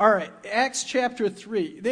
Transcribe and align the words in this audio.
All 0.00 0.10
right, 0.10 0.32
Acts 0.50 0.82
chapter 0.84 1.28
3. 1.28 1.82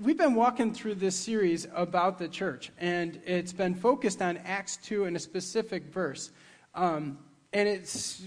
We've 0.00 0.16
been 0.16 0.36
walking 0.36 0.72
through 0.72 0.94
this 0.94 1.16
series 1.16 1.66
about 1.74 2.16
the 2.16 2.28
church, 2.28 2.70
and 2.78 3.20
it's 3.26 3.52
been 3.52 3.74
focused 3.74 4.22
on 4.22 4.36
Acts 4.36 4.76
2 4.84 5.06
in 5.06 5.16
a 5.16 5.18
specific 5.18 5.86
verse. 5.86 6.30
Um, 6.76 7.18
and 7.52 7.68
it's 7.68 8.22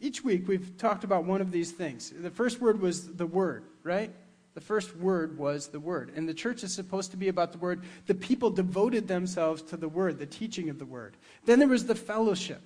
each 0.00 0.22
week 0.22 0.46
we've 0.46 0.78
talked 0.78 1.02
about 1.02 1.24
one 1.24 1.40
of 1.40 1.50
these 1.50 1.72
things. 1.72 2.12
The 2.16 2.30
first 2.30 2.60
word 2.60 2.80
was 2.80 3.12
the 3.12 3.26
word, 3.26 3.64
right? 3.82 4.12
The 4.54 4.60
first 4.60 4.96
word 4.96 5.36
was 5.36 5.66
the 5.66 5.80
word. 5.80 6.12
And 6.14 6.28
the 6.28 6.32
church 6.32 6.62
is 6.62 6.72
supposed 6.72 7.10
to 7.10 7.16
be 7.16 7.26
about 7.26 7.50
the 7.50 7.58
word. 7.58 7.82
The 8.06 8.14
people 8.14 8.48
devoted 8.48 9.08
themselves 9.08 9.60
to 9.62 9.76
the 9.76 9.88
word, 9.88 10.20
the 10.20 10.26
teaching 10.26 10.70
of 10.70 10.78
the 10.78 10.86
word. 10.86 11.16
Then 11.46 11.58
there 11.58 11.66
was 11.66 11.84
the 11.84 11.96
fellowship, 11.96 12.62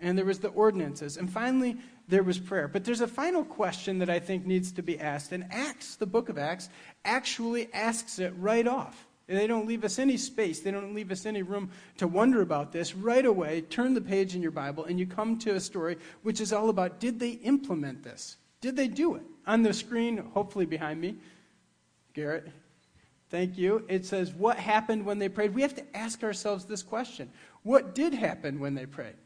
and 0.00 0.16
there 0.16 0.24
was 0.24 0.38
the 0.38 0.50
ordinances. 0.50 1.16
And 1.16 1.28
finally, 1.28 1.78
there 2.08 2.22
was 2.22 2.38
prayer. 2.38 2.68
But 2.68 2.84
there's 2.84 3.00
a 3.00 3.08
final 3.08 3.44
question 3.44 3.98
that 3.98 4.10
I 4.10 4.18
think 4.18 4.46
needs 4.46 4.72
to 4.72 4.82
be 4.82 4.98
asked. 4.98 5.32
And 5.32 5.46
Acts, 5.50 5.96
the 5.96 6.06
book 6.06 6.28
of 6.28 6.38
Acts, 6.38 6.68
actually 7.04 7.72
asks 7.72 8.18
it 8.18 8.32
right 8.38 8.66
off. 8.66 9.06
They 9.26 9.46
don't 9.46 9.66
leave 9.66 9.84
us 9.84 9.98
any 9.98 10.18
space. 10.18 10.60
They 10.60 10.70
don't 10.70 10.94
leave 10.94 11.10
us 11.10 11.24
any 11.24 11.42
room 11.42 11.70
to 11.96 12.06
wonder 12.06 12.42
about 12.42 12.72
this. 12.72 12.94
Right 12.94 13.24
away, 13.24 13.62
turn 13.62 13.94
the 13.94 14.00
page 14.00 14.34
in 14.34 14.42
your 14.42 14.50
Bible 14.50 14.84
and 14.84 14.98
you 14.98 15.06
come 15.06 15.38
to 15.38 15.54
a 15.54 15.60
story 15.60 15.96
which 16.22 16.40
is 16.40 16.52
all 16.52 16.68
about 16.68 17.00
did 17.00 17.18
they 17.18 17.30
implement 17.30 18.02
this? 18.02 18.36
Did 18.60 18.76
they 18.76 18.88
do 18.88 19.14
it? 19.14 19.22
On 19.46 19.62
the 19.62 19.72
screen, 19.72 20.18
hopefully 20.34 20.66
behind 20.66 21.00
me, 21.00 21.16
Garrett, 22.12 22.48
thank 23.30 23.56
you. 23.56 23.84
It 23.88 24.04
says, 24.04 24.32
What 24.32 24.58
happened 24.58 25.04
when 25.04 25.18
they 25.18 25.28
prayed? 25.28 25.54
We 25.54 25.62
have 25.62 25.74
to 25.76 25.96
ask 25.96 26.22
ourselves 26.22 26.66
this 26.66 26.82
question 26.82 27.30
What 27.62 27.94
did 27.94 28.12
happen 28.12 28.60
when 28.60 28.74
they 28.74 28.86
prayed? 28.86 29.16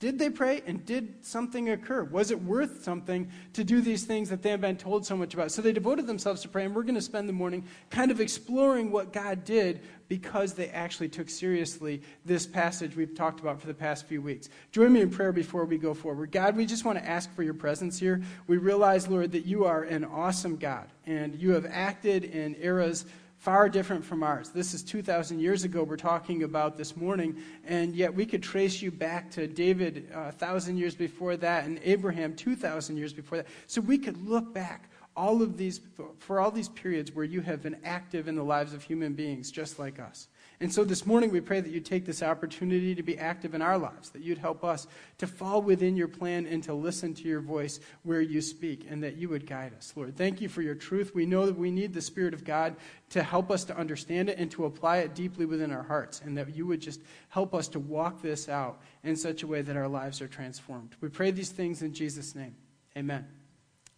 Did 0.00 0.16
they 0.16 0.30
pray 0.30 0.62
and 0.64 0.86
did 0.86 1.26
something 1.26 1.70
occur? 1.70 2.04
Was 2.04 2.30
it 2.30 2.40
worth 2.40 2.84
something 2.84 3.28
to 3.54 3.64
do 3.64 3.80
these 3.80 4.04
things 4.04 4.30
that 4.30 4.42
they 4.42 4.50
have 4.50 4.60
been 4.60 4.76
told 4.76 5.04
so 5.04 5.16
much 5.16 5.34
about? 5.34 5.50
So 5.50 5.60
they 5.60 5.72
devoted 5.72 6.06
themselves 6.06 6.40
to 6.42 6.48
pray, 6.48 6.64
and 6.64 6.72
we're 6.72 6.84
going 6.84 6.94
to 6.94 7.00
spend 7.00 7.28
the 7.28 7.32
morning 7.32 7.64
kind 7.90 8.12
of 8.12 8.20
exploring 8.20 8.92
what 8.92 9.12
God 9.12 9.44
did 9.44 9.80
because 10.06 10.54
they 10.54 10.68
actually 10.68 11.08
took 11.08 11.28
seriously 11.28 12.00
this 12.24 12.46
passage 12.46 12.94
we've 12.94 13.16
talked 13.16 13.40
about 13.40 13.60
for 13.60 13.66
the 13.66 13.74
past 13.74 14.06
few 14.06 14.22
weeks. 14.22 14.50
Join 14.70 14.92
me 14.92 15.00
in 15.00 15.10
prayer 15.10 15.32
before 15.32 15.64
we 15.64 15.78
go 15.78 15.94
forward. 15.94 16.30
God, 16.30 16.56
we 16.56 16.64
just 16.64 16.84
want 16.84 16.96
to 16.96 17.04
ask 17.04 17.34
for 17.34 17.42
your 17.42 17.54
presence 17.54 17.98
here. 17.98 18.22
We 18.46 18.56
realize, 18.56 19.08
Lord, 19.08 19.32
that 19.32 19.46
you 19.46 19.64
are 19.64 19.82
an 19.82 20.04
awesome 20.04 20.58
God, 20.58 20.86
and 21.06 21.34
you 21.34 21.50
have 21.54 21.66
acted 21.66 22.22
in 22.22 22.54
eras 22.60 23.04
far 23.38 23.68
different 23.68 24.04
from 24.04 24.22
ours. 24.22 24.50
This 24.50 24.74
is 24.74 24.82
2,000 24.82 25.38
years 25.38 25.64
ago 25.64 25.84
we're 25.84 25.96
talking 25.96 26.42
about 26.42 26.76
this 26.76 26.96
morning, 26.96 27.40
and 27.64 27.94
yet 27.94 28.12
we 28.12 28.26
could 28.26 28.42
trace 28.42 28.82
you 28.82 28.90
back 28.90 29.30
to 29.32 29.46
David 29.46 30.10
uh, 30.12 30.24
1,000 30.24 30.76
years 30.76 30.94
before 30.94 31.36
that 31.36 31.64
and 31.64 31.80
Abraham 31.84 32.34
2,000 32.34 32.96
years 32.96 33.12
before 33.12 33.38
that. 33.38 33.46
So 33.68 33.80
we 33.80 33.96
could 33.96 34.26
look 34.26 34.52
back 34.52 34.90
all 35.16 35.40
of 35.40 35.56
these, 35.56 35.80
for 36.18 36.40
all 36.40 36.50
these 36.50 36.68
periods 36.68 37.12
where 37.12 37.24
you 37.24 37.40
have 37.40 37.62
been 37.62 37.76
active 37.84 38.28
in 38.28 38.34
the 38.34 38.42
lives 38.42 38.74
of 38.74 38.82
human 38.82 39.14
beings 39.14 39.50
just 39.50 39.78
like 39.78 40.00
us. 40.00 40.28
And 40.60 40.72
so 40.72 40.82
this 40.82 41.06
morning 41.06 41.30
we 41.30 41.40
pray 41.40 41.60
that 41.60 41.70
you 41.70 41.78
take 41.78 42.04
this 42.04 42.20
opportunity 42.20 42.92
to 42.96 43.02
be 43.04 43.16
active 43.16 43.54
in 43.54 43.62
our 43.62 43.78
lives, 43.78 44.10
that 44.10 44.22
you'd 44.22 44.38
help 44.38 44.64
us 44.64 44.88
to 45.18 45.26
fall 45.28 45.62
within 45.62 45.96
your 45.96 46.08
plan 46.08 46.46
and 46.46 46.64
to 46.64 46.74
listen 46.74 47.14
to 47.14 47.22
your 47.22 47.40
voice 47.40 47.78
where 48.02 48.20
you 48.20 48.40
speak, 48.40 48.84
and 48.90 49.04
that 49.04 49.16
you 49.16 49.28
would 49.28 49.46
guide 49.46 49.72
us. 49.76 49.92
Lord, 49.94 50.16
thank 50.16 50.40
you 50.40 50.48
for 50.48 50.60
your 50.60 50.74
truth. 50.74 51.14
We 51.14 51.26
know 51.26 51.46
that 51.46 51.56
we 51.56 51.70
need 51.70 51.94
the 51.94 52.02
Spirit 52.02 52.34
of 52.34 52.44
God 52.44 52.74
to 53.10 53.22
help 53.22 53.52
us 53.52 53.62
to 53.64 53.76
understand 53.76 54.30
it 54.30 54.38
and 54.38 54.50
to 54.50 54.64
apply 54.64 54.98
it 54.98 55.14
deeply 55.14 55.46
within 55.46 55.70
our 55.70 55.84
hearts, 55.84 56.20
and 56.24 56.36
that 56.36 56.56
you 56.56 56.66
would 56.66 56.80
just 56.80 57.00
help 57.28 57.54
us 57.54 57.68
to 57.68 57.78
walk 57.78 58.20
this 58.20 58.48
out 58.48 58.80
in 59.04 59.14
such 59.14 59.44
a 59.44 59.46
way 59.46 59.62
that 59.62 59.76
our 59.76 59.88
lives 59.88 60.20
are 60.20 60.28
transformed. 60.28 60.96
We 61.00 61.08
pray 61.08 61.30
these 61.30 61.50
things 61.50 61.82
in 61.82 61.94
Jesus' 61.94 62.34
name. 62.34 62.56
Amen. 62.96 63.37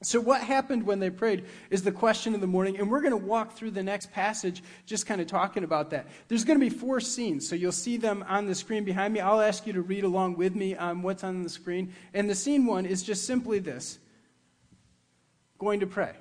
So, 0.03 0.19
what 0.19 0.41
happened 0.41 0.85
when 0.85 0.99
they 0.99 1.11
prayed 1.11 1.45
is 1.69 1.83
the 1.83 1.93
question 1.93 2.35
of 2.35 2.41
the 2.41 2.47
morning, 2.47 2.79
and 2.79 2.91
we're 2.91 3.03
going 3.03 3.11
to 3.11 3.19
walk 3.19 3.53
through 3.53 3.73
the 3.73 3.83
next 3.83 4.11
passage 4.13 4.63
just 4.87 5.05
kind 5.05 5.21
of 5.21 5.27
talking 5.27 5.63
about 5.63 5.91
that. 5.91 6.07
There's 6.29 6.45
going 6.45 6.59
to 6.59 6.65
be 6.65 6.71
four 6.71 7.01
scenes, 7.01 7.47
so 7.47 7.55
you'll 7.55 7.71
see 7.71 7.99
them 7.99 8.25
on 8.27 8.47
the 8.47 8.55
screen 8.55 8.85
behind 8.85 9.13
me. 9.13 9.21
I'll 9.21 9.43
ask 9.43 9.67
you 9.67 9.75
to 9.75 9.83
read 9.83 10.05
along 10.05 10.39
with 10.39 10.55
me 10.55 10.75
on 10.75 11.03
what's 11.03 11.23
on 11.23 11.43
the 11.43 11.51
screen. 11.51 11.93
And 12.15 12.31
the 12.31 12.35
scene 12.35 12.65
one 12.65 12.87
is 12.87 13.03
just 13.03 13.27
simply 13.27 13.59
this 13.59 13.99
going 15.59 15.81
to 15.81 15.87
pray. 15.87 16.15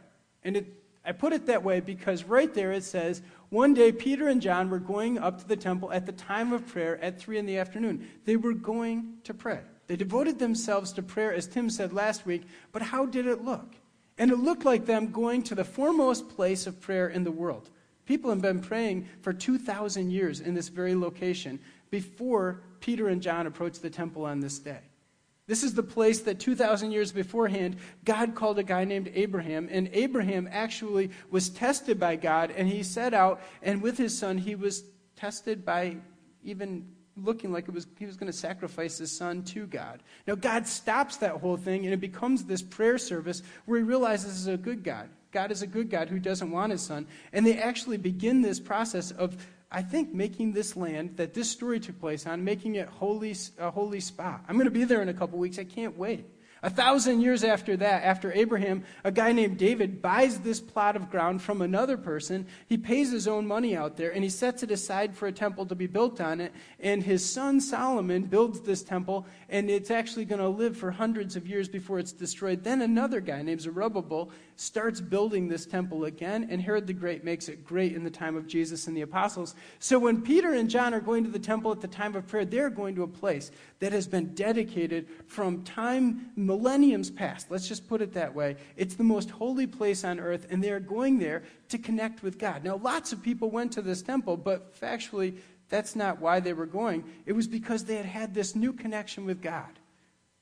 And 0.44 0.58
it, 0.58 0.68
I 1.06 1.14
put 1.14 1.32
it 1.32 1.46
that 1.46 1.64
way 1.64 1.80
because 1.80 2.26
right 2.26 2.54
there 2.54 2.74
it 2.74 2.84
says, 2.84 3.22
one 3.48 3.74
day 3.74 3.94
Peter 3.94 4.28
and 4.28 4.42
John 4.42 4.70
were 4.70 4.80
going 4.80 5.18
up 5.18 5.40
to 5.40 5.48
the 5.48 5.56
temple 5.56 5.90
at 5.94 6.06
the 6.06 6.12
time 6.12 6.52
of 6.52 6.68
prayer 6.68 7.02
at 7.02 7.18
3 7.18 7.38
in 7.38 7.46
the 7.46 7.58
afternoon. 7.58 8.10
They 8.26 8.36
were 8.36 8.54
going 8.54 9.20
to 9.24 9.34
pray. 9.34 9.62
They 9.90 9.96
devoted 9.96 10.38
themselves 10.38 10.94
to 10.94 11.02
prayer, 11.02 11.34
as 11.34 11.48
Tim 11.48 11.68
said 11.68 11.94
last 11.94 12.24
week, 12.24 12.44
but 12.72 12.84
how 12.84 13.08
did 13.08 13.26
it 13.26 13.44
look? 13.44 13.74
And 14.20 14.30
it 14.30 14.38
looked 14.38 14.64
like 14.64 14.86
them 14.86 15.12
going 15.12 15.42
to 15.44 15.56
the 15.56 15.64
foremost 15.64 16.30
place 16.30 16.68
of 16.68 16.80
prayer 16.80 17.10
in 17.10 17.24
the 17.24 17.32
world. 17.32 17.72
People 18.06 18.30
have 18.30 18.42
been 18.42 18.62
praying 18.62 19.10
for 19.24 19.34
2,000 19.34 20.12
years 20.12 20.42
in 20.42 20.54
this 20.54 20.68
very 20.68 20.94
location 20.94 21.60
before 21.90 22.62
Peter 22.82 23.08
and 23.08 23.20
John 23.20 23.48
approached 23.48 23.82
the 23.82 23.90
temple 23.90 24.26
on 24.26 24.42
this 24.42 24.60
day. 24.60 24.82
This 25.48 25.64
is 25.64 25.74
the 25.74 25.82
place 25.82 26.20
that 26.22 26.40
2,000 26.40 26.92
years 26.92 27.12
beforehand, 27.12 27.78
God 28.06 28.36
called 28.36 28.60
a 28.60 28.64
guy 28.64 28.84
named 28.84 29.10
Abraham. 29.16 29.68
And 29.72 29.90
Abraham 29.94 30.48
actually 30.52 31.10
was 31.32 31.50
tested 31.50 32.00
by 32.00 32.16
God, 32.16 32.52
and 32.52 32.68
he 32.68 32.84
set 32.84 33.16
out, 33.16 33.42
and 33.64 33.82
with 33.82 33.98
his 33.98 34.16
son, 34.16 34.38
he 34.38 34.54
was 34.54 34.84
tested 35.16 35.66
by 35.66 35.98
even 36.44 36.88
looking 37.24 37.52
like 37.52 37.68
it 37.68 37.74
was, 37.74 37.88
he 37.98 38.06
was 38.06 38.18
going 38.18 38.32
to 38.32 38.38
sacrifice 38.38 38.98
his 38.98 39.16
son 39.16 39.44
to 39.44 39.66
God. 39.68 40.02
Now, 40.28 40.36
God 40.36 40.68
stops 40.68 41.18
that 41.18 41.34
whole 41.34 41.58
thing, 41.58 41.86
and 41.86 41.94
it 41.94 42.00
becomes 42.00 42.46
this 42.46 42.62
prayer 42.62 42.98
service 42.98 43.42
where 43.66 43.80
he 43.80 43.84
realizes 43.84 44.40
is 44.40 44.48
a 44.48 44.58
good 44.58 44.84
God. 44.84 45.10
God 45.32 45.52
is 45.52 45.62
a 45.62 45.68
good 45.68 45.90
God 45.90 46.10
who 46.10 46.20
doesn't 46.20 46.50
want 46.50 46.72
his 46.72 46.82
son. 46.82 47.08
And 47.34 47.46
they 47.46 47.58
actually 47.58 47.98
begin 47.98 48.42
this 48.42 48.60
process 48.60 49.12
of, 49.12 49.48
I 49.72 49.82
think, 49.82 50.14
making 50.14 50.54
this 50.54 50.76
land 50.76 51.18
that 51.18 51.34
this 51.34 51.50
story 51.50 51.80
took 51.80 52.00
place 52.00 52.26
on, 52.26 52.44
making 52.44 52.76
it 52.76 52.88
holy, 52.88 53.36
a 53.60 53.70
holy 53.70 54.00
spot. 54.00 54.44
I'm 54.48 54.56
going 54.56 54.66
to 54.66 54.72
be 54.72 54.86
there 54.86 55.02
in 55.02 55.10
a 55.10 55.14
couple 55.14 55.38
weeks. 55.38 55.60
I 55.60 55.66
can't 55.66 55.98
wait. 55.98 56.26
A 56.62 56.70
thousand 56.70 57.22
years 57.22 57.46
after 57.46 57.78
that, 57.78 58.04
after 58.04 58.34
Abraham, 58.34 58.84
a 59.06 59.12
guy 59.12 59.32
named 59.32 59.58
David 59.58 60.02
buys 60.02 60.40
this 60.40 60.60
plot 60.60 60.98
of 60.98 61.10
ground 61.10 61.42
from 61.42 61.62
another 61.62 61.96
person. 61.96 62.46
He 62.68 62.78
pays 62.78 63.12
his 63.12 63.30
own 63.30 63.48
money 63.48 63.78
out 63.78 63.96
there 63.96 64.12
and 64.12 64.24
he 64.24 64.30
sets 64.30 64.62
it 64.62 64.72
aside 64.72 65.16
for 65.16 65.28
a 65.28 65.32
temple 65.32 65.66
to 65.68 65.76
be 65.76 65.88
built 65.88 66.20
on 66.20 66.42
it. 66.42 66.54
And 66.82 67.02
his 67.02 67.28
son 67.28 67.62
Solomon 67.62 68.24
builds 68.24 68.60
this 68.60 68.84
temple 68.84 69.26
and 69.48 69.70
it's 69.70 69.90
actually 69.90 70.26
going 70.26 70.42
to 70.42 70.50
live 70.50 70.76
for 70.76 70.92
hundreds 70.92 71.38
of 71.38 71.48
years 71.48 71.70
before 71.70 71.98
it's 71.98 72.12
destroyed. 72.12 72.64
Then 72.64 72.82
another 72.82 73.22
guy 73.22 73.42
named 73.42 73.62
Zerubbabel 73.62 74.30
starts 74.60 75.00
building 75.00 75.48
this 75.48 75.66
temple 75.66 76.04
again, 76.04 76.48
and 76.50 76.62
Herod 76.62 76.86
the 76.86 76.94
Great 76.94 77.24
makes 77.24 77.48
it 77.48 77.64
great 77.64 77.96
in 77.96 78.04
the 78.04 78.10
time 78.10 78.36
of 78.36 78.46
Jesus 78.46 78.88
and 78.88 78.98
the 78.98 79.02
apostles. 79.02 79.56
So 79.80 79.98
when 79.98 80.22
Peter 80.22 80.54
and 80.54 80.70
John 80.70 80.94
are 80.94 81.00
going 81.00 81.24
to 81.24 81.30
the 81.30 81.40
temple 81.40 81.72
at 81.72 81.80
the 81.80 81.88
time 81.88 82.14
of 82.16 82.28
prayer, 82.28 82.44
they're 82.44 82.70
going 82.70 82.96
to 82.96 83.04
a 83.04 83.08
place 83.08 83.52
that 83.80 83.94
has 83.94 84.06
been 84.06 84.36
dedicated 84.36 85.08
from 85.28 85.64
time, 85.64 86.32
millenniums 86.36 87.10
past. 87.10 87.50
Let's 87.50 87.70
just 87.70 87.88
put 87.88 88.02
it 88.02 88.14
that 88.14 88.36
way. 88.36 88.58
It's 88.76 88.96
the 88.96 89.04
most 89.04 89.30
holy 89.30 89.66
place 89.66 90.04
on 90.04 90.20
earth, 90.20 90.48
and 90.50 90.62
they're 90.62 90.82
going 90.82 91.20
there 91.20 91.44
to 91.70 91.78
connect 91.78 92.22
with 92.22 92.38
God. 92.38 92.66
Now, 92.66 92.76
lots 92.76 93.14
of 93.14 93.24
people 93.24 93.50
went 93.50 93.72
to 93.74 93.82
this 93.82 94.02
temple, 94.02 94.36
but 94.36 94.78
factually, 94.78 95.38
that's 95.70 95.96
not 95.96 96.20
why 96.20 96.42
they 96.42 96.52
were 96.52 96.66
going. 96.66 97.06
It 97.26 97.34
was 97.34 97.48
because 97.48 97.86
they 97.86 97.96
had 97.96 98.06
had 98.06 98.34
this 98.34 98.56
new 98.56 98.74
connection 98.74 99.26
with 99.26 99.42
God. 99.42 99.79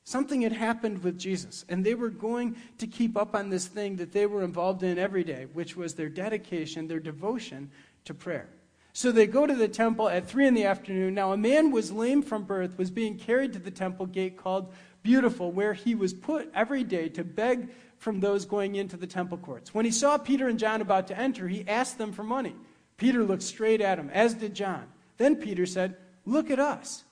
Something 0.08 0.40
had 0.40 0.54
happened 0.54 1.02
with 1.04 1.18
Jesus, 1.18 1.66
and 1.68 1.84
they 1.84 1.94
were 1.94 2.08
going 2.08 2.56
to 2.78 2.86
keep 2.86 3.14
up 3.14 3.34
on 3.34 3.50
this 3.50 3.66
thing 3.66 3.96
that 3.96 4.10
they 4.10 4.24
were 4.24 4.42
involved 4.42 4.82
in 4.82 4.98
every 4.98 5.22
day, 5.22 5.48
which 5.52 5.76
was 5.76 5.92
their 5.92 6.08
dedication, 6.08 6.88
their 6.88 6.98
devotion 6.98 7.70
to 8.06 8.14
prayer. 8.14 8.48
So 8.94 9.12
they 9.12 9.26
go 9.26 9.46
to 9.46 9.54
the 9.54 9.68
temple 9.68 10.08
at 10.08 10.26
3 10.26 10.46
in 10.46 10.54
the 10.54 10.64
afternoon. 10.64 11.12
Now, 11.12 11.32
a 11.32 11.36
man 11.36 11.72
was 11.72 11.92
lame 11.92 12.22
from 12.22 12.44
birth, 12.44 12.78
was 12.78 12.90
being 12.90 13.18
carried 13.18 13.52
to 13.52 13.58
the 13.58 13.70
temple 13.70 14.06
gate 14.06 14.38
called 14.38 14.72
Beautiful, 15.02 15.52
where 15.52 15.74
he 15.74 15.94
was 15.94 16.14
put 16.14 16.50
every 16.54 16.84
day 16.84 17.10
to 17.10 17.22
beg 17.22 17.68
from 17.98 18.20
those 18.20 18.46
going 18.46 18.76
into 18.76 18.96
the 18.96 19.06
temple 19.06 19.36
courts. 19.36 19.74
When 19.74 19.84
he 19.84 19.90
saw 19.90 20.16
Peter 20.16 20.48
and 20.48 20.58
John 20.58 20.80
about 20.80 21.08
to 21.08 21.18
enter, 21.18 21.48
he 21.48 21.68
asked 21.68 21.98
them 21.98 22.12
for 22.12 22.22
money. 22.22 22.56
Peter 22.96 23.24
looked 23.24 23.42
straight 23.42 23.82
at 23.82 23.98
him, 23.98 24.08
as 24.08 24.32
did 24.32 24.54
John. 24.54 24.86
Then 25.18 25.36
Peter 25.36 25.66
said, 25.66 25.98
Look 26.24 26.50
at 26.50 26.58
us. 26.58 27.04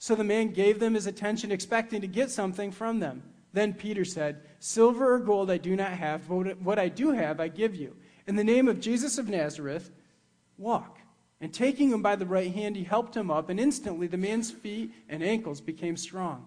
So 0.00 0.14
the 0.14 0.24
man 0.24 0.54
gave 0.54 0.80
them 0.80 0.94
his 0.94 1.06
attention, 1.06 1.52
expecting 1.52 2.00
to 2.00 2.06
get 2.06 2.30
something 2.30 2.72
from 2.72 3.00
them. 3.00 3.22
Then 3.52 3.74
Peter 3.74 4.06
said, 4.06 4.40
Silver 4.58 5.12
or 5.14 5.18
gold 5.18 5.50
I 5.50 5.58
do 5.58 5.76
not 5.76 5.92
have, 5.92 6.26
but 6.26 6.58
what 6.62 6.78
I 6.78 6.88
do 6.88 7.10
have 7.10 7.38
I 7.38 7.48
give 7.48 7.76
you. 7.76 7.94
In 8.26 8.34
the 8.34 8.42
name 8.42 8.66
of 8.66 8.80
Jesus 8.80 9.18
of 9.18 9.28
Nazareth, 9.28 9.90
walk. 10.56 11.00
And 11.42 11.52
taking 11.52 11.90
him 11.90 12.00
by 12.00 12.16
the 12.16 12.24
right 12.24 12.50
hand, 12.50 12.76
he 12.76 12.84
helped 12.84 13.14
him 13.14 13.30
up, 13.30 13.50
and 13.50 13.60
instantly 13.60 14.06
the 14.06 14.16
man's 14.16 14.50
feet 14.50 14.90
and 15.06 15.22
ankles 15.22 15.60
became 15.60 15.98
strong. 15.98 16.46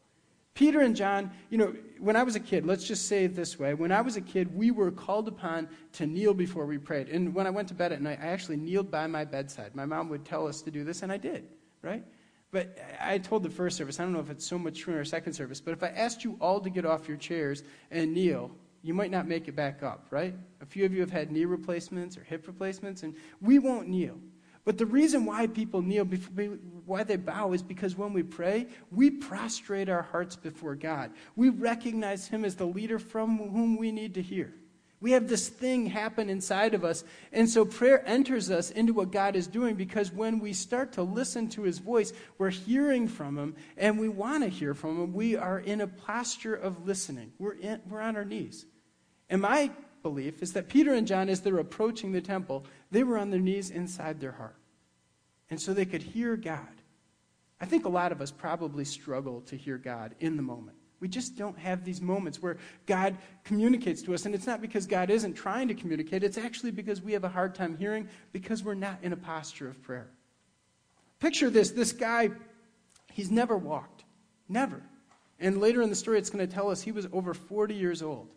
Peter 0.53 0.81
and 0.81 0.95
John, 0.95 1.31
you 1.49 1.57
know, 1.57 1.73
when 1.99 2.15
I 2.15 2.23
was 2.23 2.35
a 2.35 2.39
kid, 2.39 2.65
let's 2.65 2.83
just 2.83 3.07
say 3.07 3.23
it 3.23 3.35
this 3.35 3.57
way. 3.57 3.73
When 3.73 3.91
I 3.91 4.01
was 4.01 4.17
a 4.17 4.21
kid, 4.21 4.53
we 4.53 4.69
were 4.71 4.91
called 4.91 5.27
upon 5.27 5.69
to 5.93 6.05
kneel 6.05 6.33
before 6.33 6.65
we 6.65 6.77
prayed. 6.77 7.07
And 7.09 7.33
when 7.33 7.47
I 7.47 7.49
went 7.49 7.69
to 7.69 7.73
bed 7.73 7.91
at 7.91 8.01
night, 8.01 8.19
I 8.21 8.27
actually 8.27 8.57
kneeled 8.57 8.91
by 8.91 9.07
my 9.07 9.23
bedside. 9.23 9.75
My 9.75 9.85
mom 9.85 10.09
would 10.09 10.25
tell 10.25 10.47
us 10.47 10.61
to 10.63 10.71
do 10.71 10.83
this, 10.83 11.03
and 11.03 11.11
I 11.11 11.17
did, 11.17 11.47
right? 11.81 12.03
But 12.51 12.77
I 12.99 13.17
told 13.17 13.43
the 13.43 13.49
first 13.49 13.77
service, 13.77 13.99
I 13.99 14.03
don't 14.03 14.11
know 14.11 14.19
if 14.19 14.29
it's 14.29 14.45
so 14.45 14.59
much 14.59 14.79
true 14.79 14.93
in 14.93 14.99
our 14.99 15.05
second 15.05 15.33
service, 15.33 15.61
but 15.61 15.71
if 15.71 15.83
I 15.83 15.87
asked 15.87 16.23
you 16.23 16.37
all 16.41 16.59
to 16.59 16.69
get 16.69 16.85
off 16.85 17.07
your 17.07 17.17
chairs 17.17 17.63
and 17.89 18.13
kneel, 18.13 18.51
you 18.83 18.93
might 18.93 19.11
not 19.11 19.27
make 19.27 19.47
it 19.47 19.55
back 19.55 19.83
up, 19.83 20.07
right? 20.09 20.35
A 20.59 20.65
few 20.65 20.85
of 20.85 20.93
you 20.93 20.99
have 20.99 21.11
had 21.11 21.31
knee 21.31 21.45
replacements 21.45 22.17
or 22.17 22.23
hip 22.23 22.45
replacements, 22.47 23.03
and 23.03 23.15
we 23.39 23.57
won't 23.57 23.87
kneel. 23.87 24.17
But 24.63 24.77
the 24.77 24.85
reason 24.85 25.25
why 25.25 25.47
people 25.47 25.81
kneel, 25.81 26.05
why 26.85 27.03
they 27.03 27.15
bow, 27.15 27.53
is 27.53 27.63
because 27.63 27.97
when 27.97 28.13
we 28.13 28.23
pray, 28.23 28.67
we 28.91 29.09
prostrate 29.09 29.89
our 29.89 30.03
hearts 30.03 30.35
before 30.35 30.75
God. 30.75 31.11
We 31.35 31.49
recognize 31.49 32.27
Him 32.27 32.45
as 32.45 32.55
the 32.55 32.65
leader 32.65 32.99
from 32.99 33.37
whom 33.37 33.77
we 33.77 33.91
need 33.91 34.13
to 34.15 34.21
hear. 34.21 34.53
We 35.01 35.11
have 35.11 35.27
this 35.27 35.49
thing 35.49 35.87
happen 35.87 36.29
inside 36.29 36.75
of 36.75 36.85
us. 36.85 37.03
And 37.33 37.49
so 37.49 37.65
prayer 37.65 38.07
enters 38.07 38.51
us 38.51 38.69
into 38.69 38.93
what 38.93 39.11
God 39.11 39.35
is 39.35 39.47
doing 39.47 39.75
because 39.75 40.11
when 40.11 40.39
we 40.39 40.53
start 40.53 40.93
to 40.93 41.01
listen 41.01 41.49
to 41.49 41.63
His 41.63 41.79
voice, 41.79 42.13
we're 42.37 42.51
hearing 42.51 43.07
from 43.07 43.35
Him 43.35 43.55
and 43.77 43.99
we 43.99 44.09
want 44.09 44.43
to 44.43 44.49
hear 44.49 44.75
from 44.75 45.01
Him. 45.01 45.11
We 45.11 45.35
are 45.35 45.59
in 45.59 45.81
a 45.81 45.87
posture 45.87 46.53
of 46.53 46.85
listening, 46.85 47.33
we're, 47.39 47.53
in, 47.53 47.81
we're 47.89 47.99
on 47.99 48.15
our 48.15 48.25
knees. 48.25 48.67
And 49.27 49.41
my 49.41 49.71
belief 50.03 50.41
is 50.41 50.53
that 50.53 50.69
Peter 50.69 50.93
and 50.93 51.07
John, 51.07 51.29
as 51.29 51.41
they're 51.41 51.59
approaching 51.59 52.11
the 52.11 52.21
temple, 52.21 52.65
they 52.89 53.03
were 53.03 53.17
on 53.17 53.29
their 53.29 53.39
knees 53.39 53.69
inside 53.69 54.19
their 54.19 54.31
heart. 54.31 54.57
And 55.49 55.61
so 55.61 55.73
they 55.73 55.85
could 55.85 56.01
hear 56.01 56.35
God. 56.35 56.67
I 57.59 57.65
think 57.65 57.85
a 57.85 57.89
lot 57.89 58.11
of 58.11 58.21
us 58.21 58.31
probably 58.31 58.85
struggle 58.85 59.41
to 59.41 59.55
hear 59.55 59.77
God 59.77 60.15
in 60.19 60.35
the 60.35 60.41
moment. 60.41 60.77
We 60.99 61.07
just 61.07 61.35
don't 61.35 61.57
have 61.57 61.83
these 61.83 61.99
moments 61.99 62.41
where 62.41 62.57
God 62.85 63.17
communicates 63.43 64.01
to 64.03 64.13
us. 64.13 64.25
And 64.25 64.35
it's 64.35 64.47
not 64.47 64.61
because 64.61 64.85
God 64.85 65.09
isn't 65.09 65.33
trying 65.33 65.67
to 65.67 65.73
communicate, 65.73 66.23
it's 66.23 66.37
actually 66.37 66.71
because 66.71 67.01
we 67.01 67.11
have 67.13 67.23
a 67.23 67.29
hard 67.29 67.55
time 67.55 67.75
hearing 67.75 68.07
because 68.31 68.63
we're 68.63 68.75
not 68.75 68.99
in 69.01 69.11
a 69.11 69.17
posture 69.17 69.67
of 69.67 69.81
prayer. 69.81 70.09
Picture 71.19 71.49
this 71.49 71.71
this 71.71 71.91
guy, 71.91 72.29
he's 73.11 73.31
never 73.31 73.57
walked. 73.57 74.05
Never. 74.47 74.81
And 75.39 75.59
later 75.59 75.81
in 75.81 75.89
the 75.89 75.95
story, 75.95 76.19
it's 76.19 76.29
going 76.29 76.47
to 76.47 76.53
tell 76.53 76.69
us 76.69 76.81
he 76.81 76.91
was 76.91 77.07
over 77.11 77.33
40 77.33 77.73
years 77.73 78.03
old. 78.03 78.29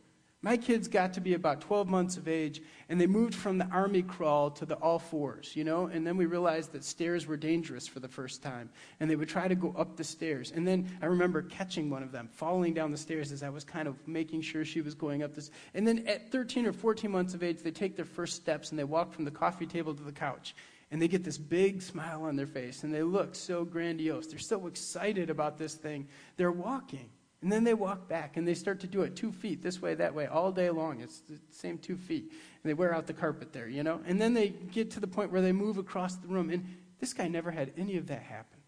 My 0.44 0.58
kids 0.58 0.88
got 0.88 1.14
to 1.14 1.22
be 1.22 1.32
about 1.32 1.62
12 1.62 1.88
months 1.88 2.18
of 2.18 2.28
age, 2.28 2.60
and 2.90 3.00
they 3.00 3.06
moved 3.06 3.34
from 3.34 3.56
the 3.56 3.64
army 3.68 4.02
crawl 4.02 4.50
to 4.50 4.66
the 4.66 4.74
all 4.74 4.98
fours, 4.98 5.56
you 5.56 5.64
know? 5.64 5.86
And 5.86 6.06
then 6.06 6.18
we 6.18 6.26
realized 6.26 6.72
that 6.72 6.84
stairs 6.84 7.26
were 7.26 7.38
dangerous 7.38 7.88
for 7.88 7.98
the 7.98 8.08
first 8.08 8.42
time. 8.42 8.68
And 9.00 9.08
they 9.08 9.16
would 9.16 9.30
try 9.30 9.48
to 9.48 9.54
go 9.54 9.74
up 9.78 9.96
the 9.96 10.04
stairs. 10.04 10.52
And 10.54 10.68
then 10.68 10.98
I 11.00 11.06
remember 11.06 11.40
catching 11.40 11.88
one 11.88 12.02
of 12.02 12.12
them, 12.12 12.28
falling 12.30 12.74
down 12.74 12.90
the 12.90 12.98
stairs 12.98 13.32
as 13.32 13.42
I 13.42 13.48
was 13.48 13.64
kind 13.64 13.88
of 13.88 13.96
making 14.06 14.42
sure 14.42 14.66
she 14.66 14.82
was 14.82 14.94
going 14.94 15.22
up 15.22 15.34
this. 15.34 15.50
And 15.72 15.88
then 15.88 16.06
at 16.06 16.30
13 16.30 16.66
or 16.66 16.74
14 16.74 17.10
months 17.10 17.32
of 17.32 17.42
age, 17.42 17.62
they 17.62 17.70
take 17.70 17.96
their 17.96 18.04
first 18.04 18.36
steps 18.36 18.68
and 18.68 18.78
they 18.78 18.84
walk 18.84 19.14
from 19.14 19.24
the 19.24 19.30
coffee 19.30 19.64
table 19.64 19.94
to 19.94 20.02
the 20.02 20.12
couch. 20.12 20.54
And 20.90 21.00
they 21.00 21.08
get 21.08 21.24
this 21.24 21.38
big 21.38 21.80
smile 21.80 22.22
on 22.22 22.36
their 22.36 22.46
face, 22.46 22.84
and 22.84 22.92
they 22.92 23.02
look 23.02 23.34
so 23.34 23.64
grandiose. 23.64 24.26
They're 24.26 24.38
so 24.38 24.66
excited 24.66 25.30
about 25.30 25.56
this 25.56 25.72
thing. 25.74 26.06
They're 26.36 26.52
walking. 26.52 27.08
And 27.44 27.52
then 27.52 27.62
they 27.62 27.74
walk 27.74 28.08
back 28.08 28.38
and 28.38 28.48
they 28.48 28.54
start 28.54 28.80
to 28.80 28.86
do 28.86 29.02
it 29.02 29.16
two 29.16 29.30
feet, 29.30 29.62
this 29.62 29.82
way, 29.82 29.94
that 29.96 30.14
way, 30.14 30.24
all 30.24 30.50
day 30.50 30.70
long. 30.70 31.02
It's 31.02 31.20
the 31.20 31.38
same 31.50 31.76
two 31.76 31.98
feet. 31.98 32.22
And 32.30 32.70
they 32.70 32.72
wear 32.72 32.94
out 32.94 33.06
the 33.06 33.12
carpet 33.12 33.52
there, 33.52 33.68
you 33.68 33.82
know? 33.82 34.00
And 34.06 34.18
then 34.18 34.32
they 34.32 34.48
get 34.48 34.92
to 34.92 35.00
the 35.00 35.06
point 35.06 35.30
where 35.30 35.42
they 35.42 35.52
move 35.52 35.76
across 35.76 36.16
the 36.16 36.26
room. 36.26 36.48
And 36.48 36.64
this 37.00 37.12
guy 37.12 37.28
never 37.28 37.50
had 37.50 37.72
any 37.76 37.98
of 37.98 38.06
that 38.06 38.22
happen. 38.22 38.60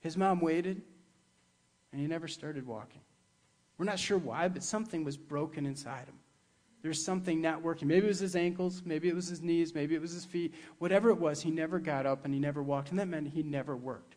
His 0.00 0.16
mom 0.16 0.40
waited, 0.40 0.82
and 1.92 2.00
he 2.00 2.08
never 2.08 2.26
started 2.26 2.66
walking. 2.66 3.02
We're 3.78 3.84
not 3.84 4.00
sure 4.00 4.18
why, 4.18 4.48
but 4.48 4.64
something 4.64 5.04
was 5.04 5.16
broken 5.16 5.64
inside 5.64 6.06
him. 6.06 6.18
There's 6.82 7.04
something 7.04 7.40
not 7.40 7.62
working. 7.62 7.86
Maybe 7.86 8.06
it 8.06 8.08
was 8.08 8.18
his 8.18 8.34
ankles, 8.34 8.82
maybe 8.84 9.08
it 9.08 9.14
was 9.14 9.28
his 9.28 9.40
knees, 9.40 9.72
maybe 9.72 9.94
it 9.94 10.00
was 10.00 10.10
his 10.10 10.24
feet. 10.24 10.52
Whatever 10.78 11.10
it 11.10 11.18
was, 11.18 11.42
he 11.42 11.52
never 11.52 11.78
got 11.78 12.06
up 12.06 12.24
and 12.24 12.34
he 12.34 12.40
never 12.40 12.60
walked. 12.60 12.90
And 12.90 12.98
that 12.98 13.06
meant 13.06 13.28
he 13.28 13.44
never 13.44 13.76
worked. 13.76 14.16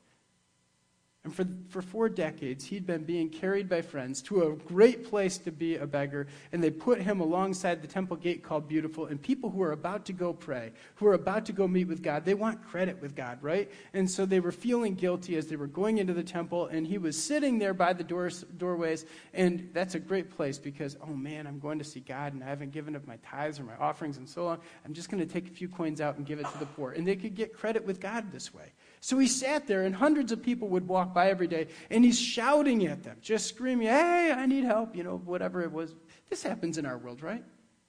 And 1.24 1.34
for, 1.34 1.46
for 1.70 1.82
four 1.82 2.10
decades, 2.10 2.66
he'd 2.66 2.86
been 2.86 3.06
being 3.06 3.30
carried 3.30 3.70
by 3.70 3.82
friends 3.82 4.22
to 4.24 4.44
a 4.44 4.56
great 4.58 5.06
place 5.06 5.38
to 5.38 5.52
be 5.52 5.78
a 5.78 5.88
beggar. 5.88 6.28
And 6.52 6.62
they 6.62 6.70
put 6.70 7.00
him 7.00 7.22
alongside 7.22 7.82
the 7.82 7.88
temple 7.88 8.18
gate 8.18 8.44
called 8.44 8.68
Beautiful. 8.68 9.06
And 9.06 9.22
people 9.22 9.50
who 9.50 9.62
are 9.62 9.72
about 9.72 10.06
to 10.08 10.14
go 10.14 10.34
pray, 10.34 10.74
who 10.96 11.08
are 11.08 11.14
about 11.14 11.46
to 11.46 11.54
go 11.54 11.66
meet 11.66 11.88
with 11.88 12.04
God, 12.04 12.26
they 12.26 12.34
want 12.34 12.62
credit 12.66 13.02
with 13.02 13.16
God, 13.16 13.42
right? 13.42 13.72
And 13.94 14.12
so 14.12 14.26
they 14.26 14.42
were 14.42 14.52
feeling 14.52 14.96
guilty 14.96 15.38
as 15.38 15.48
they 15.48 15.56
were 15.56 15.68
going 15.68 15.98
into 15.98 16.14
the 16.14 16.24
temple. 16.24 16.68
And 16.68 16.86
he 16.86 16.98
was 16.98 17.22
sitting 17.22 17.58
there 17.58 17.74
by 17.74 17.94
the 17.94 18.04
doors, 18.04 18.44
doorways. 18.58 19.06
And 19.34 19.70
that's 19.72 19.96
a 19.96 20.00
great 20.00 20.30
place 20.30 20.58
because, 20.58 20.98
oh 21.02 21.14
man, 21.14 21.48
I'm 21.48 21.60
going 21.60 21.80
to 21.80 21.86
see 21.86 22.02
God 22.02 22.34
and 22.34 22.44
I 22.44 22.48
haven't 22.48 22.72
given 22.72 22.98
up 22.98 23.08
my 23.08 23.18
tithes 23.26 23.62
or 23.62 23.64
my 23.64 23.78
offerings 23.78 24.18
and 24.18 24.28
so 24.28 24.48
on. 24.48 24.60
I'm 24.84 24.94
just 24.94 25.10
going 25.10 25.26
to 25.26 25.34
take 25.34 25.48
a 25.48 25.54
few 25.54 25.70
coins 25.70 26.02
out 26.02 26.18
and 26.18 26.26
give 26.26 26.40
it 26.40 26.52
to 26.52 26.58
the 26.60 26.66
poor. 26.66 26.92
And 26.92 27.08
they 27.08 27.16
could 27.16 27.34
get 27.34 27.54
credit 27.54 27.86
with 27.86 28.02
God 28.02 28.30
this 28.34 28.54
way. 28.54 28.74
So 29.04 29.20
he 29.20 29.28
sat 29.28 29.68
there, 29.68 29.84
and 29.84 29.94
hundreds 29.94 30.32
of 30.32 30.42
people 30.42 30.70
would 30.70 30.88
walk 30.88 31.14
by 31.14 31.30
every 31.30 31.46
day, 31.46 31.68
and 31.90 32.06
he's 32.06 32.18
shouting 32.18 32.88
at 32.88 33.04
them, 33.04 33.18
just 33.22 33.48
screaming, 33.48 33.88
Hey, 33.88 34.34
I 34.34 34.46
need 34.46 34.64
help, 34.64 34.96
you 34.96 35.04
know, 35.04 35.18
whatever 35.26 35.62
it 35.62 35.74
was. 35.74 35.94
This 36.30 36.42
happens 36.42 36.78
in 36.78 36.86
our 36.86 36.98
world, 36.98 37.22
right? 37.22 37.44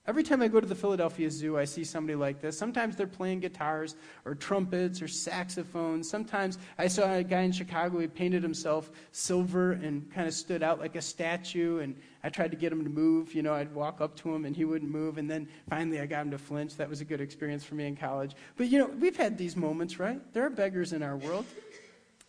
Every 0.07 0.21
time 0.21 0.43
I 0.43 0.47
go 0.47 0.59
to 0.59 0.67
the 0.67 0.75
Philadelphia 0.75 1.31
Zoo, 1.31 1.57
I 1.57 1.65
see 1.65 1.83
somebody 1.83 2.15
like 2.15 2.39
this. 2.39 2.55
Sometimes 2.55 2.95
they're 2.95 3.07
playing 3.07 3.39
guitars 3.39 3.95
or 4.23 4.35
trumpets 4.35 5.01
or 5.01 5.07
saxophones. 5.07 6.07
Sometimes 6.07 6.59
I 6.77 6.87
saw 6.87 7.11
a 7.15 7.23
guy 7.23 7.41
in 7.41 7.51
Chicago, 7.51 7.97
he 7.97 8.07
painted 8.07 8.43
himself 8.43 8.91
silver 9.11 9.71
and 9.71 10.11
kind 10.13 10.27
of 10.27 10.35
stood 10.35 10.61
out 10.61 10.79
like 10.79 10.95
a 10.95 11.01
statue. 11.01 11.79
And 11.79 11.95
I 12.23 12.29
tried 12.29 12.51
to 12.51 12.57
get 12.57 12.71
him 12.71 12.83
to 12.83 12.89
move. 12.89 13.33
You 13.33 13.41
know, 13.41 13.53
I'd 13.53 13.73
walk 13.73 13.99
up 13.99 14.15
to 14.17 14.33
him 14.33 14.45
and 14.45 14.55
he 14.55 14.63
wouldn't 14.63 14.91
move. 14.91 15.17
And 15.17 15.29
then 15.29 15.47
finally 15.69 15.99
I 15.99 16.05
got 16.05 16.21
him 16.21 16.31
to 16.31 16.37
flinch. 16.37 16.75
That 16.77 16.87
was 16.87 17.01
a 17.01 17.05
good 17.05 17.19
experience 17.19 17.63
for 17.63 17.73
me 17.73 17.87
in 17.87 17.95
college. 17.95 18.35
But, 18.57 18.67
you 18.67 18.77
know, 18.77 18.87
we've 18.87 19.17
had 19.17 19.39
these 19.39 19.55
moments, 19.55 19.99
right? 19.99 20.21
There 20.33 20.45
are 20.45 20.51
beggars 20.51 20.93
in 20.93 21.01
our 21.01 21.17
world. 21.17 21.45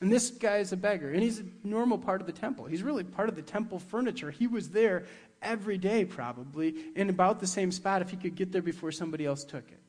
And 0.00 0.12
this 0.12 0.30
guy 0.30 0.58
is 0.58 0.72
a 0.72 0.76
beggar, 0.76 1.10
and 1.10 1.22
he's 1.22 1.40
a 1.40 1.44
normal 1.64 1.96
part 1.96 2.20
of 2.20 2.26
the 2.26 2.32
temple. 2.32 2.66
He's 2.66 2.82
really 2.82 3.02
part 3.02 3.30
of 3.30 3.34
the 3.34 3.40
temple 3.40 3.78
furniture. 3.78 4.30
He 4.30 4.46
was 4.46 4.68
there 4.68 5.06
every 5.42 5.78
day, 5.78 6.04
probably, 6.04 6.74
in 6.94 7.08
about 7.08 7.40
the 7.40 7.46
same 7.46 7.70
spot 7.72 8.02
if 8.02 8.10
he 8.10 8.16
could 8.16 8.34
get 8.34 8.52
there 8.52 8.62
before 8.62 8.92
somebody 8.92 9.24
else 9.24 9.44
took 9.44 9.70
it. 9.70 9.80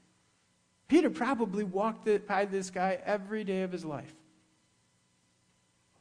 Peter 0.88 1.09
probably 1.09 1.63
walked 1.63 2.07
by 2.27 2.45
this 2.45 2.69
guy 2.69 2.99
every 3.05 3.44
day 3.44 3.63
of 3.63 3.71
his 3.71 3.83
life. 3.83 4.13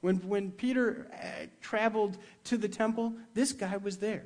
When, 0.00 0.16
when 0.28 0.52
Peter 0.52 1.08
uh, 1.12 1.46
traveled 1.60 2.19
to 2.44 2.56
the 2.56 2.68
temple, 2.68 3.14
this 3.35 3.52
guy 3.52 3.76
was 3.78 3.97
there. 3.97 4.25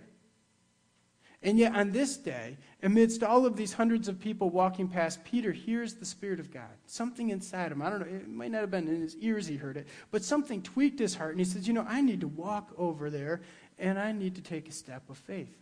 And 1.42 1.58
yet, 1.58 1.74
on 1.74 1.92
this 1.92 2.18
day, 2.18 2.58
amidst 2.82 3.22
all 3.22 3.46
of 3.46 3.56
these 3.56 3.72
hundreds 3.72 4.08
of 4.08 4.20
people 4.20 4.50
walking 4.50 4.88
past, 4.88 5.24
Peter 5.24 5.52
hears 5.52 5.94
the 5.94 6.04
Spirit 6.04 6.38
of 6.38 6.52
God. 6.52 6.68
Something 6.84 7.30
inside 7.30 7.72
him. 7.72 7.80
I 7.80 7.88
don't 7.88 8.00
know, 8.00 8.14
it 8.14 8.28
might 8.28 8.50
not 8.50 8.60
have 8.60 8.70
been 8.70 8.88
in 8.88 9.00
his 9.00 9.16
ears 9.16 9.46
he 9.46 9.56
heard 9.56 9.78
it, 9.78 9.86
but 10.10 10.22
something 10.22 10.60
tweaked 10.60 10.98
his 10.98 11.14
heart. 11.14 11.30
And 11.30 11.40
he 11.40 11.46
says, 11.46 11.66
You 11.66 11.72
know, 11.72 11.86
I 11.88 12.02
need 12.02 12.20
to 12.20 12.28
walk 12.28 12.74
over 12.76 13.08
there 13.08 13.40
and 13.80 13.98
I 13.98 14.12
need 14.12 14.36
to 14.36 14.42
take 14.42 14.68
a 14.68 14.72
step 14.72 15.08
of 15.10 15.18
faith. 15.18 15.56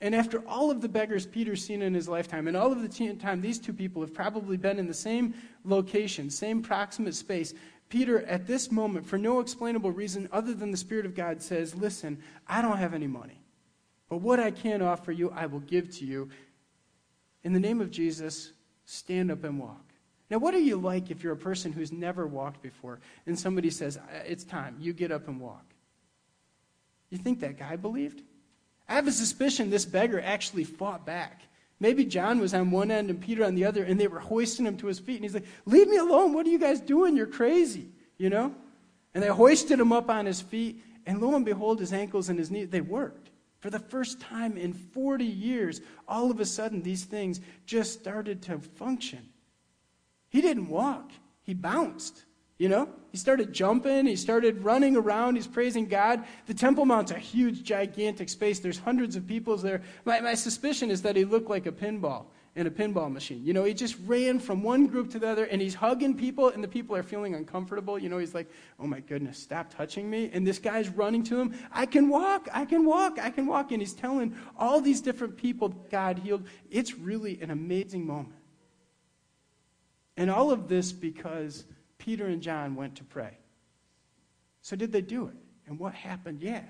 And 0.00 0.16
after 0.16 0.42
all 0.48 0.70
of 0.70 0.80
the 0.80 0.88
beggars 0.88 1.26
Peter's 1.26 1.64
seen 1.64 1.80
in 1.80 1.94
his 1.94 2.08
lifetime, 2.08 2.48
and 2.48 2.56
all 2.56 2.72
of 2.72 2.82
the 2.82 3.14
time 3.14 3.40
these 3.40 3.60
two 3.60 3.72
people 3.72 4.02
have 4.02 4.12
probably 4.12 4.56
been 4.56 4.80
in 4.80 4.88
the 4.88 4.94
same 4.94 5.34
location, 5.64 6.28
same 6.28 6.60
proximate 6.60 7.14
space, 7.14 7.54
Peter, 7.88 8.22
at 8.22 8.46
this 8.46 8.72
moment, 8.72 9.06
for 9.06 9.18
no 9.18 9.38
explainable 9.38 9.92
reason 9.92 10.28
other 10.32 10.54
than 10.54 10.70
the 10.70 10.76
Spirit 10.78 11.04
of 11.04 11.14
God, 11.14 11.42
says, 11.42 11.74
Listen, 11.74 12.18
I 12.48 12.62
don't 12.62 12.78
have 12.78 12.94
any 12.94 13.06
money. 13.06 13.38
But 14.08 14.22
what 14.22 14.40
I 14.40 14.50
can 14.50 14.80
offer 14.80 15.12
you, 15.12 15.30
I 15.30 15.44
will 15.44 15.60
give 15.60 15.94
to 15.98 16.06
you. 16.06 16.30
In 17.44 17.52
the 17.52 17.60
name 17.60 17.80
of 17.82 17.90
Jesus, 17.90 18.52
stand 18.86 19.30
up 19.30 19.44
and 19.44 19.60
walk. 19.60 19.84
Now, 20.30 20.38
what 20.38 20.54
are 20.54 20.58
you 20.58 20.76
like 20.76 21.10
if 21.10 21.22
you're 21.22 21.34
a 21.34 21.36
person 21.36 21.70
who's 21.70 21.92
never 21.92 22.26
walked 22.26 22.62
before 22.62 22.98
and 23.26 23.38
somebody 23.38 23.68
says, 23.68 23.98
It's 24.24 24.42
time, 24.42 24.76
you 24.80 24.94
get 24.94 25.12
up 25.12 25.28
and 25.28 25.38
walk? 25.38 25.71
You 27.12 27.18
think 27.18 27.40
that 27.40 27.58
guy 27.58 27.76
believed? 27.76 28.22
I 28.88 28.94
have 28.94 29.06
a 29.06 29.12
suspicion 29.12 29.68
this 29.68 29.84
beggar 29.84 30.18
actually 30.18 30.64
fought 30.64 31.04
back. 31.04 31.42
Maybe 31.78 32.06
John 32.06 32.40
was 32.40 32.54
on 32.54 32.70
one 32.70 32.90
end 32.90 33.10
and 33.10 33.20
Peter 33.20 33.44
on 33.44 33.54
the 33.54 33.66
other, 33.66 33.84
and 33.84 34.00
they 34.00 34.06
were 34.06 34.18
hoisting 34.18 34.64
him 34.64 34.78
to 34.78 34.86
his 34.86 34.98
feet. 34.98 35.16
And 35.16 35.24
he's 35.24 35.34
like, 35.34 35.44
Leave 35.66 35.88
me 35.88 35.98
alone. 35.98 36.32
What 36.32 36.46
are 36.46 36.48
you 36.50 36.58
guys 36.58 36.80
doing? 36.80 37.14
You're 37.14 37.26
crazy. 37.26 37.90
You 38.16 38.30
know? 38.30 38.54
And 39.12 39.22
they 39.22 39.28
hoisted 39.28 39.78
him 39.78 39.92
up 39.92 40.08
on 40.08 40.24
his 40.24 40.40
feet, 40.40 40.82
and 41.04 41.20
lo 41.20 41.36
and 41.36 41.44
behold, 41.44 41.80
his 41.80 41.92
ankles 41.92 42.30
and 42.30 42.38
his 42.38 42.50
knees, 42.50 42.70
they 42.70 42.80
worked. 42.80 43.28
For 43.58 43.68
the 43.68 43.78
first 43.78 44.18
time 44.18 44.56
in 44.56 44.72
40 44.72 45.26
years, 45.26 45.82
all 46.08 46.30
of 46.30 46.40
a 46.40 46.46
sudden, 46.46 46.82
these 46.82 47.04
things 47.04 47.40
just 47.66 47.92
started 47.92 48.40
to 48.42 48.58
function. 48.58 49.28
He 50.30 50.40
didn't 50.40 50.70
walk, 50.70 51.12
he 51.42 51.52
bounced. 51.52 52.24
You 52.62 52.68
know, 52.68 52.88
he 53.10 53.16
started 53.16 53.52
jumping, 53.52 54.06
he 54.06 54.14
started 54.14 54.62
running 54.62 54.96
around, 54.96 55.34
he's 55.34 55.48
praising 55.48 55.86
God. 55.86 56.22
The 56.46 56.54
Temple 56.54 56.84
Mount's 56.84 57.10
a 57.10 57.18
huge, 57.18 57.64
gigantic 57.64 58.28
space. 58.28 58.60
There's 58.60 58.78
hundreds 58.78 59.16
of 59.16 59.26
people 59.26 59.56
there. 59.56 59.82
My, 60.04 60.20
my 60.20 60.34
suspicion 60.34 60.88
is 60.88 61.02
that 61.02 61.16
he 61.16 61.24
looked 61.24 61.50
like 61.50 61.66
a 61.66 61.72
pinball. 61.72 62.26
in 62.54 62.68
a 62.68 62.70
pinball 62.70 63.10
machine. 63.10 63.44
You 63.44 63.52
know, 63.52 63.64
he 63.64 63.74
just 63.74 63.96
ran 64.06 64.38
from 64.38 64.62
one 64.62 64.86
group 64.86 65.10
to 65.10 65.18
the 65.18 65.28
other 65.28 65.46
and 65.46 65.60
he's 65.60 65.74
hugging 65.74 66.16
people 66.16 66.50
and 66.50 66.62
the 66.62 66.68
people 66.68 66.94
are 66.94 67.02
feeling 67.02 67.34
uncomfortable. 67.34 67.98
You 67.98 68.08
know, 68.08 68.18
he's 68.18 68.32
like, 68.32 68.48
oh 68.78 68.86
my 68.86 69.00
goodness, 69.00 69.38
stop 69.38 69.74
touching 69.74 70.08
me. 70.08 70.30
And 70.32 70.46
this 70.46 70.60
guy's 70.60 70.88
running 70.88 71.24
to 71.24 71.40
him, 71.40 71.58
I 71.72 71.84
can 71.84 72.08
walk, 72.08 72.48
I 72.52 72.64
can 72.64 72.84
walk, 72.84 73.18
I 73.20 73.30
can 73.30 73.48
walk. 73.48 73.72
And 73.72 73.82
he's 73.82 73.92
telling 73.92 74.36
all 74.56 74.80
these 74.80 75.00
different 75.00 75.36
people 75.36 75.70
God 75.90 76.20
healed. 76.20 76.46
It's 76.70 76.94
really 76.94 77.40
an 77.42 77.50
amazing 77.50 78.06
moment. 78.06 78.36
And 80.16 80.30
all 80.30 80.52
of 80.52 80.68
this 80.68 80.92
because 80.92 81.64
Peter 82.02 82.26
and 82.26 82.42
John 82.42 82.74
went 82.74 82.96
to 82.96 83.04
pray. 83.04 83.38
So, 84.60 84.74
did 84.74 84.90
they 84.90 85.00
do 85.00 85.26
it? 85.26 85.36
And 85.66 85.78
what 85.78 85.94
happened? 85.94 86.40
Yeah, 86.40 86.64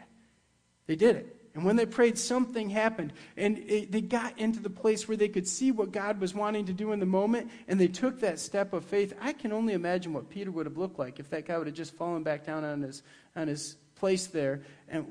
they 0.87 0.95
did 0.95 1.17
it. 1.17 1.37
And 1.55 1.65
when 1.65 1.77
they 1.77 1.87
prayed, 1.87 2.19
something 2.19 2.71
happened. 2.71 3.13
And 3.37 3.59
it, 3.59 3.93
they 3.93 4.01
got 4.01 4.39
into 4.39 4.61
the 4.61 4.71
place 4.71 5.09
where 5.09 5.17
they 5.17 5.29
could 5.29 5.47
see 5.47 5.71
what 5.71 5.91
God 5.91 6.21
was 6.21 6.35
wanting 6.35 6.67
to 6.67 6.73
do 6.73 6.93
in 6.93 7.01
the 7.01 7.07
moment, 7.07 7.51
and 7.67 7.81
they 7.81 7.89
took 7.89 8.21
that 8.21 8.39
step 8.39 8.73
of 8.73 8.85
faith. 8.85 9.15
I 9.21 9.33
can 9.33 9.53
only 9.53 9.73
imagine 9.73 10.13
what 10.13 10.29
Peter 10.29 10.51
would 10.51 10.67
have 10.67 10.77
looked 10.77 10.99
like 10.99 11.19
if 11.19 11.31
that 11.31 11.47
guy 11.47 11.57
would 11.57 11.67
have 11.67 11.77
just 11.77 11.95
fallen 11.95 12.23
back 12.23 12.45
down 12.45 12.65
on 12.65 12.83
his, 12.83 13.03
on 13.35 13.49
his 13.49 13.77
place 13.97 14.27
there. 14.27 14.63
And, 14.89 15.07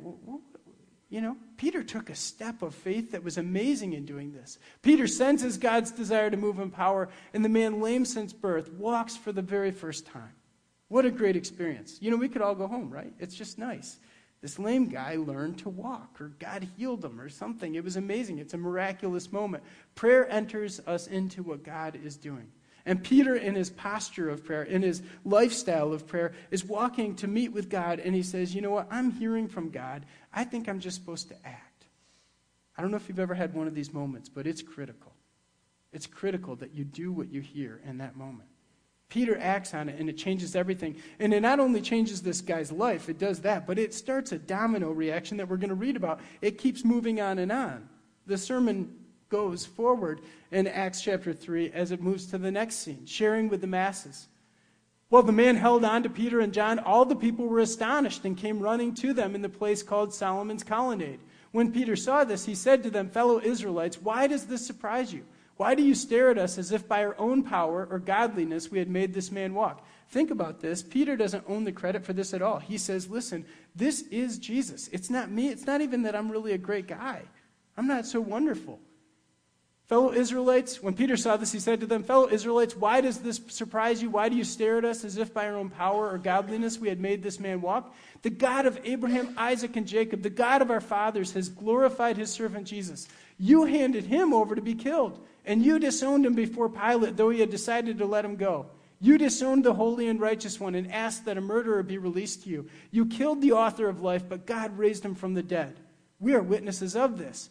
you 1.11 1.19
know, 1.19 1.35
Peter 1.57 1.83
took 1.83 2.09
a 2.09 2.15
step 2.15 2.61
of 2.61 2.73
faith 2.73 3.11
that 3.11 3.23
was 3.23 3.37
amazing 3.37 3.91
in 3.93 4.05
doing 4.05 4.31
this. 4.31 4.57
Peter 4.81 5.07
senses 5.07 5.57
God's 5.57 5.91
desire 5.91 6.29
to 6.29 6.37
move 6.37 6.57
in 6.57 6.71
power, 6.71 7.09
and 7.33 7.43
the 7.43 7.49
man, 7.49 7.81
lame 7.81 8.05
since 8.05 8.31
birth, 8.31 8.71
walks 8.71 9.17
for 9.17 9.33
the 9.33 9.41
very 9.41 9.71
first 9.71 10.05
time. 10.05 10.31
What 10.87 11.03
a 11.03 11.11
great 11.11 11.35
experience. 11.35 11.97
You 12.01 12.11
know, 12.11 12.17
we 12.17 12.29
could 12.29 12.41
all 12.41 12.55
go 12.55 12.65
home, 12.65 12.89
right? 12.89 13.13
It's 13.19 13.35
just 13.35 13.59
nice. 13.59 13.97
This 14.41 14.57
lame 14.57 14.87
guy 14.87 15.17
learned 15.17 15.59
to 15.59 15.69
walk, 15.69 16.21
or 16.21 16.29
God 16.39 16.65
healed 16.77 17.03
him, 17.03 17.19
or 17.19 17.27
something. 17.27 17.75
It 17.75 17.83
was 17.83 17.97
amazing. 17.97 18.39
It's 18.39 18.53
a 18.53 18.57
miraculous 18.57 19.33
moment. 19.33 19.65
Prayer 19.95 20.31
enters 20.31 20.79
us 20.87 21.07
into 21.07 21.43
what 21.43 21.61
God 21.61 21.99
is 22.01 22.15
doing. 22.15 22.47
And 22.85 23.03
Peter, 23.03 23.35
in 23.35 23.55
his 23.55 23.69
posture 23.69 24.29
of 24.29 24.43
prayer, 24.43 24.63
in 24.63 24.81
his 24.81 25.01
lifestyle 25.23 25.93
of 25.93 26.07
prayer, 26.07 26.33
is 26.49 26.65
walking 26.65 27.15
to 27.17 27.27
meet 27.27 27.51
with 27.51 27.69
God, 27.69 27.99
and 27.99 28.15
he 28.15 28.23
says, 28.23 28.55
You 28.55 28.61
know 28.61 28.71
what? 28.71 28.87
I'm 28.91 29.11
hearing 29.11 29.47
from 29.47 29.69
God. 29.69 30.05
I 30.33 30.43
think 30.43 30.67
I'm 30.67 30.79
just 30.79 30.97
supposed 30.97 31.29
to 31.29 31.35
act. 31.45 31.85
I 32.77 32.81
don't 32.81 32.91
know 32.91 32.97
if 32.97 33.07
you've 33.09 33.19
ever 33.19 33.35
had 33.35 33.53
one 33.53 33.67
of 33.67 33.75
these 33.75 33.93
moments, 33.93 34.29
but 34.29 34.47
it's 34.47 34.61
critical. 34.61 35.13
It's 35.93 36.07
critical 36.07 36.55
that 36.57 36.73
you 36.73 36.83
do 36.83 37.11
what 37.11 37.31
you 37.31 37.41
hear 37.41 37.81
in 37.85 37.97
that 37.97 38.15
moment. 38.15 38.49
Peter 39.09 39.37
acts 39.41 39.73
on 39.73 39.89
it 39.89 39.99
and 39.99 40.09
it 40.09 40.17
changes 40.17 40.55
everything. 40.55 40.95
And 41.19 41.33
it 41.33 41.41
not 41.41 41.59
only 41.59 41.81
changes 41.81 42.21
this 42.21 42.39
guy's 42.39 42.71
life, 42.71 43.09
it 43.09 43.19
does 43.19 43.41
that, 43.41 43.67
but 43.67 43.77
it 43.77 43.93
starts 43.93 44.31
a 44.31 44.39
domino 44.39 44.89
reaction 44.91 45.37
that 45.37 45.49
we're 45.49 45.57
going 45.57 45.69
to 45.69 45.75
read 45.75 45.97
about. 45.97 46.21
It 46.41 46.57
keeps 46.57 46.85
moving 46.85 47.19
on 47.19 47.37
and 47.37 47.51
on. 47.51 47.89
The 48.25 48.37
sermon 48.37 48.95
goes 49.31 49.65
forward 49.65 50.21
in 50.51 50.67
Acts 50.67 51.01
chapter 51.01 51.33
3 51.33 51.71
as 51.71 51.91
it 51.91 52.01
moves 52.01 52.27
to 52.27 52.37
the 52.37 52.51
next 52.51 52.75
scene, 52.75 53.05
sharing 53.07 53.49
with 53.49 53.61
the 53.61 53.67
masses. 53.67 54.27
Well, 55.09 55.23
the 55.23 55.31
man 55.31 55.55
held 55.55 55.83
on 55.83 56.03
to 56.03 56.09
Peter 56.09 56.39
and 56.41 56.53
John. 56.53 56.77
All 56.77 57.05
the 57.05 57.15
people 57.15 57.47
were 57.47 57.59
astonished 57.59 58.23
and 58.25 58.37
came 58.37 58.59
running 58.59 58.93
to 58.95 59.13
them 59.13 59.33
in 59.33 59.41
the 59.41 59.49
place 59.49 59.81
called 59.81 60.13
Solomon's 60.13 60.63
Colonnade. 60.63 61.19
When 61.51 61.71
Peter 61.71 61.95
saw 61.95 62.23
this, 62.23 62.45
he 62.45 62.55
said 62.55 62.83
to 62.83 62.89
them, 62.89 63.09
Fellow 63.09 63.41
Israelites, 63.41 64.01
why 64.01 64.27
does 64.27 64.45
this 64.45 64.65
surprise 64.65 65.11
you? 65.11 65.25
Why 65.57 65.75
do 65.75 65.83
you 65.83 65.95
stare 65.95 66.29
at 66.29 66.37
us 66.37 66.57
as 66.57 66.71
if 66.71 66.87
by 66.87 67.03
our 67.03 67.15
own 67.17 67.43
power 67.43 67.87
or 67.89 67.99
godliness 67.99 68.71
we 68.71 68.79
had 68.79 68.89
made 68.89 69.13
this 69.13 69.31
man 69.31 69.53
walk? 69.53 69.85
Think 70.09 70.31
about 70.31 70.59
this. 70.59 70.81
Peter 70.81 71.15
doesn't 71.15 71.43
own 71.47 71.63
the 71.63 71.71
credit 71.71 72.03
for 72.03 72.13
this 72.13 72.33
at 72.33 72.41
all. 72.41 72.59
He 72.59 72.77
says, 72.77 73.09
Listen, 73.09 73.45
this 73.75 74.01
is 74.03 74.39
Jesus. 74.39 74.89
It's 74.91 75.09
not 75.09 75.29
me. 75.29 75.49
It's 75.49 75.67
not 75.67 75.81
even 75.81 76.03
that 76.03 76.15
I'm 76.15 76.31
really 76.31 76.53
a 76.53 76.57
great 76.57 76.87
guy. 76.87 77.21
I'm 77.77 77.87
not 77.87 78.05
so 78.05 78.19
wonderful. 78.19 78.79
Fellow 79.91 80.13
Israelites, 80.13 80.81
when 80.81 80.93
Peter 80.93 81.17
saw 81.17 81.35
this, 81.35 81.51
he 81.51 81.59
said 81.59 81.81
to 81.81 81.85
them, 81.85 82.01
Fellow 82.01 82.29
Israelites, 82.29 82.77
why 82.77 83.01
does 83.01 83.17
this 83.17 83.41
surprise 83.49 84.01
you? 84.01 84.09
Why 84.09 84.29
do 84.29 84.37
you 84.37 84.45
stare 84.45 84.77
at 84.77 84.85
us 84.85 85.03
as 85.03 85.17
if 85.17 85.33
by 85.33 85.45
our 85.45 85.57
own 85.57 85.69
power 85.69 86.09
or 86.09 86.17
godliness 86.17 86.79
we 86.79 86.87
had 86.87 87.01
made 87.01 87.21
this 87.21 87.41
man 87.41 87.59
walk? 87.59 87.93
The 88.21 88.29
God 88.29 88.65
of 88.65 88.79
Abraham, 88.85 89.33
Isaac, 89.35 89.75
and 89.75 89.85
Jacob, 89.85 90.21
the 90.21 90.29
God 90.29 90.61
of 90.61 90.71
our 90.71 90.79
fathers, 90.79 91.33
has 91.33 91.49
glorified 91.49 92.15
his 92.15 92.31
servant 92.31 92.67
Jesus. 92.67 93.09
You 93.37 93.65
handed 93.65 94.05
him 94.05 94.33
over 94.33 94.55
to 94.55 94.61
be 94.61 94.75
killed 94.75 95.19
and 95.43 95.61
you 95.61 95.77
disowned 95.77 96.25
him 96.25 96.35
before 96.35 96.69
Pilate, 96.69 97.17
though 97.17 97.29
he 97.29 97.41
had 97.41 97.49
decided 97.49 97.97
to 97.97 98.05
let 98.05 98.23
him 98.23 98.37
go. 98.37 98.67
You 99.01 99.17
disowned 99.17 99.65
the 99.65 99.73
holy 99.73 100.07
and 100.07 100.21
righteous 100.21 100.57
one 100.57 100.75
and 100.75 100.89
asked 100.89 101.25
that 101.25 101.37
a 101.37 101.41
murderer 101.41 101.83
be 101.83 101.97
released 101.97 102.43
to 102.43 102.49
you. 102.49 102.69
You 102.91 103.07
killed 103.07 103.41
the 103.41 103.51
author 103.51 103.89
of 103.89 104.01
life, 104.01 104.23
but 104.29 104.45
God 104.45 104.77
raised 104.77 105.03
him 105.03 105.15
from 105.15 105.33
the 105.33 105.43
dead. 105.43 105.81
We 106.17 106.33
are 106.33 106.41
witnesses 106.41 106.95
of 106.95 107.17
this. 107.17 107.49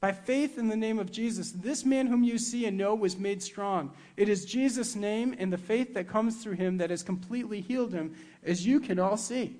By 0.00 0.12
faith 0.12 0.58
in 0.58 0.68
the 0.68 0.76
name 0.76 0.98
of 0.98 1.10
Jesus, 1.10 1.52
this 1.52 1.84
man 1.84 2.06
whom 2.06 2.22
you 2.22 2.38
see 2.38 2.66
and 2.66 2.76
know 2.76 2.94
was 2.94 3.16
made 3.16 3.42
strong. 3.42 3.92
It 4.16 4.28
is 4.28 4.44
Jesus' 4.44 4.94
name 4.94 5.34
and 5.38 5.52
the 5.52 5.58
faith 5.58 5.94
that 5.94 6.08
comes 6.08 6.42
through 6.42 6.54
him 6.54 6.76
that 6.78 6.90
has 6.90 7.02
completely 7.02 7.60
healed 7.60 7.92
him, 7.92 8.14
as 8.42 8.66
you 8.66 8.78
can 8.80 8.98
all 8.98 9.16
see. 9.16 9.56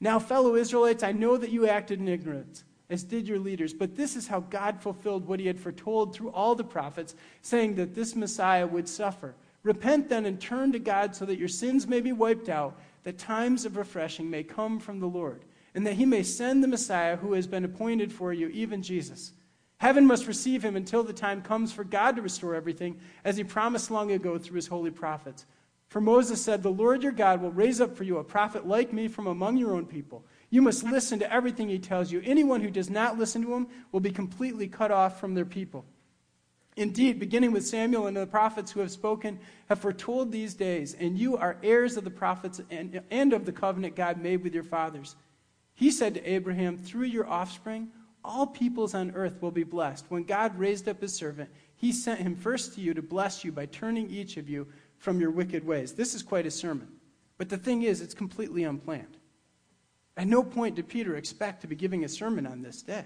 Now, 0.00 0.18
fellow 0.18 0.56
Israelites, 0.56 1.02
I 1.02 1.12
know 1.12 1.36
that 1.36 1.50
you 1.50 1.68
acted 1.68 2.00
in 2.00 2.08
ignorance 2.08 2.64
as 2.90 3.04
did 3.04 3.28
your 3.28 3.38
leaders. 3.38 3.72
But 3.74 3.96
this 3.96 4.16
is 4.16 4.26
how 4.26 4.40
God 4.40 4.80
fulfilled 4.80 5.26
what 5.26 5.40
he 5.40 5.46
had 5.46 5.60
foretold 5.60 6.14
through 6.14 6.30
all 6.30 6.54
the 6.54 6.64
prophets, 6.64 7.14
saying 7.42 7.74
that 7.76 7.94
this 7.94 8.16
Messiah 8.16 8.66
would 8.66 8.88
suffer. 8.88 9.34
Repent 9.62 10.08
then 10.08 10.24
and 10.24 10.40
turn 10.40 10.72
to 10.72 10.78
God 10.78 11.14
so 11.14 11.26
that 11.26 11.38
your 11.38 11.48
sins 11.48 11.86
may 11.86 12.00
be 12.00 12.12
wiped 12.12 12.48
out, 12.48 12.78
that 13.02 13.18
times 13.18 13.64
of 13.64 13.76
refreshing 13.76 14.30
may 14.30 14.42
come 14.42 14.78
from 14.78 15.00
the 15.00 15.06
Lord, 15.06 15.44
and 15.74 15.86
that 15.86 15.94
he 15.94 16.06
may 16.06 16.22
send 16.22 16.62
the 16.62 16.68
Messiah 16.68 17.16
who 17.16 17.34
has 17.34 17.46
been 17.46 17.64
appointed 17.64 18.12
for 18.12 18.32
you, 18.32 18.48
even 18.48 18.82
Jesus. 18.82 19.32
Heaven 19.78 20.06
must 20.06 20.26
receive 20.26 20.64
him 20.64 20.76
until 20.76 21.04
the 21.04 21.12
time 21.12 21.40
comes 21.40 21.72
for 21.72 21.84
God 21.84 22.16
to 22.16 22.22
restore 22.22 22.54
everything, 22.54 22.98
as 23.24 23.36
he 23.36 23.44
promised 23.44 23.90
long 23.90 24.10
ago 24.10 24.36
through 24.36 24.56
his 24.56 24.66
holy 24.66 24.90
prophets. 24.90 25.46
For 25.88 26.00
Moses 26.00 26.42
said, 26.42 26.62
The 26.62 26.70
Lord 26.70 27.02
your 27.02 27.12
God 27.12 27.40
will 27.40 27.52
raise 27.52 27.80
up 27.80 27.96
for 27.96 28.04
you 28.04 28.18
a 28.18 28.24
prophet 28.24 28.66
like 28.66 28.92
me 28.92 29.08
from 29.08 29.26
among 29.26 29.56
your 29.56 29.74
own 29.74 29.86
people. 29.86 30.24
You 30.50 30.62
must 30.62 30.82
listen 30.82 31.18
to 31.20 31.32
everything 31.32 31.68
he 31.68 31.78
tells 31.78 32.10
you. 32.10 32.20
Anyone 32.24 32.60
who 32.60 32.70
does 32.70 32.90
not 32.90 33.18
listen 33.18 33.42
to 33.42 33.54
him 33.54 33.68
will 33.92 34.00
be 34.00 34.10
completely 34.10 34.68
cut 34.68 34.90
off 34.90 35.20
from 35.20 35.34
their 35.34 35.44
people. 35.44 35.84
Indeed, 36.76 37.18
beginning 37.18 37.52
with 37.52 37.66
Samuel 37.66 38.06
and 38.06 38.16
the 38.16 38.26
prophets 38.26 38.70
who 38.70 38.80
have 38.80 38.90
spoken, 38.90 39.40
have 39.68 39.80
foretold 39.80 40.30
these 40.30 40.54
days, 40.54 40.94
and 40.94 41.18
you 41.18 41.36
are 41.36 41.56
heirs 41.62 41.96
of 41.96 42.04
the 42.04 42.10
prophets 42.10 42.60
and, 42.70 43.00
and 43.10 43.32
of 43.32 43.46
the 43.46 43.52
covenant 43.52 43.96
God 43.96 44.20
made 44.20 44.44
with 44.44 44.54
your 44.54 44.64
fathers. 44.64 45.16
He 45.74 45.90
said 45.90 46.14
to 46.14 46.24
Abraham, 46.24 46.78
Through 46.78 47.06
your 47.06 47.28
offspring, 47.28 47.90
all 48.24 48.46
peoples 48.46 48.94
on 48.94 49.12
earth 49.12 49.40
will 49.40 49.50
be 49.50 49.64
blessed. 49.64 50.06
When 50.08 50.24
God 50.24 50.58
raised 50.58 50.88
up 50.88 51.00
his 51.00 51.14
servant, 51.14 51.50
he 51.76 51.92
sent 51.92 52.20
him 52.20 52.34
first 52.34 52.74
to 52.74 52.80
you 52.80 52.94
to 52.94 53.02
bless 53.02 53.44
you 53.44 53.52
by 53.52 53.66
turning 53.66 54.10
each 54.10 54.36
of 54.36 54.48
you 54.48 54.66
from 54.98 55.20
your 55.20 55.30
wicked 55.30 55.64
ways. 55.64 55.92
This 55.92 56.14
is 56.14 56.22
quite 56.22 56.46
a 56.46 56.50
sermon. 56.50 56.88
But 57.36 57.48
the 57.48 57.56
thing 57.56 57.82
is, 57.82 58.00
it's 58.00 58.14
completely 58.14 58.64
unplanned. 58.64 59.16
At 60.16 60.26
no 60.26 60.42
point 60.42 60.74
did 60.74 60.88
Peter 60.88 61.16
expect 61.16 61.60
to 61.60 61.68
be 61.68 61.76
giving 61.76 62.04
a 62.04 62.08
sermon 62.08 62.46
on 62.46 62.60
this 62.60 62.82
day. 62.82 63.04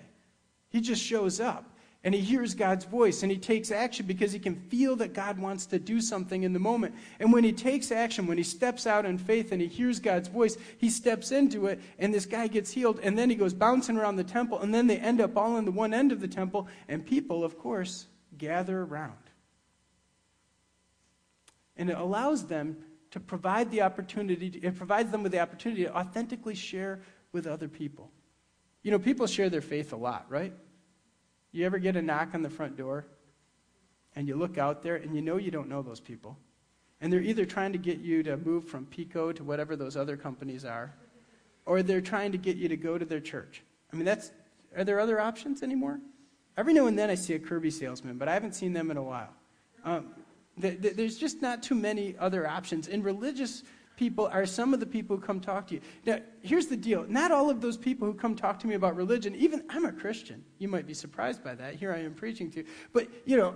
He 0.71 0.81
just 0.81 1.03
shows 1.03 1.39
up 1.39 1.72
and 2.05 2.15
he 2.15 2.21
hears 2.21 2.55
God's 2.55 2.85
voice 2.85 3.23
and 3.23 3.31
he 3.31 3.39
takes 3.39 3.71
action 3.71 4.07
because 4.07 4.33
he 4.33 4.41
can 4.41 4.57
feel 4.57 4.97
that 4.97 5.13
God 5.13 5.39
wants 5.39 5.67
to 5.67 5.79
do 5.79 6.01
something 6.01 6.43
in 6.43 6.53
the 6.53 6.59
moment. 6.59 6.95
And 7.21 7.33
when 7.33 7.45
he 7.45 7.53
takes 7.53 7.93
action, 7.93 8.27
when 8.27 8.39
he 8.39 8.45
steps 8.45 8.89
out 8.89 9.05
in 9.05 9.19
faith 9.19 9.53
and 9.53 9.61
he 9.61 9.69
hears 9.69 10.01
God's 10.01 10.27
voice, 10.27 10.57
he 10.79 10.91
steps 10.91 11.31
into 11.31 11.67
it 11.67 11.81
and 12.01 12.13
this 12.13 12.27
guy 12.27 12.49
gets 12.49 12.73
healed. 12.73 12.99
And 13.05 13.17
then 13.17 13.31
he 13.31 13.37
goes 13.37 13.55
bouncing 13.55 13.97
around 13.97 14.17
the 14.17 14.25
temple 14.25 14.61
and 14.61 14.75
then 14.75 14.89
they 14.89 14.97
end 14.97 15.21
up 15.21 15.37
all 15.37 15.57
in 15.59 15.65
the 15.65 15.71
one 15.71 15.95
end 15.95 16.11
of 16.11 16.21
the 16.21 16.27
temple 16.27 16.67
and 16.89 17.07
people, 17.07 17.45
of 17.45 17.57
course, 17.57 18.07
gather 18.37 18.83
around. 18.83 19.15
And 21.77 21.89
it 21.89 21.97
allows 21.97 22.47
them 22.47 22.79
to 23.13 23.21
provide 23.21 23.71
the 23.71 23.83
opportunity, 23.83 24.59
it 24.63 24.77
provides 24.77 25.13
them 25.13 25.23
with 25.23 25.33
the 25.33 25.39
opportunity 25.41 25.85
to 25.85 25.97
authentically 25.97 26.55
share 26.55 27.01
with 27.31 27.47
other 27.47 27.69
people. 27.69 28.11
You 28.83 28.91
know, 28.91 28.99
people 28.99 29.27
share 29.29 29.51
their 29.51 29.61
faith 29.61 29.93
a 29.93 29.97
lot, 29.97 30.27
right? 30.29 30.53
You 31.53 31.67
ever 31.67 31.79
get 31.79 31.97
a 31.97 32.03
knock 32.03 32.31
on 32.35 32.43
the 32.43 32.51
front 32.51 32.77
door 32.77 33.07
and 34.17 34.27
you 34.27 34.37
look 34.37 34.59
out 34.59 34.83
there 34.83 34.97
and 34.97 35.15
you 35.15 35.23
know 35.23 35.37
you 35.37 35.51
don't 35.51 35.69
know 35.69 35.83
those 35.83 36.01
people? 36.01 36.39
And 37.01 37.13
they're 37.13 37.21
either 37.21 37.45
trying 37.45 37.73
to 37.73 37.79
get 37.79 37.99
you 37.99 38.23
to 38.23 38.37
move 38.37 38.69
from 38.69 38.87
PECO 38.87 39.35
to 39.37 39.45
whatever 39.45 39.77
those 39.77 39.97
other 39.97 40.17
companies 40.17 40.65
are, 40.65 40.95
or 41.67 41.83
they're 41.83 42.01
trying 42.01 42.33
to 42.33 42.39
get 42.39 42.57
you 42.57 42.69
to 42.69 42.77
go 42.77 42.97
to 42.97 43.05
their 43.05 43.21
church. 43.21 43.63
I 43.93 43.97
mean, 43.97 44.05
that's, 44.05 44.31
are 44.77 44.85
there 44.85 45.01
other 45.01 45.21
options 45.21 45.63
anymore? 45.63 46.01
Every 46.57 46.73
now 46.73 46.87
and 46.87 46.99
then 46.99 47.11
I 47.11 47.17
see 47.17 47.35
a 47.35 47.39
Kirby 47.39 47.71
salesman, 47.71 48.19
but 48.19 48.29
I 48.29 48.35
haven't 48.35 48.55
seen 48.55 48.73
them 48.73 48.91
in 48.91 48.97
a 48.97 49.03
while. 49.03 49.33
Um, 49.85 50.15
there's 50.57 51.17
just 51.17 51.43
not 51.43 51.63
too 51.63 51.75
many 51.75 52.15
other 52.19 52.47
options. 52.47 52.89
And 52.89 53.05
religious 53.05 53.63
people 53.97 54.27
are 54.27 54.47
some 54.47 54.75
of 54.75 54.81
the 54.81 54.87
people 54.87 55.17
who 55.17 55.23
come 55.23 55.41
talk 55.41 55.67
to 55.69 55.75
you. 55.75 55.81
Now, 56.05 56.19
here's 56.41 56.67
the 56.67 56.77
deal 56.77 57.05
not 57.09 57.31
all 57.31 57.51
of 57.51 57.61
those 57.61 57.77
people 57.77 58.07
who 58.07 58.15
come 58.15 58.35
talk 58.35 58.59
to 58.61 58.67
me 58.67 58.75
about 58.75 58.97
religion, 58.97 59.35
even 59.37 59.65
I'm 59.69 59.85
a 59.85 59.93
Christian. 59.93 60.45
You 60.59 60.69
might 60.69 60.87
be 60.87 60.95
surprised 60.95 61.43
by 61.43 61.55
that. 61.55 61.77
Here 61.77 61.93
I 61.93 61.99
am 61.99 62.15
preaching 62.15 62.51
to 62.53 62.61
you. 62.61 62.67
But, 62.93 63.09
you 63.25 63.37
know, 63.37 63.55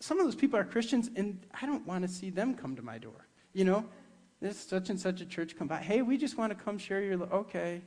some 0.00 0.18
of 0.18 0.26
those 0.26 0.34
people 0.34 0.58
are 0.58 0.64
Christians, 0.64 1.10
and 1.16 1.40
I 1.60 1.66
don't 1.66 1.86
want 1.86 2.02
to 2.02 2.08
see 2.08 2.30
them 2.30 2.54
come 2.54 2.76
to 2.76 2.82
my 2.82 2.98
door. 2.98 3.26
You 3.52 3.64
know, 3.64 3.86
this 4.40 4.58
such 4.58 4.90
and 4.90 5.00
such 5.00 5.20
a 5.20 5.26
church 5.26 5.56
come 5.56 5.68
by. 5.68 5.78
Hey, 5.78 6.02
we 6.02 6.16
just 6.18 6.36
want 6.36 6.56
to 6.56 6.64
come 6.64 6.78
share 6.78 7.00
your. 7.00 7.22
Okay. 7.22 7.82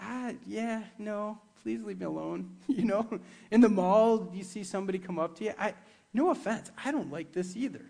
Ah, 0.00 0.32
yeah, 0.46 0.82
no, 0.98 1.38
please 1.62 1.82
leave 1.82 1.98
me 1.98 2.06
alone. 2.06 2.50
You 2.68 2.84
know, 2.84 3.20
in 3.50 3.60
the 3.60 3.68
mall, 3.68 4.30
you 4.32 4.44
see 4.44 4.64
somebody 4.64 4.98
come 4.98 5.18
up 5.18 5.36
to 5.38 5.44
you. 5.44 5.52
I, 5.58 5.74
No 6.14 6.30
offense, 6.30 6.70
I 6.84 6.90
don't 6.90 7.10
like 7.10 7.32
this 7.32 7.56
either. 7.56 7.84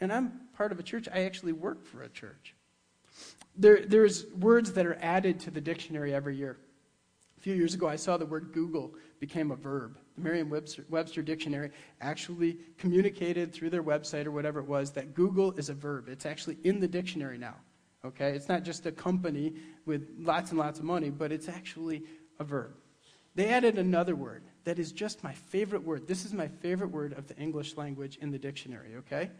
And 0.00 0.12
I'm 0.12 0.40
part 0.56 0.72
of 0.72 0.78
a 0.78 0.82
church, 0.82 1.08
I 1.12 1.24
actually 1.24 1.52
work 1.52 1.84
for 1.84 2.02
a 2.02 2.08
church. 2.08 2.54
There, 3.56 3.84
there's 3.86 4.26
words 4.38 4.72
that 4.72 4.86
are 4.86 4.98
added 5.00 5.40
to 5.40 5.50
the 5.50 5.60
dictionary 5.60 6.14
every 6.14 6.36
year. 6.36 6.56
A 7.38 7.40
few 7.40 7.54
years 7.54 7.74
ago, 7.74 7.88
I 7.88 7.96
saw 7.96 8.16
the 8.16 8.26
word 8.26 8.50
Google 8.52 8.94
became 9.20 9.50
a 9.50 9.56
verb. 9.56 9.98
The 10.16 10.22
Merriam 10.22 10.50
Webster, 10.50 10.84
Webster 10.88 11.22
Dictionary 11.22 11.70
actually 12.00 12.58
communicated 12.78 13.52
through 13.52 13.70
their 13.70 13.82
website 13.82 14.26
or 14.26 14.32
whatever 14.32 14.60
it 14.60 14.66
was 14.66 14.90
that 14.92 15.14
Google 15.14 15.52
is 15.52 15.68
a 15.68 15.74
verb. 15.74 16.08
It's 16.08 16.26
actually 16.26 16.58
in 16.64 16.80
the 16.80 16.88
dictionary 16.88 17.38
now. 17.38 17.54
Okay? 18.04 18.30
It's 18.30 18.48
not 18.48 18.64
just 18.64 18.86
a 18.86 18.92
company 18.92 19.54
with 19.86 20.08
lots 20.18 20.50
and 20.50 20.58
lots 20.58 20.78
of 20.78 20.84
money, 20.84 21.10
but 21.10 21.32
it's 21.32 21.48
actually 21.48 22.02
a 22.38 22.44
verb. 22.44 22.74
They 23.34 23.48
added 23.48 23.78
another 23.78 24.14
word 24.14 24.44
that 24.64 24.78
is 24.78 24.92
just 24.92 25.24
my 25.24 25.32
favorite 25.32 25.82
word. 25.82 26.06
This 26.06 26.24
is 26.24 26.32
my 26.32 26.48
favorite 26.48 26.90
word 26.90 27.12
of 27.14 27.26
the 27.26 27.36
English 27.36 27.76
language 27.76 28.16
in 28.20 28.30
the 28.30 28.38
dictionary, 28.38 28.96
okay? 28.96 29.30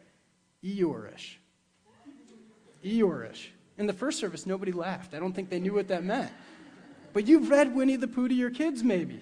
Eeyorish. 0.65 1.35
Eeyorish. 2.85 3.49
In 3.77 3.87
the 3.87 3.93
first 3.93 4.19
service, 4.19 4.47
nobody 4.47 4.73
laughed. 4.73 5.15
I 5.15 5.19
don't 5.19 5.33
think 5.35 5.51
they 5.51 5.61
knew 5.61 5.75
what 5.75 5.89
that 5.89 6.05
meant. 6.05 6.31
But 7.13 7.27
you've 7.27 7.51
read 7.51 7.75
Winnie 7.75 7.97
the 7.97 8.09
Pooh 8.09 8.29
to 8.29 8.35
your 8.35 8.51
kids, 8.51 8.83
maybe. 8.83 9.21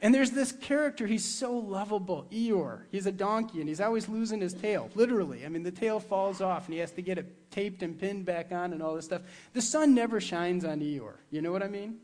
And 0.00 0.12
there's 0.12 0.32
this 0.32 0.50
character, 0.50 1.06
he's 1.06 1.24
so 1.24 1.56
lovable, 1.56 2.26
Eeyore. 2.32 2.80
He's 2.90 3.06
a 3.06 3.12
donkey, 3.12 3.60
and 3.60 3.68
he's 3.68 3.80
always 3.80 4.08
losing 4.08 4.40
his 4.40 4.52
tail, 4.52 4.90
literally. 4.96 5.46
I 5.46 5.48
mean, 5.48 5.62
the 5.62 5.70
tail 5.70 6.00
falls 6.00 6.40
off, 6.40 6.66
and 6.66 6.74
he 6.74 6.80
has 6.80 6.90
to 6.92 7.02
get 7.02 7.18
it 7.18 7.50
taped 7.52 7.84
and 7.84 7.96
pinned 7.96 8.24
back 8.24 8.50
on 8.50 8.72
and 8.72 8.82
all 8.82 8.96
this 8.96 9.04
stuff. 9.04 9.22
The 9.52 9.62
sun 9.62 9.94
never 9.94 10.20
shines 10.20 10.64
on 10.64 10.80
Eeyore. 10.80 11.18
You 11.30 11.40
know 11.40 11.52
what 11.52 11.62
I 11.62 11.68
mean? 11.68 11.98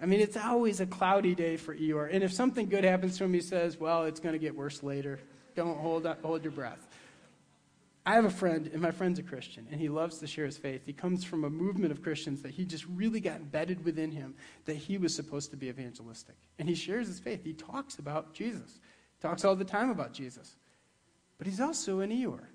I 0.00 0.06
mean, 0.06 0.18
it's 0.18 0.36
always 0.36 0.80
a 0.80 0.86
cloudy 0.86 1.36
day 1.36 1.56
for 1.56 1.76
Eeyore. 1.76 2.12
And 2.12 2.24
if 2.24 2.32
something 2.32 2.68
good 2.68 2.82
happens 2.82 3.18
to 3.18 3.24
him, 3.24 3.32
he 3.32 3.40
says, 3.40 3.78
well, 3.78 4.02
it's 4.02 4.18
going 4.18 4.32
to 4.32 4.40
get 4.40 4.56
worse 4.56 4.82
later. 4.82 5.20
Don't 5.54 5.78
hold, 5.78 6.04
hold 6.24 6.42
your 6.42 6.50
breath. 6.50 6.88
I 8.04 8.14
have 8.14 8.24
a 8.24 8.30
friend, 8.30 8.68
and 8.72 8.82
my 8.82 8.90
friend's 8.90 9.20
a 9.20 9.22
Christian, 9.22 9.66
and 9.70 9.80
he 9.80 9.88
loves 9.88 10.18
to 10.18 10.26
share 10.26 10.44
his 10.44 10.58
faith. 10.58 10.82
He 10.84 10.92
comes 10.92 11.22
from 11.22 11.44
a 11.44 11.50
movement 11.50 11.92
of 11.92 12.02
Christians 12.02 12.42
that 12.42 12.50
he 12.50 12.64
just 12.64 12.84
really 12.86 13.20
got 13.20 13.36
embedded 13.36 13.84
within 13.84 14.10
him 14.10 14.34
that 14.64 14.76
he 14.76 14.98
was 14.98 15.14
supposed 15.14 15.50
to 15.52 15.56
be 15.56 15.68
evangelistic. 15.68 16.34
And 16.58 16.68
he 16.68 16.74
shares 16.74 17.06
his 17.06 17.20
faith. 17.20 17.44
He 17.44 17.52
talks 17.52 17.98
about 17.98 18.34
Jesus, 18.34 18.80
he 19.18 19.22
talks 19.22 19.44
all 19.44 19.54
the 19.54 19.64
time 19.64 19.90
about 19.90 20.12
Jesus. 20.12 20.56
But 21.38 21.46
he's 21.46 21.60
also 21.60 22.00
an 22.00 22.10
Eeyore. 22.10 22.46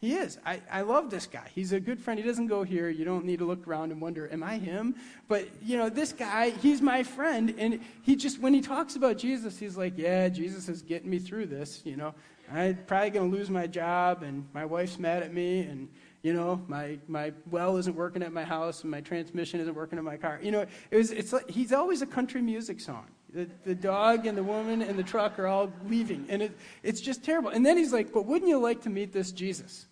He 0.00 0.14
is. 0.14 0.38
I, 0.46 0.60
I 0.70 0.82
love 0.82 1.10
this 1.10 1.26
guy. 1.26 1.50
He's 1.54 1.72
a 1.72 1.80
good 1.80 2.00
friend. 2.00 2.20
He 2.20 2.26
doesn't 2.26 2.46
go 2.46 2.62
here. 2.62 2.88
You 2.88 3.04
don't 3.04 3.24
need 3.24 3.40
to 3.40 3.44
look 3.44 3.66
around 3.66 3.90
and 3.90 4.00
wonder, 4.00 4.32
am 4.32 4.44
I 4.44 4.58
him? 4.58 4.94
But, 5.26 5.48
you 5.60 5.76
know, 5.76 5.88
this 5.88 6.12
guy, 6.12 6.50
he's 6.50 6.80
my 6.80 7.02
friend. 7.02 7.52
And 7.58 7.80
he 8.02 8.14
just, 8.14 8.40
when 8.40 8.54
he 8.54 8.60
talks 8.60 8.94
about 8.94 9.18
Jesus, 9.18 9.58
he's 9.58 9.76
like, 9.76 9.94
yeah, 9.96 10.28
Jesus 10.28 10.68
is 10.68 10.82
getting 10.82 11.10
me 11.10 11.18
through 11.18 11.46
this. 11.46 11.82
You 11.84 11.96
know, 11.96 12.14
I'm 12.52 12.78
probably 12.86 13.10
going 13.10 13.30
to 13.30 13.36
lose 13.36 13.50
my 13.50 13.66
job, 13.66 14.22
and 14.22 14.46
my 14.54 14.64
wife's 14.64 14.98
mad 14.98 15.22
at 15.22 15.34
me, 15.34 15.60
and, 15.60 15.88
you 16.22 16.32
know, 16.32 16.62
my, 16.66 16.98
my 17.06 17.32
well 17.50 17.76
isn't 17.76 17.94
working 17.94 18.22
at 18.22 18.32
my 18.32 18.44
house, 18.44 18.82
and 18.82 18.90
my 18.90 19.00
transmission 19.00 19.60
isn't 19.60 19.74
working 19.74 19.98
in 19.98 20.04
my 20.04 20.16
car. 20.16 20.40
You 20.42 20.52
know, 20.52 20.66
it 20.90 20.96
was, 20.96 21.10
it's 21.10 21.32
like, 21.32 21.50
he's 21.50 21.72
always 21.72 22.00
a 22.00 22.06
country 22.06 22.40
music 22.40 22.80
song. 22.80 23.06
The, 23.34 23.46
the 23.64 23.74
dog 23.74 24.26
and 24.26 24.38
the 24.38 24.42
woman 24.42 24.80
and 24.80 24.98
the 24.98 25.02
truck 25.02 25.38
are 25.38 25.46
all 25.46 25.70
leaving. 25.86 26.24
And 26.30 26.40
it, 26.40 26.58
it's 26.82 27.00
just 27.00 27.22
terrible. 27.22 27.50
And 27.50 27.64
then 27.64 27.76
he's 27.76 27.92
like, 27.92 28.10
But 28.10 28.24
wouldn't 28.24 28.48
you 28.48 28.58
like 28.58 28.82
to 28.82 28.90
meet 28.90 29.12
this 29.12 29.32
Jesus? 29.32 29.86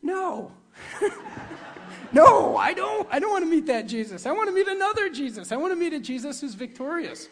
No. 0.00 0.52
no, 2.12 2.56
I 2.56 2.74
don't. 2.74 3.08
I 3.10 3.18
don't 3.18 3.30
want 3.30 3.44
to 3.44 3.50
meet 3.50 3.66
that 3.66 3.88
Jesus. 3.88 4.24
I 4.24 4.30
want 4.30 4.48
to 4.48 4.54
meet 4.54 4.68
another 4.68 5.08
Jesus. 5.08 5.50
I 5.50 5.56
want 5.56 5.72
to 5.72 5.76
meet 5.76 5.92
a 5.92 5.98
Jesus 5.98 6.40
who's 6.40 6.54
victorious. 6.54 7.28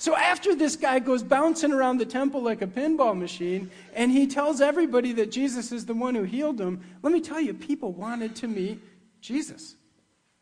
So 0.00 0.16
after 0.16 0.54
this 0.54 0.76
guy 0.76 0.98
goes 0.98 1.22
bouncing 1.22 1.72
around 1.72 1.98
the 1.98 2.06
temple 2.06 2.40
like 2.40 2.62
a 2.62 2.66
pinball 2.66 3.14
machine, 3.14 3.70
and 3.92 4.10
he 4.10 4.26
tells 4.26 4.62
everybody 4.62 5.12
that 5.12 5.30
Jesus 5.30 5.72
is 5.72 5.84
the 5.84 5.92
one 5.92 6.14
who 6.14 6.22
healed 6.22 6.58
him, 6.58 6.80
let 7.02 7.12
me 7.12 7.20
tell 7.20 7.38
you, 7.38 7.52
people 7.52 7.92
wanted 7.92 8.34
to 8.36 8.48
meet 8.48 8.80
Jesus. 9.20 9.76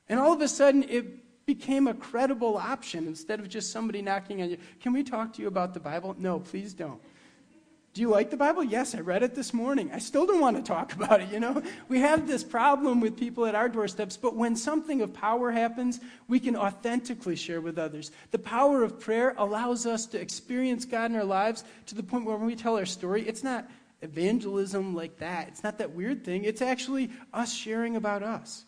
And 0.09 0.21
all 0.21 0.33
of 0.33 0.41
a 0.43 0.47
sudden, 0.47 0.85
it 0.85 1.45
became 1.45 1.89
a 1.89 1.95
credible 1.95 2.57
option 2.57 3.09
instead 3.09 3.41
of 3.41 3.49
just 3.49 3.73
somebody 3.73 4.01
knocking 4.01 4.43
on 4.43 4.51
you. 4.51 4.59
Can 4.81 4.93
we 4.93 5.03
talk 5.03 5.33
to 5.33 5.43
you 5.43 5.49
about 5.49 5.75
the 5.75 5.81
Bible? 5.81 6.15
No, 6.21 6.39
please 6.39 6.73
don't. 6.73 7.01
Do 7.99 8.03
you 8.03 8.11
like 8.11 8.31
the 8.31 8.37
Bible? 8.37 8.63
Yes, 8.63 8.95
I 8.95 9.01
read 9.01 9.25
it 9.25 9.35
this 9.35 9.53
morning. 9.53 9.91
I 9.93 9.99
still 9.99 10.25
don't 10.25 10.41
want 10.41 10.57
to 10.57 10.63
talk 10.63 10.93
about 11.03 11.21
it, 11.21 11.33
you 11.33 11.41
know? 11.41 11.61
We 11.89 11.99
have 11.99 12.29
this 12.29 12.45
problem 12.45 13.01
with 13.01 13.17
people 13.17 13.45
at 13.45 13.57
our 13.57 13.69
doorsteps, 13.69 14.17
but 14.17 14.37
when 14.37 14.55
something 14.55 15.01
of 15.01 15.13
power 15.13 15.51
happens, 15.51 15.99
we 16.29 16.39
can 16.39 16.55
authentically 16.55 17.35
share 17.35 17.61
with 17.61 17.77
others. 17.77 18.13
The 18.31 18.39
power 18.39 18.85
of 18.85 19.01
prayer 19.01 19.35
allows 19.37 19.85
us 19.85 20.07
to 20.07 20.21
experience 20.21 20.85
God 20.85 21.11
in 21.11 21.17
our 21.17 21.25
lives 21.25 21.65
to 21.87 21.97
the 21.97 22.05
point 22.05 22.25
where 22.25 22.37
when 22.37 22.47
we 22.47 22.55
tell 22.55 22.79
our 22.79 22.87
story, 22.87 23.27
it's 23.27 23.43
not 23.43 23.69
evangelism 24.01 24.95
like 24.95 25.19
that. 25.19 25.49
It's 25.49 25.65
not 25.65 25.79
that 25.79 25.91
weird 25.91 26.25
thing. 26.25 26.45
It's 26.45 26.63
actually 26.63 27.11
us 27.35 27.53
sharing 27.53 27.97
about 27.97 28.23
us. 28.23 28.65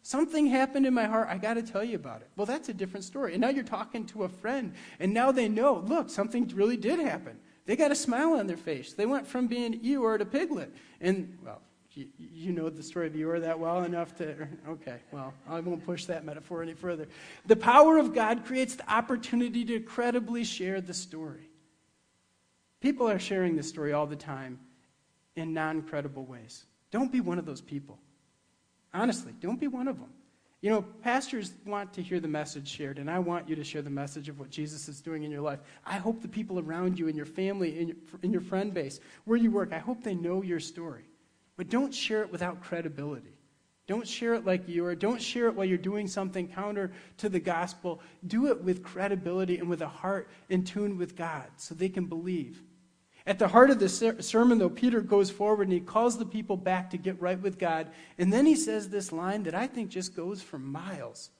Something 0.00 0.46
happened 0.46 0.86
in 0.86 0.94
my 0.94 1.04
heart. 1.04 1.28
I 1.28 1.36
got 1.36 1.52
to 1.54 1.62
tell 1.62 1.84
you 1.84 1.96
about 1.96 2.22
it. 2.22 2.30
Well, 2.34 2.46
that's 2.46 2.70
a 2.70 2.74
different 2.74 3.04
story. 3.04 3.34
And 3.34 3.42
now 3.42 3.50
you're 3.50 3.62
talking 3.62 4.06
to 4.06 4.22
a 4.22 4.28
friend, 4.30 4.72
and 4.98 5.12
now 5.12 5.32
they 5.32 5.50
know, 5.50 5.84
look, 5.86 6.08
something 6.08 6.50
really 6.54 6.78
did 6.78 6.98
happen. 6.98 7.40
They 7.70 7.76
got 7.76 7.92
a 7.92 7.94
smile 7.94 8.32
on 8.32 8.48
their 8.48 8.56
face. 8.56 8.94
They 8.94 9.06
went 9.06 9.28
from 9.28 9.46
being 9.46 9.78
Eeyore 9.78 10.18
to 10.18 10.24
Piglet. 10.24 10.74
And, 11.00 11.38
well, 11.44 11.62
you, 11.92 12.08
you, 12.18 12.50
know 12.50 12.68
the 12.68 12.82
story 12.82 13.06
of 13.06 13.12
Eeyore 13.12 13.40
that 13.42 13.60
well 13.60 13.84
enough 13.84 14.16
to. 14.16 14.48
Okay, 14.70 14.96
well, 15.12 15.32
I 15.48 15.60
won't 15.60 15.86
push 15.86 16.06
that 16.06 16.24
metaphor 16.24 16.64
any 16.64 16.74
further. 16.74 17.06
The 17.46 17.54
power 17.54 17.98
of 17.98 18.12
God 18.12 18.44
creates 18.44 18.74
the 18.74 18.92
opportunity 18.92 19.64
to 19.66 19.78
credibly 19.78 20.42
share 20.42 20.80
the 20.80 20.92
story. 20.92 21.48
People 22.80 23.08
are 23.08 23.20
sharing 23.20 23.54
this 23.54 23.68
story 23.68 23.92
all 23.92 24.08
the 24.08 24.16
time 24.16 24.58
in 25.36 25.54
non 25.54 25.82
credible 25.82 26.24
ways. 26.24 26.64
Don't 26.90 27.12
be 27.12 27.20
one 27.20 27.38
of 27.38 27.46
those 27.46 27.60
people. 27.60 28.00
Honestly, 28.92 29.32
don't 29.40 29.60
be 29.60 29.68
one 29.68 29.86
of 29.86 29.96
them. 29.96 30.10
You 30.62 30.68
know, 30.68 30.82
pastors 30.82 31.54
want 31.64 31.94
to 31.94 32.02
hear 32.02 32.20
the 32.20 32.28
message 32.28 32.68
shared, 32.68 32.98
and 32.98 33.10
I 33.10 33.18
want 33.18 33.48
you 33.48 33.56
to 33.56 33.64
share 33.64 33.80
the 33.80 33.88
message 33.88 34.28
of 34.28 34.38
what 34.38 34.50
Jesus 34.50 34.88
is 34.88 35.00
doing 35.00 35.22
in 35.22 35.30
your 35.30 35.40
life. 35.40 35.60
I 35.86 35.96
hope 35.96 36.20
the 36.20 36.28
people 36.28 36.58
around 36.58 36.98
you, 36.98 37.08
in 37.08 37.16
your 37.16 37.26
family, 37.26 37.80
in 37.80 37.88
your, 37.88 37.96
in 38.22 38.30
your 38.30 38.42
friend 38.42 38.74
base, 38.74 39.00
where 39.24 39.38
you 39.38 39.50
work, 39.50 39.72
I 39.72 39.78
hope 39.78 40.02
they 40.02 40.14
know 40.14 40.42
your 40.42 40.60
story. 40.60 41.04
But 41.56 41.70
don't 41.70 41.94
share 41.94 42.22
it 42.22 42.30
without 42.30 42.62
credibility. 42.62 43.32
Don't 43.86 44.06
share 44.06 44.34
it 44.34 44.44
like 44.44 44.68
you 44.68 44.84
are. 44.84 44.94
Don't 44.94 45.20
share 45.20 45.46
it 45.46 45.54
while 45.54 45.66
you're 45.66 45.78
doing 45.78 46.06
something 46.06 46.46
counter 46.46 46.92
to 47.16 47.28
the 47.28 47.40
gospel. 47.40 48.00
Do 48.26 48.48
it 48.48 48.62
with 48.62 48.82
credibility 48.82 49.58
and 49.58 49.68
with 49.68 49.80
a 49.80 49.88
heart 49.88 50.28
in 50.48 50.62
tune 50.62 50.98
with 50.98 51.16
God 51.16 51.46
so 51.56 51.74
they 51.74 51.88
can 51.88 52.04
believe. 52.04 52.62
At 53.30 53.38
the 53.38 53.46
heart 53.46 53.70
of 53.70 53.78
the 53.78 53.88
sermon, 53.88 54.58
though, 54.58 54.68
Peter 54.68 55.00
goes 55.00 55.30
forward 55.30 55.68
and 55.68 55.72
he 55.72 55.78
calls 55.78 56.18
the 56.18 56.26
people 56.26 56.56
back 56.56 56.90
to 56.90 56.96
get 56.96 57.22
right 57.22 57.40
with 57.40 57.60
God. 57.60 57.86
And 58.18 58.32
then 58.32 58.44
he 58.44 58.56
says 58.56 58.88
this 58.88 59.12
line 59.12 59.44
that 59.44 59.54
I 59.54 59.68
think 59.68 59.88
just 59.88 60.16
goes 60.16 60.42
for 60.42 60.58
miles 60.58 61.30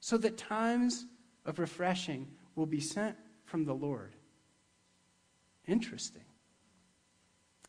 so 0.00 0.18
that 0.18 0.36
times 0.36 1.06
of 1.46 1.60
refreshing 1.60 2.26
will 2.56 2.66
be 2.66 2.80
sent 2.80 3.14
from 3.44 3.64
the 3.66 3.72
Lord. 3.72 4.16
Interesting. 5.68 6.24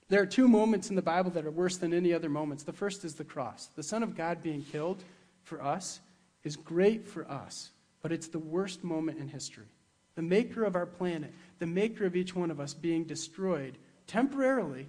There 0.08 0.19
are 0.19 0.25
two 0.25 0.47
moments 0.47 0.89
in 0.89 0.95
the 0.95 1.03
Bible 1.03 1.29
that 1.29 1.45
are 1.45 1.51
worse 1.51 1.77
than 1.77 1.93
any 1.93 2.12
other 2.12 2.27
moments. 2.27 2.63
The 2.63 2.73
first 2.73 3.05
is 3.05 3.13
the 3.13 3.23
cross. 3.23 3.67
The 3.75 3.84
Son 3.84 4.01
of 4.01 4.17
God 4.17 4.41
being 4.41 4.63
killed 4.63 5.03
for 5.43 5.62
us 5.62 5.99
is 6.43 6.55
great 6.55 7.08
for 7.08 7.29
us, 7.29 7.69
but 8.01 8.12
it's 8.12 8.29
the 8.29 8.39
worst 8.39 8.84
moment 8.84 9.19
in 9.19 9.27
history 9.27 9.67
the 10.19 10.23
maker 10.23 10.65
of 10.65 10.75
our 10.75 10.86
planet, 10.86 11.34
the 11.60 11.65
maker 11.65 12.05
of 12.05 12.13
each 12.13 12.36
one 12.36 12.51
of 12.51 12.60
us 12.60 12.73
being 12.73 13.05
destroyed 13.05 13.77
temporarily 14.05 14.86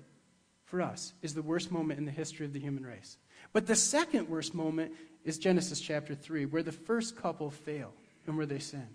for 0.65 0.83
us, 0.83 1.13
is 1.23 1.35
the 1.35 1.43
worst 1.43 1.71
moment 1.71 2.01
in 2.01 2.05
the 2.05 2.11
history 2.11 2.45
of 2.45 2.53
the 2.53 2.59
human 2.59 2.85
race. 2.85 3.17
But 3.53 3.69
the 3.69 3.77
second 3.77 4.29
worst 4.29 4.57
moment 4.57 4.91
is 5.25 5.39
Genesis 5.39 5.81
chapter 5.81 6.17
3, 6.17 6.47
where 6.47 6.65
the 6.65 6.73
first 6.73 7.17
couple 7.17 7.49
fail 7.49 7.93
and 8.27 8.37
where 8.37 8.45
they 8.45 8.59
sin. 8.59 8.89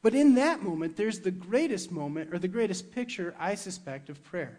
But 0.00 0.14
in 0.14 0.36
that 0.36 0.62
moment, 0.62 0.96
there's 0.96 1.20
the 1.20 1.30
greatest 1.30 1.92
moment, 1.92 2.32
or 2.32 2.38
the 2.38 2.48
greatest 2.48 2.90
picture, 2.90 3.34
I 3.38 3.54
suspect, 3.54 4.08
of 4.08 4.24
prayer. 4.24 4.58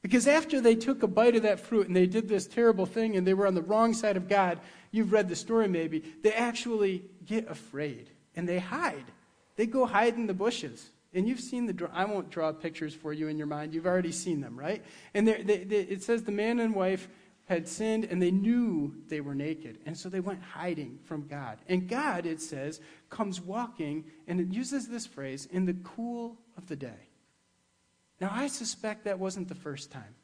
Because 0.00 0.26
after 0.26 0.62
they 0.62 0.76
took 0.76 1.02
a 1.02 1.08
bite 1.08 1.36
of 1.36 1.42
that 1.42 1.60
fruit 1.60 1.88
and 1.88 1.94
they 1.94 2.06
did 2.06 2.26
this 2.26 2.46
terrible 2.46 2.86
thing 2.86 3.18
and 3.18 3.26
they 3.26 3.34
were 3.34 3.46
on 3.46 3.54
the 3.54 3.60
wrong 3.60 3.92
side 3.92 4.16
of 4.16 4.30
God, 4.30 4.60
you've 4.92 5.12
read 5.12 5.28
the 5.28 5.36
story 5.36 5.68
maybe, 5.68 6.02
they 6.22 6.32
actually 6.32 7.04
get 7.26 7.50
afraid 7.50 8.08
and 8.34 8.48
they 8.48 8.60
hide. 8.60 9.04
They 9.60 9.66
go 9.66 9.84
hide 9.84 10.14
in 10.14 10.26
the 10.26 10.32
bushes. 10.32 10.88
And 11.12 11.28
you've 11.28 11.38
seen 11.38 11.66
the, 11.66 11.90
I 11.92 12.06
won't 12.06 12.30
draw 12.30 12.50
pictures 12.50 12.94
for 12.94 13.12
you 13.12 13.28
in 13.28 13.36
your 13.36 13.46
mind. 13.46 13.74
You've 13.74 13.84
already 13.84 14.10
seen 14.10 14.40
them, 14.40 14.58
right? 14.58 14.82
And 15.12 15.28
they, 15.28 15.42
they, 15.42 15.80
it 15.80 16.02
says 16.02 16.22
the 16.22 16.32
man 16.32 16.60
and 16.60 16.74
wife 16.74 17.08
had 17.44 17.68
sinned 17.68 18.06
and 18.06 18.22
they 18.22 18.30
knew 18.30 18.94
they 19.08 19.20
were 19.20 19.34
naked. 19.34 19.76
And 19.84 19.98
so 19.98 20.08
they 20.08 20.20
went 20.20 20.40
hiding 20.40 20.98
from 21.04 21.26
God. 21.26 21.58
And 21.68 21.86
God, 21.86 22.24
it 22.24 22.40
says, 22.40 22.80
comes 23.10 23.38
walking, 23.38 24.06
and 24.26 24.40
it 24.40 24.48
uses 24.48 24.88
this 24.88 25.04
phrase, 25.04 25.44
in 25.52 25.66
the 25.66 25.76
cool 25.84 26.38
of 26.56 26.66
the 26.66 26.76
day. 26.76 27.10
Now, 28.18 28.30
I 28.32 28.46
suspect 28.46 29.04
that 29.04 29.18
wasn't 29.18 29.48
the 29.48 29.54
first 29.54 29.92
time. 29.92 30.14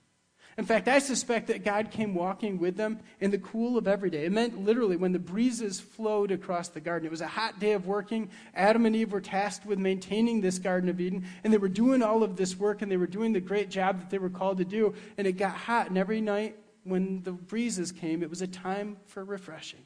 In 0.59 0.65
fact, 0.65 0.89
I 0.89 1.01
suspect 1.01 1.49
that 1.49 1.65
God 1.65 1.91
came 1.91 2.15
walking 2.15 2.59
with 2.59 2.79
them 2.79 3.01
in 3.21 3.31
the 3.31 3.39
cool 3.39 3.77
of 3.77 3.87
every 3.87 4.09
day. 4.09 4.25
It 4.25 4.33
meant 4.33 4.65
literally 4.65 4.97
when 4.97 5.13
the 5.13 5.19
breezes 5.19 5.81
flowed 5.81 6.31
across 6.31 6.69
the 6.69 6.81
garden. 6.81 7.07
It 7.07 7.11
was 7.11 7.21
a 7.21 7.27
hot 7.27 7.61
day 7.61 7.73
of 7.73 7.87
working. 7.87 8.31
Adam 8.55 8.87
and 8.87 8.97
Eve 8.97 9.13
were 9.13 9.21
tasked 9.21 9.67
with 9.67 9.79
maintaining 9.79 10.41
this 10.41 10.59
Garden 10.59 10.89
of 10.89 10.99
Eden, 10.99 11.27
and 11.45 11.53
they 11.53 11.59
were 11.59 11.69
doing 11.69 12.03
all 12.03 12.23
of 12.23 12.37
this 12.37 12.57
work, 12.57 12.81
and 12.81 12.91
they 12.91 12.97
were 12.97 13.07
doing 13.07 13.35
the 13.35 13.41
great 13.41 13.69
job 13.69 14.01
that 14.01 14.09
they 14.09 14.19
were 14.19 14.31
called 14.31 14.57
to 14.57 14.65
do. 14.65 14.95
And 15.19 15.27
it 15.27 15.33
got 15.33 15.55
hot, 15.55 15.89
and 15.89 15.99
every 15.99 16.23
night 16.23 16.57
when 16.85 17.23
the 17.23 17.33
breezes 17.33 17.93
came, 17.93 18.23
it 18.23 18.31
was 18.31 18.41
a 18.41 18.47
time 18.47 18.97
for 19.05 19.25
refreshing. 19.25 19.85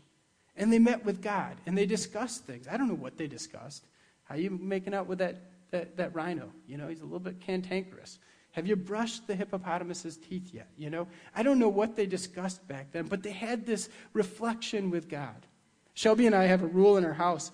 And 0.56 0.72
they 0.72 0.78
met 0.78 1.04
with 1.04 1.20
God, 1.20 1.56
and 1.66 1.76
they 1.76 1.86
discussed 1.86 2.44
things. 2.44 2.68
I 2.68 2.76
don't 2.76 2.86
know 2.86 2.94
what 2.94 3.18
they 3.18 3.26
discussed. 3.26 3.84
How 4.22 4.36
you 4.36 4.50
making 4.50 4.94
out 4.94 5.08
with 5.08 5.18
that, 5.18 5.42
that, 5.72 5.96
that 5.96 6.14
rhino? 6.14 6.52
You 6.68 6.76
know, 6.76 6.86
he's 6.86 7.00
a 7.00 7.04
little 7.04 7.18
bit 7.18 7.40
cantankerous. 7.40 8.20
Have 8.52 8.66
you 8.66 8.76
brushed 8.76 9.26
the 9.26 9.34
hippopotamus's 9.34 10.16
teeth 10.16 10.50
yet? 10.52 10.68
You 10.76 10.90
know, 10.90 11.06
I 11.34 11.42
don't 11.42 11.58
know 11.58 11.68
what 11.68 11.94
they 11.94 12.06
discussed 12.06 12.66
back 12.66 12.90
then, 12.92 13.06
but 13.06 13.22
they 13.22 13.32
had 13.32 13.64
this 13.64 13.88
reflection 14.12 14.90
with 14.90 15.08
God. 15.08 15.46
Shelby 15.94 16.26
and 16.26 16.34
I 16.34 16.44
have 16.44 16.62
a 16.62 16.66
rule 16.66 16.96
in 16.96 17.04
our 17.04 17.12
house. 17.12 17.52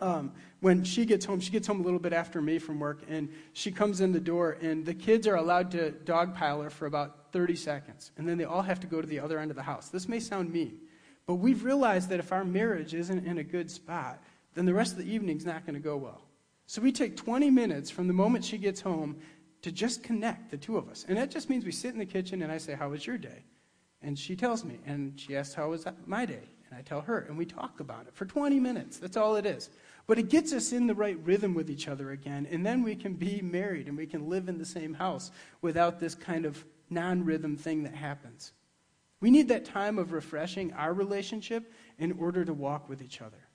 Um, 0.00 0.32
when 0.60 0.84
she 0.84 1.06
gets 1.06 1.24
home, 1.24 1.40
she 1.40 1.50
gets 1.50 1.66
home 1.66 1.80
a 1.80 1.84
little 1.84 1.98
bit 1.98 2.12
after 2.12 2.42
me 2.42 2.58
from 2.58 2.78
work, 2.78 3.02
and 3.08 3.28
she 3.52 3.70
comes 3.70 4.00
in 4.00 4.12
the 4.12 4.20
door, 4.20 4.58
and 4.60 4.84
the 4.84 4.94
kids 4.94 5.26
are 5.26 5.36
allowed 5.36 5.70
to 5.72 5.92
dogpile 6.04 6.62
her 6.64 6.70
for 6.70 6.86
about 6.86 7.32
30 7.32 7.56
seconds, 7.56 8.10
and 8.16 8.28
then 8.28 8.36
they 8.36 8.44
all 8.44 8.62
have 8.62 8.80
to 8.80 8.86
go 8.86 9.00
to 9.00 9.06
the 9.06 9.20
other 9.20 9.38
end 9.38 9.50
of 9.50 9.56
the 9.56 9.62
house. 9.62 9.88
This 9.88 10.08
may 10.08 10.20
sound 10.20 10.52
mean, 10.52 10.78
but 11.26 11.36
we've 11.36 11.64
realized 11.64 12.08
that 12.10 12.20
if 12.20 12.32
our 12.32 12.44
marriage 12.44 12.94
isn't 12.94 13.26
in 13.26 13.38
a 13.38 13.44
good 13.44 13.70
spot, 13.70 14.22
then 14.54 14.66
the 14.66 14.74
rest 14.74 14.92
of 14.92 14.98
the 14.98 15.10
evening's 15.10 15.46
not 15.46 15.64
going 15.64 15.74
to 15.74 15.80
go 15.80 15.96
well. 15.96 16.22
So 16.66 16.82
we 16.82 16.92
take 16.92 17.16
20 17.16 17.50
minutes 17.50 17.90
from 17.90 18.06
the 18.06 18.12
moment 18.12 18.44
she 18.44 18.58
gets 18.58 18.80
home 18.80 19.16
to 19.62 19.72
just 19.72 20.02
connect 20.02 20.50
the 20.50 20.56
two 20.56 20.76
of 20.76 20.88
us. 20.88 21.04
And 21.08 21.16
that 21.16 21.30
just 21.30 21.48
means 21.48 21.64
we 21.64 21.72
sit 21.72 21.92
in 21.92 21.98
the 21.98 22.06
kitchen 22.06 22.42
and 22.42 22.52
I 22.52 22.58
say, 22.58 22.74
How 22.74 22.90
was 22.90 23.06
your 23.06 23.18
day? 23.18 23.44
And 24.02 24.18
she 24.18 24.34
tells 24.34 24.64
me, 24.64 24.78
and 24.84 25.18
she 25.18 25.36
asks, 25.36 25.54
How 25.54 25.70
was 25.70 25.86
my 26.06 26.26
day? 26.26 26.42
And 26.68 26.78
I 26.78 26.82
tell 26.82 27.00
her, 27.02 27.20
and 27.28 27.38
we 27.38 27.46
talk 27.46 27.80
about 27.80 28.06
it 28.06 28.14
for 28.14 28.24
20 28.24 28.58
minutes. 28.58 28.98
That's 28.98 29.16
all 29.16 29.36
it 29.36 29.46
is. 29.46 29.70
But 30.06 30.18
it 30.18 30.28
gets 30.28 30.52
us 30.52 30.72
in 30.72 30.86
the 30.86 30.94
right 30.94 31.18
rhythm 31.24 31.54
with 31.54 31.70
each 31.70 31.86
other 31.86 32.10
again, 32.10 32.46
and 32.50 32.66
then 32.66 32.82
we 32.82 32.96
can 32.96 33.14
be 33.14 33.40
married 33.40 33.86
and 33.86 33.96
we 33.96 34.06
can 34.06 34.28
live 34.28 34.48
in 34.48 34.58
the 34.58 34.64
same 34.64 34.94
house 34.94 35.30
without 35.60 36.00
this 36.00 36.14
kind 36.14 36.44
of 36.44 36.64
non 36.90 37.24
rhythm 37.24 37.56
thing 37.56 37.84
that 37.84 37.94
happens. 37.94 38.52
We 39.20 39.30
need 39.30 39.48
that 39.48 39.64
time 39.64 39.98
of 39.98 40.12
refreshing 40.12 40.72
our 40.72 40.92
relationship 40.92 41.72
in 41.98 42.12
order 42.18 42.44
to 42.44 42.52
walk 42.52 42.88
with 42.88 43.00
each 43.00 43.22
other. 43.22 43.46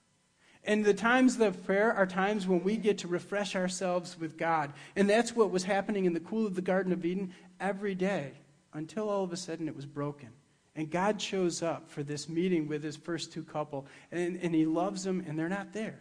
And 0.68 0.84
the 0.84 0.92
times 0.92 1.40
of 1.40 1.64
prayer 1.64 1.94
are 1.94 2.06
times 2.06 2.46
when 2.46 2.62
we 2.62 2.76
get 2.76 2.98
to 2.98 3.08
refresh 3.08 3.56
ourselves 3.56 4.18
with 4.20 4.36
God. 4.36 4.74
And 4.96 5.08
that's 5.08 5.34
what 5.34 5.50
was 5.50 5.64
happening 5.64 6.04
in 6.04 6.12
the 6.12 6.20
cool 6.20 6.46
of 6.46 6.54
the 6.54 6.60
Garden 6.60 6.92
of 6.92 7.06
Eden 7.06 7.32
every 7.58 7.94
day 7.94 8.32
until 8.74 9.08
all 9.08 9.24
of 9.24 9.32
a 9.32 9.36
sudden 9.36 9.66
it 9.66 9.74
was 9.74 9.86
broken. 9.86 10.28
And 10.76 10.90
God 10.90 11.22
shows 11.22 11.62
up 11.62 11.88
for 11.88 12.02
this 12.02 12.28
meeting 12.28 12.68
with 12.68 12.84
his 12.84 12.96
first 12.96 13.32
two 13.32 13.42
couple, 13.42 13.86
and, 14.12 14.38
and 14.42 14.54
he 14.54 14.66
loves 14.66 15.02
them, 15.04 15.24
and 15.26 15.38
they're 15.38 15.48
not 15.48 15.72
there. 15.72 16.00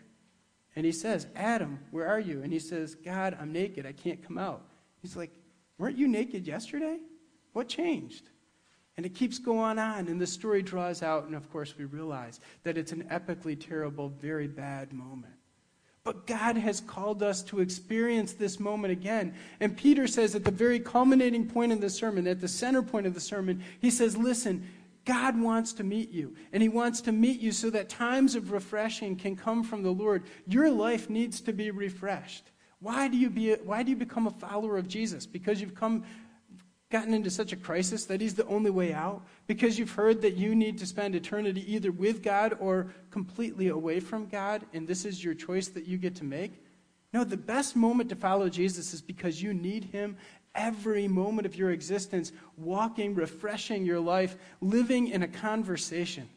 And 0.75 0.85
he 0.85 0.91
says, 0.91 1.27
Adam, 1.33 1.79
where 1.91 2.07
are 2.07 2.19
you? 2.19 2.43
And 2.43 2.51
he 2.51 2.59
says, 2.59 2.93
God, 2.93 3.37
I'm 3.39 3.53
naked. 3.53 3.85
I 3.85 3.93
can't 3.93 4.21
come 4.21 4.37
out. 4.37 4.63
He's 5.01 5.15
like, 5.15 5.31
Weren't 5.77 5.97
you 5.97 6.07
naked 6.07 6.45
yesterday? 6.45 6.97
What 7.53 7.69
changed? 7.69 8.29
And 8.97 9.05
it 9.05 9.13
keeps 9.13 9.37
going 9.37 9.77
on, 9.77 10.07
and 10.07 10.19
the 10.19 10.25
story 10.25 10.63
draws 10.63 11.03
out, 11.03 11.25
and 11.25 11.35
of 11.35 11.51
course, 11.51 11.77
we 11.77 11.85
realize 11.85 12.39
that 12.63 12.77
it's 12.77 12.91
an 12.91 13.03
epically 13.11 13.59
terrible, 13.59 14.09
very 14.09 14.47
bad 14.47 14.91
moment. 14.91 15.33
But 16.03 16.25
God 16.25 16.57
has 16.57 16.79
called 16.79 17.21
us 17.21 17.43
to 17.43 17.59
experience 17.59 18.33
this 18.33 18.59
moment 18.59 18.91
again. 18.93 19.35
And 19.59 19.77
Peter 19.77 20.07
says 20.07 20.35
at 20.35 20.45
the 20.45 20.51
very 20.51 20.79
culminating 20.79 21.47
point 21.47 21.73
in 21.73 21.79
the 21.79 21.89
sermon, 21.89 22.25
at 22.27 22.39
the 22.39 22.47
center 22.47 22.81
point 22.81 23.05
of 23.05 23.13
the 23.13 23.19
sermon, 23.19 23.63
he 23.81 23.91
says, 23.91 24.17
Listen, 24.17 24.65
God 25.07 25.39
wants 25.39 25.73
to 25.73 25.83
meet 25.83 26.11
you. 26.11 26.35
And 26.51 26.63
He 26.63 26.69
wants 26.69 27.01
to 27.01 27.11
meet 27.11 27.39
you 27.39 27.51
so 27.51 27.69
that 27.69 27.89
times 27.89 28.35
of 28.35 28.51
refreshing 28.51 29.15
can 29.15 29.35
come 29.35 29.63
from 29.63 29.83
the 29.83 29.91
Lord. 29.91 30.23
Your 30.47 30.69
life 30.69 31.09
needs 31.09 31.39
to 31.41 31.53
be 31.53 31.71
refreshed. 31.71 32.51
Why 32.79 33.07
do 33.07 33.17
you, 33.17 33.29
be, 33.29 33.53
why 33.53 33.83
do 33.83 33.89
you 33.89 33.95
become 33.95 34.27
a 34.27 34.31
follower 34.31 34.77
of 34.77 34.87
Jesus? 34.87 35.25
Because 35.25 35.59
you've 35.61 35.75
come 35.75 36.03
gotten 36.89 37.13
into 37.13 37.29
such 37.29 37.51
a 37.51 37.57
crisis 37.57 38.05
that 38.05 38.21
he's 38.21 38.35
the 38.35 38.45
only 38.45 38.71
way 38.71 38.93
out? 38.93 39.23
Because 39.45 39.77
you've 39.77 39.91
heard 39.91 40.21
that 40.21 40.37
you 40.37 40.55
need 40.55 40.77
to 40.77 40.85
spend 40.85 41.15
eternity 41.15 41.71
either 41.73 41.91
with 41.91 42.23
God 42.23 42.55
or 42.59 42.93
completely 43.11 43.67
away 43.67 43.99
from 43.99 44.27
God, 44.27 44.65
and 44.73 44.87
this 44.87 45.05
is 45.05 45.23
your 45.23 45.33
choice 45.33 45.67
that 45.69 45.87
you 45.87 45.97
get 45.97 46.15
to 46.15 46.23
make? 46.23 46.63
No, 47.13 47.23
the 47.23 47.37
best 47.37 47.75
moment 47.75 48.09
to 48.09 48.15
follow 48.15 48.49
Jesus 48.49 48.93
is 48.93 49.01
because 49.01 49.41
you 49.41 49.53
need 49.53 49.85
him 49.85 50.17
every 50.55 51.07
moment 51.07 51.45
of 51.45 51.55
your 51.55 51.71
existence, 51.71 52.31
walking, 52.57 53.15
refreshing 53.15 53.85
your 53.85 53.99
life, 53.99 54.35
living 54.61 55.07
in 55.07 55.23
a 55.23 55.27
conversation. 55.27 56.27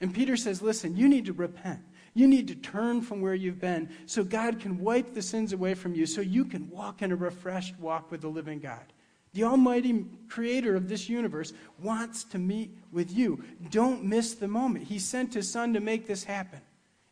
And 0.00 0.12
Peter 0.12 0.36
says, 0.36 0.60
listen, 0.60 0.96
you 0.96 1.08
need 1.08 1.26
to 1.26 1.32
repent. 1.32 1.80
You 2.14 2.26
need 2.26 2.48
to 2.48 2.54
turn 2.54 3.00
from 3.00 3.20
where 3.20 3.34
you've 3.34 3.60
been 3.60 3.88
so 4.06 4.22
God 4.22 4.60
can 4.60 4.78
wipe 4.78 5.14
the 5.14 5.22
sins 5.22 5.52
away 5.52 5.74
from 5.74 5.94
you, 5.94 6.06
so 6.06 6.20
you 6.20 6.44
can 6.44 6.70
walk 6.70 7.02
in 7.02 7.12
a 7.12 7.16
refreshed 7.16 7.78
walk 7.78 8.10
with 8.10 8.20
the 8.20 8.28
living 8.28 8.60
God. 8.60 8.92
The 9.34 9.44
Almighty 9.44 10.06
Creator 10.28 10.74
of 10.76 10.88
this 10.88 11.08
universe 11.08 11.52
wants 11.82 12.24
to 12.24 12.38
meet 12.38 12.76
with 12.92 13.12
you. 13.12 13.44
Don't 13.70 14.04
miss 14.04 14.34
the 14.34 14.48
moment. 14.48 14.86
He 14.86 14.98
sent 14.98 15.34
His 15.34 15.50
Son 15.50 15.74
to 15.74 15.80
make 15.80 16.06
this 16.06 16.24
happen. 16.24 16.60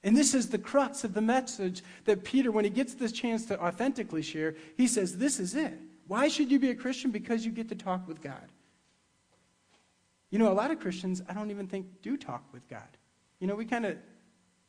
And 0.05 0.17
this 0.17 0.35
is 0.35 0.49
the 0.49 0.59
crux 0.59 1.05
of 1.05 1.15
the 1.15 1.21
message 1.21 1.83
that 2.07 2.25
Peter, 2.25 2.51
when 2.51 2.65
he 2.65 2.71
gets 2.71 2.95
this 2.95 3.13
chance 3.13 3.47
to 3.47 3.65
authentically 3.65 4.23
share, 4.23 4.55
he 4.77 4.87
says, 4.87 5.19
This 5.19 5.39
is 5.39 5.55
it. 5.55 5.79
Why 6.09 6.29
should 6.29 6.51
you 6.51 6.59
be 6.59 6.71
a 6.71 6.75
Christian? 6.75 7.11
Because 7.11 7.45
you 7.45 7.53
get 7.53 7.69
to 7.69 7.75
talk 7.75 8.09
with 8.09 8.21
God. 8.21 8.49
You 10.31 10.39
know, 10.39 10.51
a 10.51 10.55
lot 10.55 10.71
of 10.71 10.81
Christians, 10.81 11.23
I 11.29 11.35
don't 11.35 11.51
even 11.51 11.67
think, 11.67 11.87
do 12.03 12.17
talk 12.17 12.43
with 12.53 12.69
God. 12.69 12.89
You 13.39 13.47
know, 13.47 13.55
we 13.55 13.65
kind 13.65 13.85
of 13.85 13.97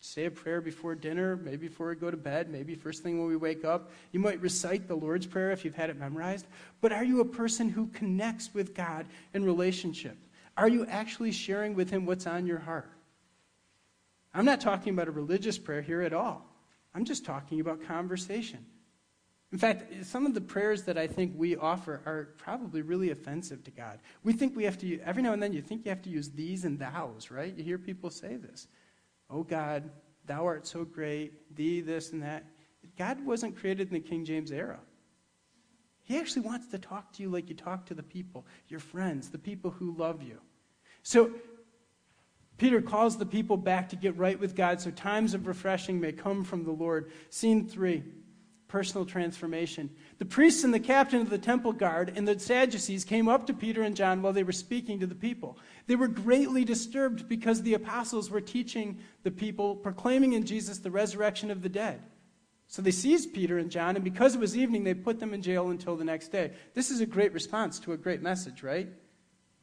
say 0.03 0.25
a 0.25 0.31
prayer 0.31 0.59
before 0.59 0.95
dinner, 0.95 1.37
maybe 1.37 1.69
before 1.69 1.87
we 1.87 1.95
go 1.95 2.11
to 2.11 2.17
bed, 2.17 2.49
maybe 2.49 2.75
first 2.75 3.03
thing 3.03 3.19
when 3.19 3.27
we 3.27 3.37
wake 3.37 3.63
up. 3.63 3.89
You 4.11 4.19
might 4.19 4.41
recite 4.41 4.85
the 4.85 4.95
Lord's 4.95 5.25
Prayer 5.25 5.51
if 5.51 5.63
you've 5.63 5.75
had 5.75 5.89
it 5.89 5.97
memorized. 5.97 6.45
But 6.81 6.91
are 6.91 7.05
you 7.05 7.21
a 7.21 7.25
person 7.25 7.69
who 7.69 7.87
connects 7.87 8.53
with 8.53 8.75
God 8.75 9.05
in 9.33 9.45
relationship? 9.45 10.17
Are 10.57 10.67
you 10.67 10.85
actually 10.87 11.31
sharing 11.31 11.73
with 11.73 11.89
Him 11.89 12.05
what's 12.05 12.27
on 12.27 12.45
your 12.45 12.59
heart? 12.59 12.91
I'm 14.33 14.43
not 14.43 14.59
talking 14.59 14.93
about 14.93 15.07
a 15.07 15.11
religious 15.11 15.57
prayer 15.57 15.81
here 15.81 16.01
at 16.01 16.11
all. 16.11 16.45
I'm 16.93 17.05
just 17.05 17.23
talking 17.23 17.61
about 17.61 17.87
conversation. 17.87 18.65
In 19.53 19.57
fact, 19.57 20.05
some 20.05 20.25
of 20.25 20.33
the 20.33 20.41
prayers 20.41 20.83
that 20.83 20.97
I 20.97 21.07
think 21.07 21.31
we 21.37 21.55
offer 21.55 22.01
are 22.05 22.29
probably 22.37 22.81
really 22.81 23.11
offensive 23.11 23.63
to 23.63 23.71
God. 23.71 23.99
We 24.23 24.33
think 24.33 24.53
we 24.53 24.65
have 24.65 24.77
to, 24.79 24.99
every 24.99 25.23
now 25.23 25.31
and 25.31 25.41
then, 25.41 25.53
you 25.53 25.61
think 25.61 25.85
you 25.85 25.89
have 25.89 26.01
to 26.01 26.09
use 26.09 26.29
these 26.29 26.65
and 26.65 26.77
thous, 26.77 27.31
right? 27.31 27.55
You 27.55 27.63
hear 27.63 27.77
people 27.77 28.09
say 28.09 28.35
this. 28.35 28.67
Oh 29.33 29.43
God, 29.43 29.89
thou 30.27 30.45
art 30.45 30.67
so 30.67 30.85
great, 30.85 31.55
thee, 31.55 31.81
this 31.81 32.11
and 32.11 32.21
that. 32.21 32.45
God 32.97 33.25
wasn't 33.25 33.57
created 33.57 33.87
in 33.87 33.93
the 33.93 33.99
King 33.99 34.23
James 34.23 34.51
era. 34.51 34.79
He 36.03 36.19
actually 36.19 36.43
wants 36.43 36.67
to 36.67 36.77
talk 36.77 37.13
to 37.13 37.23
you 37.23 37.29
like 37.29 37.49
you 37.49 37.55
talk 37.55 37.85
to 37.87 37.95
the 37.95 38.03
people, 38.03 38.45
your 38.67 38.79
friends, 38.79 39.29
the 39.29 39.39
people 39.39 39.71
who 39.71 39.95
love 39.97 40.21
you. 40.21 40.37
So, 41.01 41.31
Peter 42.57 42.81
calls 42.81 43.17
the 43.17 43.25
people 43.25 43.57
back 43.57 43.89
to 43.89 43.95
get 43.95 44.15
right 44.17 44.39
with 44.39 44.55
God 44.55 44.79
so 44.79 44.91
times 44.91 45.33
of 45.33 45.47
refreshing 45.47 45.99
may 45.99 46.11
come 46.11 46.43
from 46.43 46.63
the 46.63 46.71
Lord. 46.71 47.11
Scene 47.29 47.67
three 47.67 48.03
personal 48.73 49.05
transformation. 49.05 49.87
The 50.17 50.25
priests 50.25 50.63
and 50.63 50.73
the 50.73 50.79
captain 50.79 51.21
of 51.21 51.29
the 51.29 51.37
temple 51.37 51.73
guard 51.73 52.11
and 52.15 52.27
the 52.27 52.39
Sadducees 52.39 53.05
came 53.05 53.27
up 53.27 53.45
to 53.45 53.53
Peter 53.53 53.83
and 53.83 53.95
John 53.95 54.23
while 54.23 54.33
they 54.33 54.41
were 54.41 54.51
speaking 54.51 54.99
to 54.99 55.05
the 55.05 55.13
people. 55.13 55.59
They 55.85 55.95
were 55.95 56.07
greatly 56.07 56.65
disturbed 56.65 57.29
because 57.29 57.61
the 57.61 57.75
apostles 57.75 58.31
were 58.31 58.41
teaching 58.41 58.97
the 59.21 59.29
people, 59.29 59.75
proclaiming 59.75 60.33
in 60.33 60.43
Jesus 60.43 60.79
the 60.79 60.89
resurrection 60.89 61.51
of 61.51 61.61
the 61.61 61.69
dead. 61.69 62.01
So 62.65 62.81
they 62.81 62.89
seized 62.89 63.31
Peter 63.31 63.59
and 63.59 63.69
John, 63.69 63.93
and 63.93 64.03
because 64.03 64.33
it 64.33 64.41
was 64.41 64.57
evening, 64.57 64.83
they 64.83 64.95
put 64.95 65.19
them 65.19 65.35
in 65.35 65.43
jail 65.43 65.69
until 65.69 65.95
the 65.95 66.03
next 66.03 66.29
day. 66.29 66.53
This 66.73 66.89
is 66.89 66.99
a 66.99 67.05
great 67.05 67.31
response 67.31 67.77
to 67.81 67.93
a 67.93 67.97
great 67.97 68.23
message, 68.23 68.63
right? 68.63 68.89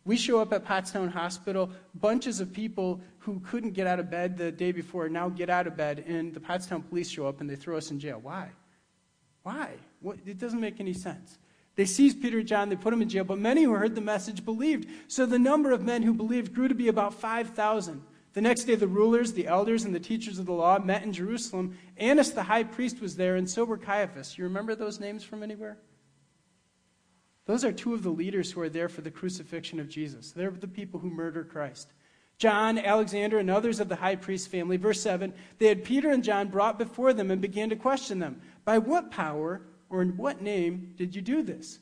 We 0.05 0.17
show 0.17 0.39
up 0.39 0.53
at 0.53 0.65
Pottstown 0.65 1.11
Hospital, 1.11 1.73
bunches 1.97 2.39
of 2.39 2.53
people 2.53 3.01
who 3.19 3.41
couldn't 3.41 3.73
get 3.73 3.89
out 3.89 3.99
of 3.99 4.09
bed 4.09 4.37
the 4.37 4.53
day 4.53 4.71
before 4.71 5.09
now 5.09 5.29
get 5.31 5.51
out 5.51 5.67
of 5.67 5.77
bed, 5.77 6.05
and 6.07 6.33
the 6.33 6.39
Pottstown 6.39 6.89
police 6.89 7.11
show 7.11 7.27
up 7.27 7.41
and 7.41 7.51
they 7.51 7.57
throw 7.57 7.77
us 7.77 7.91
in 7.91 7.99
jail. 7.99 8.21
Why? 8.23 8.51
Why? 9.51 9.71
What, 10.01 10.19
it 10.27 10.39
doesn't 10.39 10.61
make 10.61 10.79
any 10.79 10.93
sense. 10.93 11.39
They 11.75 11.85
seized 11.85 12.23
Peter 12.23 12.39
and 12.39 12.49
John, 12.49 12.69
they 12.69 12.77
put 12.77 12.91
them 12.91 13.03
in 13.03 13.09
jail, 13.09 13.25
but 13.25 13.39
many 13.39 13.65
who 13.65 13.73
heard 13.73 13.95
the 13.95 14.01
message 14.01 14.45
believed. 14.45 14.89
So 15.09 15.27
the 15.27 15.39
number 15.39 15.73
of 15.73 15.83
men 15.83 16.03
who 16.03 16.15
believed 16.15 16.55
grew 16.55 16.69
to 16.69 16.75
be 16.75 16.89
about 16.89 17.15
5,000. 17.15 18.03
The 18.33 18.41
next 18.41 18.65
day, 18.65 18.77
the 18.77 18.87
rulers, 18.87 19.33
the 19.33 19.49
elders, 19.49 19.85
and 19.85 19.93
the 19.95 20.01
teachers 20.01 20.39
of 20.39 20.47
the 20.47 20.53
law 20.53 20.79
met 20.79 21.03
in 21.03 21.13
Jerusalem. 21.13 21.77
Annas 21.97 22.31
the 22.31 22.45
high 22.45 22.63
priest 22.63 23.01
was 23.01 23.17
there, 23.17 23.35
and 23.35 23.51
so 23.51 23.65
were 23.65 23.77
Caiaphas. 23.77 24.39
You 24.39 24.45
remember 24.45 24.77
those 24.77 25.01
names 25.01 25.25
from 25.25 25.43
anywhere? 25.43 25.79
Those 27.47 27.65
are 27.65 27.73
two 27.73 27.95
of 27.95 28.05
the 28.05 28.11
leaders 28.11 28.53
who 28.53 28.61
are 28.61 28.69
there 28.69 28.89
for 28.89 29.01
the 29.01 29.11
crucifixion 29.11 29.81
of 29.81 29.89
Jesus. 29.89 30.31
They're 30.31 30.53
the 30.53 30.69
people 30.69 31.01
who 31.01 31.11
murder 31.11 31.43
Christ. 31.43 31.93
John, 32.41 32.79
Alexander, 32.79 33.39
and 33.39 33.51
others 33.51 33.81
of 33.81 33.91
the 33.91 33.97
high 33.97 34.17
priest 34.17 34.49
family. 34.49 34.79
Verse 34.79 35.01
7 35.03 35.35
They 35.59 35.67
had 35.67 35.85
Peter 35.85 36.11
and 36.11 36.25
John 36.25 36.49
brought 36.49 36.79
before 36.79 37.13
them 37.13 37.31
and 37.31 37.41
began 37.41 37.69
to 37.69 37.77
question 37.77 38.19
them. 38.19 38.41
By 38.65 38.79
what 38.79 39.11
power 39.11 39.63
or 39.89 40.03
in 40.03 40.17
what 40.17 40.43
name 40.43 40.95
did 40.97 41.15
you 41.15 41.23
do 41.23 41.43
this? 41.43 41.79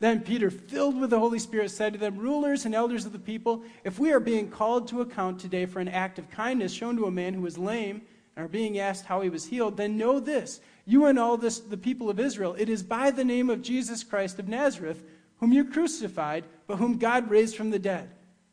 Then 0.00 0.20
Peter, 0.20 0.50
filled 0.50 1.00
with 1.00 1.10
the 1.10 1.18
Holy 1.18 1.38
Spirit, 1.38 1.70
said 1.70 1.92
to 1.92 1.98
them, 1.98 2.18
Rulers 2.18 2.64
and 2.64 2.74
elders 2.74 3.06
of 3.06 3.12
the 3.12 3.18
people, 3.18 3.62
if 3.84 3.98
we 3.98 4.12
are 4.12 4.20
being 4.20 4.50
called 4.50 4.88
to 4.88 5.00
account 5.00 5.38
today 5.38 5.66
for 5.66 5.80
an 5.80 5.88
act 5.88 6.18
of 6.18 6.30
kindness 6.30 6.72
shown 6.72 6.96
to 6.96 7.06
a 7.06 7.10
man 7.10 7.32
who 7.32 7.40
was 7.40 7.56
lame 7.56 8.02
and 8.36 8.44
are 8.44 8.48
being 8.48 8.78
asked 8.78 9.06
how 9.06 9.20
he 9.20 9.30
was 9.30 9.46
healed, 9.46 9.76
then 9.76 9.96
know 9.96 10.18
this, 10.18 10.60
you 10.84 11.06
and 11.06 11.18
all 11.18 11.36
this, 11.36 11.60
the 11.60 11.76
people 11.76 12.10
of 12.10 12.20
Israel, 12.20 12.54
it 12.58 12.68
is 12.68 12.82
by 12.82 13.10
the 13.10 13.24
name 13.24 13.48
of 13.48 13.62
Jesus 13.62 14.04
Christ 14.04 14.38
of 14.38 14.48
Nazareth, 14.48 15.02
whom 15.38 15.52
you 15.52 15.64
crucified, 15.64 16.44
but 16.66 16.76
whom 16.76 16.98
God 16.98 17.30
raised 17.30 17.56
from 17.56 17.70
the 17.70 17.78
dead, 17.78 18.10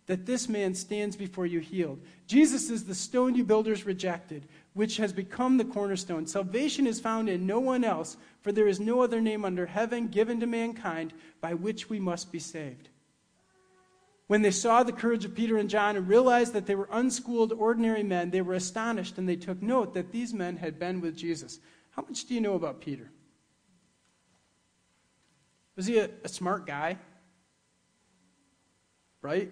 that 0.08 0.26
this 0.26 0.50
man 0.50 0.74
stands 0.74 1.16
before 1.16 1.46
you 1.46 1.60
healed. 1.60 2.02
Jesus 2.28 2.70
is 2.70 2.86
the 2.86 2.96
stone 2.96 3.36
you 3.36 3.44
builders 3.44 3.86
rejected 3.86 4.48
which 4.74 4.98
has 4.98 5.12
become 5.12 5.58
the 5.58 5.66
cornerstone. 5.66 6.26
Salvation 6.26 6.88
is 6.88 7.00
found 7.00 7.30
in 7.30 7.46
no 7.46 7.60
one 7.60 7.84
else, 7.84 8.18
for 8.42 8.52
there 8.52 8.68
is 8.68 8.80
no 8.80 9.02
other 9.02 9.20
name 9.20 9.44
under 9.44 9.66
heaven 9.66 10.08
given 10.08 10.40
to 10.40 10.48
mankind 10.48 11.14
by 11.42 11.54
which 11.54 11.90
we 11.90 12.00
must 12.00 12.32
be 12.32 12.40
saved. 12.40 12.90
When 14.28 14.42
they 14.42 14.52
saw 14.52 14.84
the 14.84 14.94
courage 14.94 15.26
of 15.26 15.36
Peter 15.36 15.58
and 15.58 15.70
John 15.70 15.98
and 15.98 16.08
realized 16.08 16.54
that 16.54 16.66
they 16.66 16.76
were 16.76 16.88
unschooled, 16.90 17.52
ordinary 17.52 18.04
men, 18.04 18.30
they 18.30 18.42
were 18.42 18.54
astonished 18.54 19.18
and 19.18 19.28
they 19.28 19.36
took 19.36 19.62
note 19.62 19.94
that 19.94 20.14
these 20.14 20.34
men 20.34 20.56
had 20.56 20.80
been 20.80 21.02
with 21.02 21.18
Jesus. 21.18 21.60
How 21.92 22.04
much 22.04 22.26
do 22.26 22.34
you 22.34 22.40
know 22.40 22.54
about 22.54 22.80
Peter? 22.80 23.12
Was 25.76 25.86
he 25.86 25.98
a, 25.98 26.10
a 26.24 26.30
smart 26.30 26.66
guy? 26.66 26.98
Bright? 29.22 29.52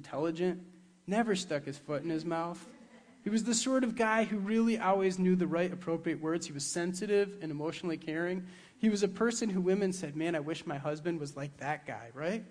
Intelligent? 0.00 0.62
Never 1.06 1.36
stuck 1.36 1.66
his 1.66 1.76
foot 1.76 2.02
in 2.02 2.08
his 2.08 2.24
mouth? 2.24 2.66
He 3.22 3.28
was 3.28 3.44
the 3.44 3.52
sort 3.54 3.84
of 3.84 3.96
guy 3.96 4.24
who 4.24 4.38
really 4.38 4.78
always 4.78 5.18
knew 5.18 5.36
the 5.36 5.46
right, 5.46 5.70
appropriate 5.70 6.22
words. 6.22 6.46
He 6.46 6.54
was 6.54 6.64
sensitive 6.64 7.36
and 7.42 7.50
emotionally 7.50 7.98
caring. 7.98 8.46
He 8.78 8.88
was 8.88 9.02
a 9.02 9.08
person 9.08 9.50
who 9.50 9.60
women 9.60 9.92
said, 9.92 10.16
Man, 10.16 10.34
I 10.34 10.40
wish 10.40 10.64
my 10.64 10.78
husband 10.78 11.20
was 11.20 11.36
like 11.36 11.54
that 11.58 11.86
guy, 11.86 12.08
right? 12.14 12.42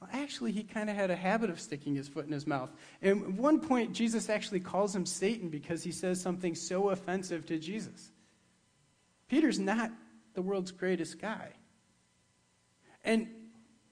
Well, 0.00 0.10
actually, 0.12 0.50
he 0.50 0.64
kind 0.64 0.90
of 0.90 0.96
had 0.96 1.12
a 1.12 1.16
habit 1.16 1.48
of 1.48 1.60
sticking 1.60 1.94
his 1.94 2.08
foot 2.08 2.26
in 2.26 2.32
his 2.32 2.46
mouth. 2.46 2.70
And 3.02 3.22
at 3.22 3.32
one 3.34 3.60
point, 3.60 3.92
Jesus 3.92 4.28
actually 4.28 4.60
calls 4.60 4.96
him 4.96 5.06
Satan 5.06 5.48
because 5.48 5.84
he 5.84 5.92
says 5.92 6.20
something 6.20 6.56
so 6.56 6.90
offensive 6.90 7.46
to 7.46 7.58
Jesus. 7.58 8.10
Peter's 9.28 9.60
not 9.60 9.92
the 10.34 10.42
world's 10.42 10.72
greatest 10.72 11.20
guy. 11.20 11.52
And 13.04 13.28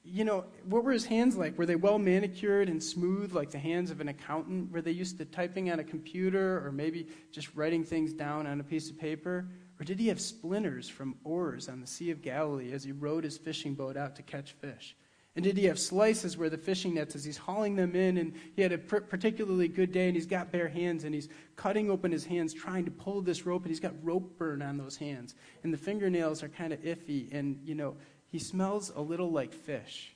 you 0.07 0.25
know, 0.25 0.45
what 0.65 0.85
were 0.85 0.93
his 0.93 1.05
hands 1.05 1.37
like? 1.37 1.59
Were 1.59 1.67
they 1.67 1.77
well 1.77 1.99
manicured 1.99 2.69
and 2.69 2.83
smooth, 2.83 3.33
like 3.33 3.51
the 3.51 3.59
hands 3.59 3.91
of 3.91 4.01
an 4.01 4.09
accountant? 4.09 4.71
Were 4.71 4.81
they 4.81 4.93
used 4.93 5.19
to 5.19 5.25
typing 5.25 5.71
on 5.71 5.81
a 5.81 5.85
computer 5.85 6.65
or 6.65 6.73
maybe 6.73 7.09
just 7.33 7.55
writing 7.55 7.85
things 7.85 8.13
down 8.13 8.47
on 8.47 8.61
a 8.61 8.65
piece 8.65 8.89
of 8.91 8.99
paper? 8.99 9.49
Or 9.81 9.85
did 9.85 9.99
he 9.99 10.09
have 10.09 10.21
splinters 10.21 10.89
from 10.89 11.17
oars 11.25 11.69
on 11.69 11.81
the 11.81 11.87
Sea 11.87 12.11
of 12.11 12.23
Galilee 12.23 12.73
as 12.73 12.85
he 12.85 12.93
rowed 12.93 13.25
his 13.25 13.37
fishing 13.37 13.75
boat 13.75 13.97
out 13.97 14.17
to 14.17 14.23
catch 14.23 14.53
fish? 14.53 14.97
And 15.35 15.45
did 15.45 15.59
he 15.59 15.67
have 15.67 15.79
slices 15.79 16.39
where 16.39 16.49
the 16.49 16.57
fishing 16.57 16.95
nets, 16.95 17.15
as 17.15 17.23
he's 17.23 17.37
hauling 17.37 17.77
them 17.77 17.95
in, 17.95 18.17
and 18.17 18.33
he 18.55 18.63
had 18.63 18.73
a 18.73 18.79
particularly 18.79 19.69
good 19.69 19.93
day, 19.93 20.07
and 20.07 20.17
he's 20.17 20.25
got 20.25 20.51
bare 20.51 20.69
hands, 20.69 21.05
and 21.05 21.15
he's 21.15 21.29
cutting 21.57 21.91
open 21.91 22.11
his 22.11 22.25
hands 22.25 22.55
trying 22.55 22.87
to 22.87 22.91
pull 22.91 23.21
this 23.21 23.45
rope, 23.45 23.61
and 23.63 23.71
he's 23.71 23.81
got 23.81 23.93
rope 24.03 24.39
burn 24.39 24.63
on 24.63 24.79
those 24.79 24.97
hands, 24.97 25.35
and 25.63 25.75
the 25.75 25.79
fingernails 25.79 26.43
are 26.43 26.49
kind 26.49 26.73
of 26.73 26.81
iffy, 26.81 27.29
and 27.35 27.61
you 27.67 27.75
know 27.75 27.97
he 28.29 28.39
smells 28.39 28.93
a 28.95 29.01
little 29.01 29.31
like 29.31 29.53
fish. 29.53 30.15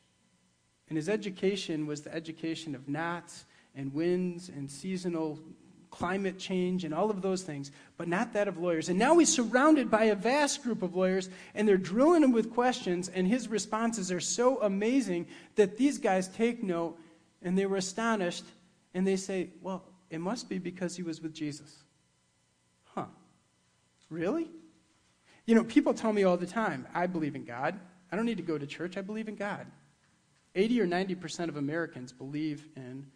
And 0.88 0.96
his 0.96 1.08
education 1.08 1.86
was 1.86 2.02
the 2.02 2.14
education 2.14 2.74
of 2.74 2.88
gnats 2.88 3.44
and 3.74 3.94
winds 3.94 4.48
and 4.48 4.70
seasonal 4.70 5.38
climate 5.90 6.38
change 6.38 6.84
and 6.84 6.94
all 6.94 7.10
of 7.10 7.20
those 7.20 7.42
things, 7.42 7.72
but 7.96 8.08
not 8.08 8.32
that 8.32 8.48
of 8.48 8.58
lawyers. 8.58 8.88
And 8.88 8.98
now 8.98 9.18
he's 9.18 9.32
surrounded 9.32 9.90
by 9.90 10.04
a 10.04 10.14
vast 10.14 10.62
group 10.62 10.82
of 10.82 10.94
lawyers, 10.94 11.28
and 11.54 11.66
they're 11.66 11.76
drilling 11.76 12.22
him 12.22 12.32
with 12.32 12.52
questions, 12.52 13.08
and 13.08 13.26
his 13.26 13.48
responses 13.48 14.12
are 14.12 14.20
so 14.20 14.62
amazing 14.62 15.26
that 15.56 15.76
these 15.76 15.98
guys 15.98 16.28
take 16.28 16.62
note 16.62 16.98
and 17.42 17.56
they 17.56 17.66
were 17.66 17.76
astonished, 17.76 18.44
and 18.94 19.06
they 19.06 19.16
say, 19.16 19.48
Well, 19.62 19.82
it 20.10 20.20
must 20.20 20.48
be 20.48 20.58
because 20.58 20.94
he 20.94 21.02
was 21.02 21.22
with 21.22 21.32
Jesus. 21.32 21.84
Huh. 22.84 23.06
Really? 24.10 24.50
You 25.46 25.54
know, 25.54 25.64
people 25.64 25.94
tell 25.94 26.12
me 26.12 26.24
all 26.24 26.36
the 26.36 26.46
time, 26.46 26.86
I 26.94 27.06
believe 27.06 27.34
in 27.34 27.44
God. 27.44 27.78
I 28.10 28.16
don't 28.16 28.26
need 28.26 28.38
to 28.38 28.42
go 28.42 28.58
to 28.58 28.66
church. 28.66 28.96
I 28.96 29.02
believe 29.02 29.28
in 29.28 29.36
God. 29.36 29.66
80 30.54 30.80
or 30.80 30.86
90% 30.86 31.48
of 31.48 31.56
Americans 31.56 32.12
believe 32.12 32.66
in 32.76 33.06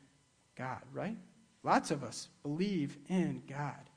God, 0.56 0.82
right? 0.92 1.16
Lots 1.62 1.90
of 1.90 2.04
us 2.04 2.28
believe 2.42 2.96
in 3.08 3.42
God. 3.48 3.90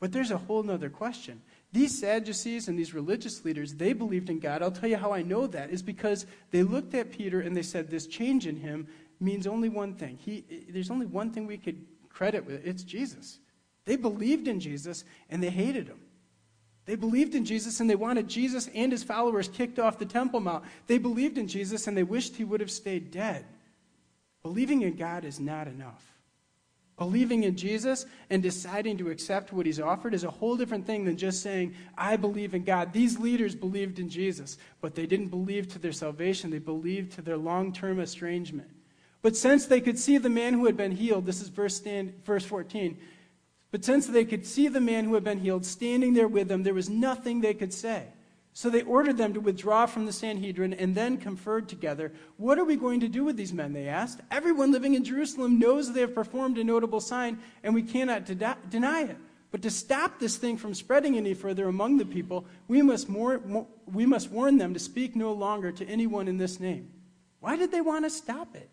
But 0.00 0.12
there's 0.12 0.30
a 0.30 0.38
whole 0.38 0.68
other 0.70 0.90
question. 0.90 1.42
These 1.72 1.98
Sadducees 1.98 2.68
and 2.68 2.78
these 2.78 2.94
religious 2.94 3.44
leaders, 3.44 3.74
they 3.74 3.92
believed 3.92 4.30
in 4.30 4.38
God. 4.38 4.62
I'll 4.62 4.70
tell 4.70 4.88
you 4.88 4.96
how 4.96 5.12
I 5.12 5.22
know 5.22 5.46
that 5.48 5.70
is 5.70 5.82
because 5.82 6.26
they 6.50 6.62
looked 6.62 6.94
at 6.94 7.12
Peter 7.12 7.40
and 7.40 7.56
they 7.56 7.62
said, 7.62 7.90
This 7.90 8.06
change 8.06 8.46
in 8.46 8.56
him 8.56 8.86
means 9.20 9.46
only 9.46 9.68
one 9.68 9.94
thing. 9.94 10.16
He, 10.16 10.44
there's 10.70 10.90
only 10.90 11.06
one 11.06 11.32
thing 11.32 11.46
we 11.46 11.58
could 11.58 11.84
credit 12.08 12.46
with 12.46 12.66
it's 12.66 12.84
Jesus. 12.84 13.38
They 13.84 13.96
believed 13.96 14.48
in 14.48 14.60
Jesus 14.60 15.04
and 15.30 15.42
they 15.42 15.50
hated 15.50 15.88
him. 15.88 16.00
They 16.88 16.96
believed 16.96 17.34
in 17.34 17.44
Jesus 17.44 17.80
and 17.80 17.90
they 17.90 17.96
wanted 17.96 18.28
Jesus 18.28 18.70
and 18.74 18.90
his 18.90 19.04
followers 19.04 19.46
kicked 19.46 19.78
off 19.78 19.98
the 19.98 20.06
Temple 20.06 20.40
Mount. 20.40 20.64
They 20.86 20.96
believed 20.96 21.36
in 21.36 21.46
Jesus 21.46 21.86
and 21.86 21.94
they 21.94 22.02
wished 22.02 22.36
he 22.36 22.44
would 22.44 22.60
have 22.60 22.70
stayed 22.70 23.10
dead. 23.10 23.44
Believing 24.42 24.80
in 24.80 24.96
God 24.96 25.26
is 25.26 25.38
not 25.38 25.68
enough. 25.68 26.02
Believing 26.96 27.44
in 27.44 27.56
Jesus 27.56 28.06
and 28.30 28.42
deciding 28.42 28.96
to 28.96 29.10
accept 29.10 29.52
what 29.52 29.66
he's 29.66 29.78
offered 29.78 30.14
is 30.14 30.24
a 30.24 30.30
whole 30.30 30.56
different 30.56 30.86
thing 30.86 31.04
than 31.04 31.18
just 31.18 31.42
saying, 31.42 31.74
I 31.94 32.16
believe 32.16 32.54
in 32.54 32.64
God. 32.64 32.94
These 32.94 33.18
leaders 33.18 33.54
believed 33.54 33.98
in 33.98 34.08
Jesus, 34.08 34.56
but 34.80 34.94
they 34.94 35.04
didn't 35.04 35.28
believe 35.28 35.68
to 35.72 35.78
their 35.78 35.92
salvation, 35.92 36.48
they 36.48 36.58
believed 36.58 37.12
to 37.12 37.22
their 37.22 37.36
long 37.36 37.70
term 37.70 38.00
estrangement. 38.00 38.70
But 39.20 39.36
since 39.36 39.66
they 39.66 39.82
could 39.82 39.98
see 39.98 40.16
the 40.16 40.30
man 40.30 40.54
who 40.54 40.64
had 40.64 40.78
been 40.78 40.92
healed, 40.92 41.26
this 41.26 41.42
is 41.42 41.48
verse, 41.48 41.76
stand, 41.76 42.24
verse 42.24 42.46
14, 42.46 42.96
but 43.70 43.84
since 43.84 44.06
they 44.06 44.24
could 44.24 44.46
see 44.46 44.68
the 44.68 44.80
man 44.80 45.04
who 45.04 45.14
had 45.14 45.24
been 45.24 45.40
healed 45.40 45.66
standing 45.66 46.14
there 46.14 46.28
with 46.28 46.48
them, 46.48 46.62
there 46.62 46.74
was 46.74 46.88
nothing 46.88 47.40
they 47.40 47.54
could 47.54 47.72
say. 47.72 48.06
So 48.54 48.70
they 48.70 48.82
ordered 48.82 49.18
them 49.18 49.34
to 49.34 49.40
withdraw 49.40 49.86
from 49.86 50.06
the 50.06 50.12
Sanhedrin 50.12 50.72
and 50.72 50.94
then 50.94 51.18
conferred 51.18 51.68
together. 51.68 52.12
What 52.38 52.58
are 52.58 52.64
we 52.64 52.76
going 52.76 53.00
to 53.00 53.08
do 53.08 53.22
with 53.22 53.36
these 53.36 53.52
men? 53.52 53.72
They 53.72 53.86
asked. 53.86 54.20
Everyone 54.32 54.72
living 54.72 54.94
in 54.94 55.04
Jerusalem 55.04 55.60
knows 55.60 55.92
they 55.92 56.00
have 56.00 56.14
performed 56.14 56.58
a 56.58 56.64
notable 56.64 57.00
sign, 57.00 57.38
and 57.62 57.74
we 57.74 57.82
cannot 57.82 58.24
de- 58.24 58.56
deny 58.68 59.02
it. 59.02 59.16
But 59.50 59.62
to 59.62 59.70
stop 59.70 60.18
this 60.18 60.36
thing 60.36 60.56
from 60.56 60.74
spreading 60.74 61.16
any 61.16 61.34
further 61.34 61.68
among 61.68 61.98
the 61.98 62.04
people, 62.04 62.46
we 62.66 62.82
must, 62.82 63.08
more, 63.08 63.38
more, 63.46 63.66
we 63.86 64.06
must 64.06 64.30
warn 64.30 64.58
them 64.58 64.74
to 64.74 64.80
speak 64.80 65.14
no 65.14 65.32
longer 65.32 65.70
to 65.72 65.88
anyone 65.88 66.26
in 66.26 66.36
this 66.36 66.58
name. 66.58 66.90
Why 67.40 67.56
did 67.56 67.70
they 67.70 67.80
want 67.80 68.06
to 68.06 68.10
stop 68.10 68.56
it? 68.56 68.68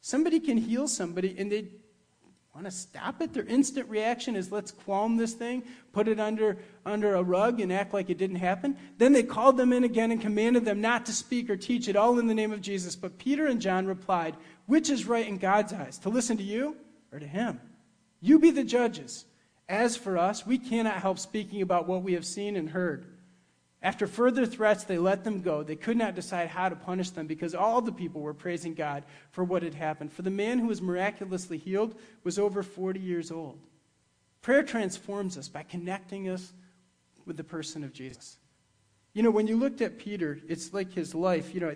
Somebody 0.00 0.38
can 0.38 0.58
heal 0.58 0.86
somebody, 0.86 1.34
and 1.36 1.50
they 1.50 1.68
want 2.54 2.66
to 2.66 2.70
stop 2.70 3.20
it. 3.20 3.32
Their 3.32 3.44
instant 3.44 3.88
reaction 3.88 4.36
is 4.36 4.52
let's 4.52 4.70
qualm 4.70 5.16
this 5.16 5.32
thing, 5.32 5.64
put 5.92 6.06
it 6.06 6.20
under, 6.20 6.56
under 6.86 7.16
a 7.16 7.22
rug, 7.22 7.60
and 7.60 7.72
act 7.72 7.92
like 7.92 8.10
it 8.10 8.18
didn't 8.18 8.36
happen. 8.36 8.76
Then 8.96 9.12
they 9.12 9.24
called 9.24 9.56
them 9.56 9.72
in 9.72 9.82
again 9.82 10.12
and 10.12 10.20
commanded 10.20 10.64
them 10.64 10.80
not 10.80 11.04
to 11.06 11.12
speak 11.12 11.50
or 11.50 11.56
teach 11.56 11.88
it 11.88 11.96
all 11.96 12.18
in 12.20 12.28
the 12.28 12.34
name 12.34 12.52
of 12.52 12.60
Jesus. 12.60 12.94
But 12.94 13.18
Peter 13.18 13.46
and 13.46 13.60
John 13.60 13.86
replied, 13.86 14.36
Which 14.66 14.88
is 14.88 15.06
right 15.06 15.26
in 15.26 15.38
God's 15.38 15.72
eyes, 15.72 15.98
to 15.98 16.10
listen 16.10 16.36
to 16.36 16.44
you 16.44 16.76
or 17.10 17.18
to 17.18 17.26
him? 17.26 17.60
You 18.20 18.38
be 18.38 18.52
the 18.52 18.64
judges. 18.64 19.24
As 19.68 19.96
for 19.96 20.16
us, 20.16 20.46
we 20.46 20.58
cannot 20.58 20.98
help 20.98 21.18
speaking 21.18 21.60
about 21.60 21.88
what 21.88 22.02
we 22.02 22.12
have 22.12 22.26
seen 22.26 22.54
and 22.54 22.70
heard. 22.70 23.06
After 23.84 24.06
further 24.06 24.46
threats, 24.46 24.84
they 24.84 24.96
let 24.96 25.24
them 25.24 25.42
go. 25.42 25.62
They 25.62 25.76
could 25.76 25.98
not 25.98 26.14
decide 26.14 26.48
how 26.48 26.70
to 26.70 26.74
punish 26.74 27.10
them 27.10 27.26
because 27.26 27.54
all 27.54 27.82
the 27.82 27.92
people 27.92 28.22
were 28.22 28.32
praising 28.32 28.72
God 28.72 29.04
for 29.30 29.44
what 29.44 29.62
had 29.62 29.74
happened. 29.74 30.10
For 30.10 30.22
the 30.22 30.30
man 30.30 30.58
who 30.58 30.68
was 30.68 30.80
miraculously 30.80 31.58
healed 31.58 31.94
was 32.24 32.38
over 32.38 32.62
40 32.62 32.98
years 32.98 33.30
old. 33.30 33.60
Prayer 34.40 34.62
transforms 34.62 35.36
us 35.36 35.48
by 35.48 35.64
connecting 35.64 36.30
us 36.30 36.54
with 37.26 37.36
the 37.36 37.44
person 37.44 37.84
of 37.84 37.92
Jesus. 37.92 38.38
You 39.12 39.22
know, 39.22 39.30
when 39.30 39.46
you 39.46 39.56
looked 39.56 39.82
at 39.82 39.98
Peter, 39.98 40.40
it's 40.48 40.72
like 40.72 40.90
his 40.90 41.14
life. 41.14 41.54
You 41.54 41.60
know, 41.60 41.74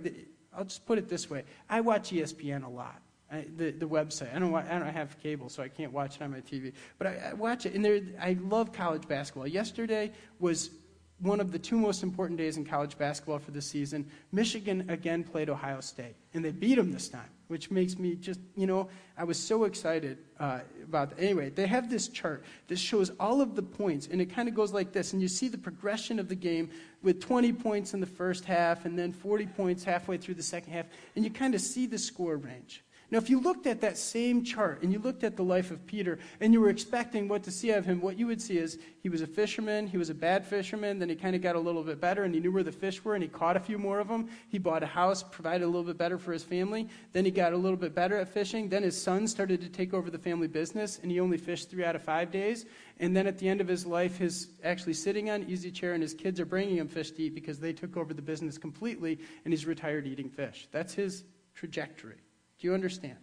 I'll 0.57 0.64
just 0.64 0.87
put 0.87 0.97
it 0.97 1.11
this 1.11 1.29
way 1.29 1.44
I 1.68 1.83
watch 1.83 2.11
ESPN 2.11 2.64
a 2.64 2.71
lot. 2.71 3.03
I, 3.31 3.44
the, 3.55 3.73
the 3.73 3.87
website. 3.87 4.35
I 4.35 4.38
don't, 4.38 4.55
I 4.55 4.79
don't 4.79 4.88
have 4.88 5.21
cable, 5.23 5.51
so 5.51 5.62
I 5.62 5.68
can't 5.68 5.92
watch 5.92 6.16
it 6.16 6.23
on 6.23 6.31
my 6.31 6.40
TV. 6.40 6.73
But 6.97 7.09
I, 7.09 7.31
I 7.31 7.35
watch 7.35 7.66
it, 7.66 7.75
and 7.75 7.85
there, 7.85 8.01
I 8.18 8.38
love 8.40 8.73
college 8.73 9.07
basketball. 9.07 9.47
Yesterday 9.47 10.12
was 10.38 10.71
one 11.20 11.40
of 11.40 11.50
the 11.50 11.59
two 11.59 11.76
most 11.76 12.02
important 12.02 12.38
days 12.38 12.57
in 12.57 12.64
college 12.64 12.96
basketball 12.96 13.38
for 13.38 13.50
the 13.50 13.62
season. 13.62 14.07
Michigan 14.31 14.85
again 14.88 15.24
played 15.24 15.50
Ohio 15.50 15.81
State, 15.81 16.14
and 16.35 16.44
they 16.44 16.52
beat 16.52 16.76
them 16.76 16.92
this 16.92 17.09
time, 17.09 17.28
which 17.48 17.70
makes 17.70 17.98
me 17.98 18.14
just, 18.14 18.40
you 18.54 18.66
know, 18.66 18.88
I 19.16 19.24
was 19.24 19.38
so 19.38 19.64
excited 19.64 20.18
uh, 20.38 20.61
about 20.85 21.11
that. 21.11 21.22
Anyway, 21.22 21.50
they 21.50 21.66
have 21.66 21.90
this 21.90 22.09
chart 22.09 22.44
that 22.68 22.78
shows 22.78 23.11
all 23.18 23.40
of 23.40 23.57
the 23.57 23.62
points, 23.62 24.07
and 24.07 24.20
it 24.20 24.26
kind 24.26 24.48
of 24.48 24.54
goes 24.54 24.72
like 24.72 24.92
this. 24.92 25.12
And 25.12 25.20
you 25.20 25.28
see 25.28 25.48
the 25.48 25.59
progression 25.59 26.20
of 26.20 26.28
the 26.28 26.37
game 26.37 26.70
with 27.02 27.20
20 27.20 27.52
points 27.54 27.94
in 27.94 28.00
the 28.00 28.07
first 28.07 28.44
half, 28.44 28.85
and 28.85 28.96
then 28.96 29.12
40 29.12 29.46
points 29.46 29.83
halfway 29.83 30.18
through 30.18 30.35
the 30.35 30.42
second 30.42 30.72
half, 30.72 30.87
and 31.16 31.24
you 31.24 31.31
kind 31.31 31.54
of 31.54 31.61
see 31.61 31.87
the 31.87 31.98
score 31.98 32.37
range. 32.37 32.85
Now, 33.11 33.16
if 33.16 33.31
you 33.31 33.40
looked 33.40 33.66
at 33.66 33.81
that 33.81 33.97
same 33.97 34.44
chart 34.44 34.83
and 34.83 34.92
you 34.92 34.99
looked 34.99 35.25
at 35.25 35.35
the 35.35 35.42
life 35.42 35.71
of 35.71 35.87
Peter 35.87 36.18
and 36.40 36.53
you 36.53 36.61
were 36.61 36.68
expecting 36.68 37.27
what 37.27 37.42
to 37.44 37.51
see 37.51 37.71
of 37.71 37.87
him, 37.87 38.03
what 38.03 38.18
you 38.18 38.27
would 38.27 38.42
see 38.42 38.59
is 38.59 38.79
he 39.03 39.09
was 39.09 39.23
a 39.23 39.27
fisherman, 39.27 39.87
he 39.87 39.97
was 39.97 40.11
a 40.11 40.14
bad 40.14 40.44
fisherman, 40.44 40.99
then 40.99 41.09
he 41.09 41.16
kind 41.16 41.35
of 41.35 41.40
got 41.40 41.57
a 41.57 41.59
little 41.59 41.83
bit 41.83 42.03
better 42.03 42.25
and 42.25 42.35
he 42.35 42.40
knew 42.40 42.53
where 42.53 42.62
the 42.62 42.71
fish 42.71 43.03
were 43.03 43.14
and 43.14 43.23
he 43.23 43.29
caught 43.29 43.57
a 43.57 43.61
few 43.61 43.79
more 43.79 43.99
of 43.99 44.09
them. 44.09 44.29
He 44.51 44.59
bought 44.59 44.83
a 44.83 44.87
house, 44.87 45.23
provided 45.23 45.64
a 45.64 45.68
little 45.68 45.85
bit 45.85 45.97
better 45.97 46.18
for 46.18 46.35
his 46.35 46.44
family. 46.44 46.87
Then 47.14 47.25
he 47.25 47.31
got 47.31 47.55
a 47.55 47.57
little 47.57 47.79
bit 47.79 47.94
better 47.94 48.18
at 48.18 48.29
fishing. 48.29 48.68
Then 48.68 48.83
his 48.83 49.01
son 49.01 49.27
started 49.27 49.62
to 49.62 49.71
take 49.71 49.94
over 49.94 50.11
the 50.11 50.18
family 50.18 50.49
business 50.49 50.99
and 51.03 51.11
he 51.11 51.18
only 51.18 51.38
fished 51.38 51.71
three 51.71 51.85
out 51.85 51.97
of 51.97 52.03
five 52.03 52.31
days. 52.31 52.66
And 53.01 53.16
then 53.16 53.27
at 53.27 53.38
the 53.38 53.49
end 53.49 53.62
of 53.62 53.68
his 53.68 53.87
life, 53.87 54.18
he's 54.18 54.49
actually 54.64 54.94
sitting 54.94 55.31
on 55.31 55.42
an 55.42 55.49
easy 55.49 55.71
chair 55.71 55.94
and 55.94 56.03
his 56.03 56.12
kids 56.12 56.38
are 56.40 56.47
bringing 56.47 56.77
him 56.77 56.88
fish 56.88 57.12
to 57.12 57.23
eat 57.23 57.35
because 57.35 57.59
they 57.59 57.73
took 57.73 57.97
over 57.97 58.12
the 58.12 58.21
business 58.21 58.59
completely 58.59 59.18
and 59.47 59.55
he's 59.55 59.64
retired 59.64 60.07
eating 60.07 60.29
fish. 60.29 60.68
That's 60.73 60.92
his 60.92 61.25
trajectory. 61.55 62.16
Do 62.59 62.66
you 62.66 62.75
understand? 62.75 63.18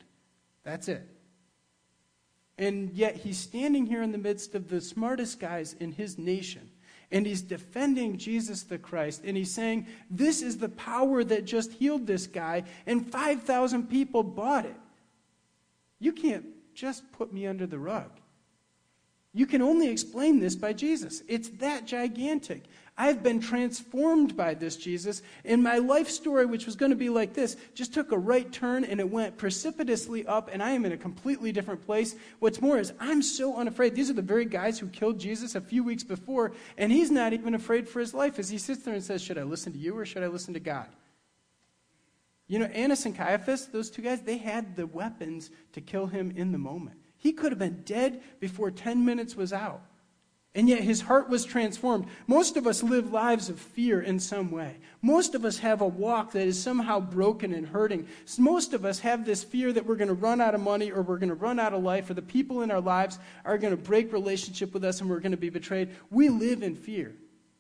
That's 0.64 0.88
it. 0.88 1.08
And 2.58 2.92
yet 2.92 3.18
he's 3.18 3.38
standing 3.38 3.86
here 3.86 4.02
in 4.02 4.12
the 4.12 4.18
midst 4.18 4.56
of 4.56 4.70
the 4.70 4.80
smartest 4.80 5.40
guys 5.40 5.74
in 5.74 5.92
his 5.92 6.18
nation. 6.18 6.70
And 7.12 7.26
he's 7.26 7.42
defending 7.42 8.18
Jesus 8.18 8.64
the 8.64 8.78
Christ. 8.78 9.22
And 9.26 9.38
he's 9.38 9.54
saying, 9.54 9.88
This 10.10 10.42
is 10.42 10.58
the 10.58 10.70
power 10.70 11.24
that 11.24 11.46
just 11.46 11.74
healed 11.74 12.08
this 12.08 12.28
guy. 12.28 12.64
And 12.86 13.12
5,000 13.12 13.90
people 13.90 14.24
bought 14.24 14.66
it. 14.66 14.76
You 16.00 16.14
can't 16.14 16.46
just 16.74 17.12
put 17.12 17.32
me 17.32 17.46
under 17.46 17.68
the 17.68 17.80
rug. 17.80 18.12
You 19.36 19.46
can 19.46 19.62
only 19.62 19.90
explain 19.90 20.40
this 20.40 20.56
by 20.56 20.72
Jesus. 20.72 21.22
It's 21.28 21.50
that 21.60 21.86
gigantic. 21.86 22.64
I've 22.98 23.22
been 23.22 23.42
transformed 23.42 24.38
by 24.38 24.54
this 24.54 24.78
Jesus, 24.78 25.22
and 25.44 25.62
my 25.62 25.78
life 25.78 26.10
story, 26.10 26.46
which 26.46 26.66
was 26.66 26.78
going 26.78 26.92
to 26.92 26.96
be 26.96 27.10
like 27.10 27.34
this, 27.34 27.58
just 27.74 27.94
took 27.94 28.14
a 28.14 28.18
right 28.18 28.50
turn 28.50 28.86
and 28.86 29.02
it 29.02 29.10
went 29.10 29.36
precipitously 29.36 30.26
up, 30.26 30.50
and 30.54 30.64
I 30.64 30.70
am 30.70 30.86
in 30.86 30.94
a 30.94 30.98
completely 30.98 31.52
different 31.52 31.86
place. 31.86 32.16
What's 32.40 32.62
more 32.62 32.80
is 32.80 32.94
I'm 32.98 33.22
so 33.22 33.58
unafraid. 33.58 33.94
These 33.94 34.10
are 34.10 34.14
the 34.14 34.22
very 34.22 34.46
guys 34.46 34.80
who 34.80 34.88
killed 34.88 35.20
Jesus 35.20 35.54
a 35.56 35.60
few 35.60 35.84
weeks 35.84 36.06
before, 36.06 36.54
and 36.78 36.90
he's 36.90 37.12
not 37.12 37.34
even 37.34 37.56
afraid 37.56 37.90
for 37.90 38.00
his 38.00 38.14
life 38.14 38.40
as 38.40 38.50
he 38.50 38.58
sits 38.58 38.84
there 38.84 38.94
and 38.94 39.04
says, 39.04 39.22
Should 39.22 39.38
I 39.38 39.44
listen 39.44 39.74
to 39.74 39.78
you 39.78 39.98
or 39.98 40.06
should 40.06 40.24
I 40.24 40.28
listen 40.28 40.54
to 40.54 40.62
God? 40.62 40.88
You 42.48 42.60
know, 42.60 42.68
Annas 42.68 43.06
and 43.06 43.14
Caiaphas, 43.18 43.66
those 43.66 43.90
two 43.90 44.02
guys, 44.02 44.22
they 44.22 44.38
had 44.38 44.78
the 44.78 44.88
weapons 44.88 45.50
to 45.74 45.82
kill 45.82 46.08
him 46.08 46.32
in 46.38 46.54
the 46.54 46.58
moment. 46.58 47.05
He 47.18 47.34
could 47.34 47.52
have 47.52 47.60
been 47.60 47.82
dead 47.86 48.22
before 48.40 48.72
10 48.72 49.06
minutes 49.06 49.36
was 49.36 49.54
out. 49.54 49.82
And 50.56 50.70
yet 50.70 50.82
his 50.82 51.02
heart 51.02 51.30
was 51.30 51.44
transformed. 51.44 52.06
Most 52.28 52.56
of 52.56 52.66
us 52.66 52.82
live 52.82 53.12
lives 53.12 53.50
of 53.50 53.60
fear 53.60 54.02
in 54.02 54.22
some 54.22 54.52
way. 54.52 54.78
Most 55.02 55.36
of 55.36 55.44
us 55.44 55.58
have 55.58 55.82
a 55.82 55.88
walk 55.88 56.32
that 56.32 56.48
is 56.48 56.62
somehow 56.62 57.02
broken 57.02 57.54
and 57.54 57.68
hurting. 57.68 58.08
Most 58.38 58.74
of 58.74 58.86
us 58.86 59.00
have 59.00 59.26
this 59.26 59.44
fear 59.44 59.74
that 59.74 59.86
we're 59.86 59.98
going 59.98 60.08
to 60.08 60.14
run 60.14 60.40
out 60.40 60.56
of 60.56 60.62
money 60.62 60.92
or 60.92 61.02
we're 61.02 61.18
going 61.18 61.28
to 61.28 61.36
run 61.36 61.60
out 61.60 61.74
of 61.74 61.84
life 61.84 62.10
or 62.10 62.14
the 62.14 62.22
people 62.22 62.62
in 62.62 62.72
our 62.72 62.80
lives 62.80 63.20
are 63.44 63.58
going 63.58 63.76
to 63.76 63.84
break 63.84 64.14
relationship 64.14 64.74
with 64.74 64.86
us 64.86 65.02
and 65.02 65.10
we're 65.10 65.20
going 65.20 65.32
to 65.32 65.38
be 65.38 65.50
betrayed. 65.50 65.90
We 66.10 66.30
live 66.30 66.64
in 66.64 66.76
fear. 66.76 67.14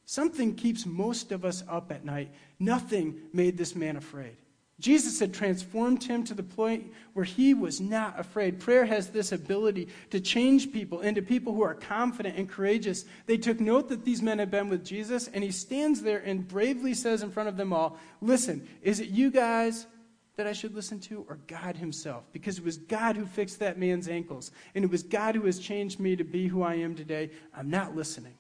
Something 0.06 0.56
keeps 0.56 0.86
most 0.86 1.34
of 1.34 1.44
us 1.44 1.66
up 1.68 1.92
at 1.92 2.06
night. 2.06 2.32
Nothing 2.60 3.24
made 3.34 3.58
this 3.58 3.76
man 3.76 3.98
afraid. 3.98 4.38
Jesus 4.80 5.20
had 5.20 5.34
transformed 5.34 6.04
him 6.04 6.26
to 6.26 6.34
the 6.34 6.44
point 6.44 6.92
where 7.14 7.24
he 7.24 7.54
was 7.54 7.80
not 7.80 8.20
afraid. 8.20 8.60
Prayer 8.60 8.86
has 8.86 9.10
this 9.10 9.32
ability 9.32 9.88
to 10.10 10.20
change 10.20 10.74
people 10.74 11.00
into 11.00 11.22
people 11.22 11.54
who 11.54 11.64
are 11.64 11.74
confident 11.74 12.38
and 12.38 12.50
courageous. 12.50 13.06
They 13.26 13.38
took 13.38 13.62
note 13.62 13.88
that 13.88 14.04
these 14.04 14.22
men 14.22 14.40
had 14.40 14.52
been 14.52 14.68
with 14.68 14.84
Jesus, 14.84 15.30
and 15.30 15.44
he 15.44 15.52
stands 15.52 16.02
there 16.02 16.20
and 16.20 16.46
bravely 16.46 16.94
says 16.94 17.24
in 17.24 17.32
front 17.32 17.48
of 17.48 17.56
them 17.56 17.72
all, 17.72 17.98
Listen, 18.20 18.68
is 18.82 19.00
it 19.00 19.08
you 19.08 19.32
guys 19.32 19.88
that 20.36 20.46
I 20.46 20.52
should 20.52 20.76
listen 20.76 21.00
to, 21.02 21.26
or 21.30 21.40
God 21.48 21.78
Himself? 21.78 22.26
Because 22.34 22.58
it 22.58 22.66
was 22.66 22.78
God 22.78 23.16
who 23.16 23.26
fixed 23.26 23.60
that 23.60 23.80
man's 23.80 24.10
ankles, 24.10 24.52
and 24.74 24.84
it 24.84 24.92
was 24.92 25.04
God 25.04 25.36
who 25.36 25.46
has 25.46 25.58
changed 25.58 26.02
me 26.02 26.18
to 26.18 26.26
be 26.26 26.48
who 26.48 26.64
I 26.64 26.76
am 26.76 26.96
today. 26.96 27.32
I'm 27.56 27.70
not 27.70 27.96
listening. 27.96 28.36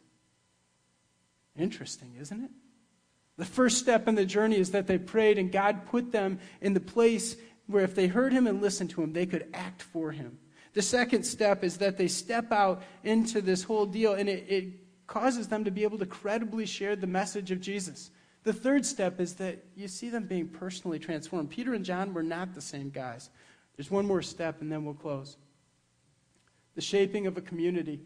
Interesting, 1.58 2.15
isn't 2.19 2.43
it? 2.43 2.52
The 3.38 3.45
first 3.45 3.80
step 3.80 4.08
in 4.08 4.15
the 4.15 4.26
journey 4.26 4.58
is 4.58 4.71
that 4.71 4.88
they 4.88 4.98
prayed, 4.98 5.38
and 5.38 5.52
God 5.52 5.86
put 5.88 6.12
them 6.12 6.39
in 6.62 6.74
the 6.74 6.80
place 6.80 7.36
where 7.67 7.84
if 7.84 7.95
they 7.95 8.08
heard 8.08 8.32
Him 8.32 8.48
and 8.48 8.62
listened 8.62 8.91
to 8.91 9.04
Him, 9.04 9.13
they 9.13 9.26
could 9.26 9.48
act 9.54 9.82
for 9.82 10.12
Him. 10.12 10.38
The 10.74 10.82
second 10.82 11.24
step 11.24 11.63
is 11.63 11.78
that 11.78 11.98
they 11.98 12.08
step 12.08 12.52
out 12.52 12.84
into 13.04 13.41
this 13.41 13.63
whole 13.63 13.86
deal, 13.86 14.13
and 14.13 14.30
it, 14.30 14.45
it 14.48 15.08
causes 15.08 15.48
them 15.48 15.63
to 15.65 15.71
be 15.71 15.84
able 15.84 15.98
to 15.98 16.06
credibly 16.06 16.65
share 16.65 16.95
the 16.95 17.08
message 17.08 17.52
of 17.52 17.62
Jesus. 17.62 18.12
The 18.43 18.54
third 18.54 18.86
step 18.86 19.19
is 19.19 19.36
that 19.36 19.65
you 19.76 19.88
see 19.88 20.10
them 20.10 20.26
being 20.26 20.48
personally 20.48 21.00
transformed. 21.00 21.50
Peter 21.50 21.74
and 21.74 21.84
John 21.84 22.13
were 22.13 22.24
not 22.24 22.54
the 22.54 22.62
same 22.62 22.89
guys. 22.89 23.30
There's 23.76 23.91
one 23.91 24.06
more 24.06 24.21
step, 24.21 24.62
and 24.62 24.71
then 24.71 24.86
we'll 24.86 24.93
close. 24.93 25.38
The 26.76 26.82
shaping 26.82 27.28
of 27.28 27.38
a 27.38 27.41
community. 27.41 28.00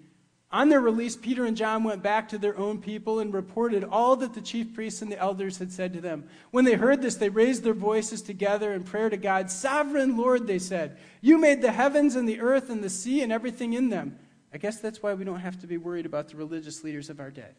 On 0.51 0.69
their 0.69 0.81
release, 0.81 1.15
Peter 1.15 1.45
and 1.45 1.55
John 1.55 1.83
went 1.83 2.01
back 2.01 2.29
to 2.29 2.39
their 2.39 2.57
own 2.57 2.81
people 2.81 3.19
and 3.19 3.31
reported 3.31 3.83
all 3.83 4.15
that 4.15 4.33
the 4.33 4.41
chief 4.41 4.73
priests 4.73 5.03
and 5.03 5.11
the 5.11 5.19
elders 5.19 5.59
had 5.59 5.71
said 5.71 5.93
to 5.93 6.01
them. 6.01 6.23
When 6.49 6.65
they 6.65 6.73
heard 6.73 7.03
this, 7.03 7.15
they 7.15 7.29
raised 7.29 7.63
their 7.63 7.75
voices 7.75 8.23
together 8.23 8.73
in 8.73 8.83
prayer 8.83 9.11
to 9.11 9.17
God. 9.17 9.51
Sovereign 9.51 10.17
Lord, 10.17 10.47
they 10.47 10.57
said, 10.57 10.97
you 11.21 11.37
made 11.37 11.61
the 11.61 11.71
heavens 11.71 12.15
and 12.15 12.27
the 12.27 12.39
earth 12.39 12.71
and 12.71 12.83
the 12.83 12.89
sea 12.89 13.21
and 13.21 13.31
everything 13.31 13.73
in 13.73 13.89
them. 13.89 14.17
I 14.51 14.57
guess 14.57 14.79
that's 14.79 15.03
why 15.03 15.13
we 15.13 15.23
don't 15.23 15.39
have 15.39 15.59
to 15.61 15.67
be 15.67 15.77
worried 15.77 16.07
about 16.07 16.29
the 16.29 16.37
religious 16.37 16.83
leaders 16.83 17.11
of 17.11 17.19
our 17.19 17.29
day. 17.29 17.51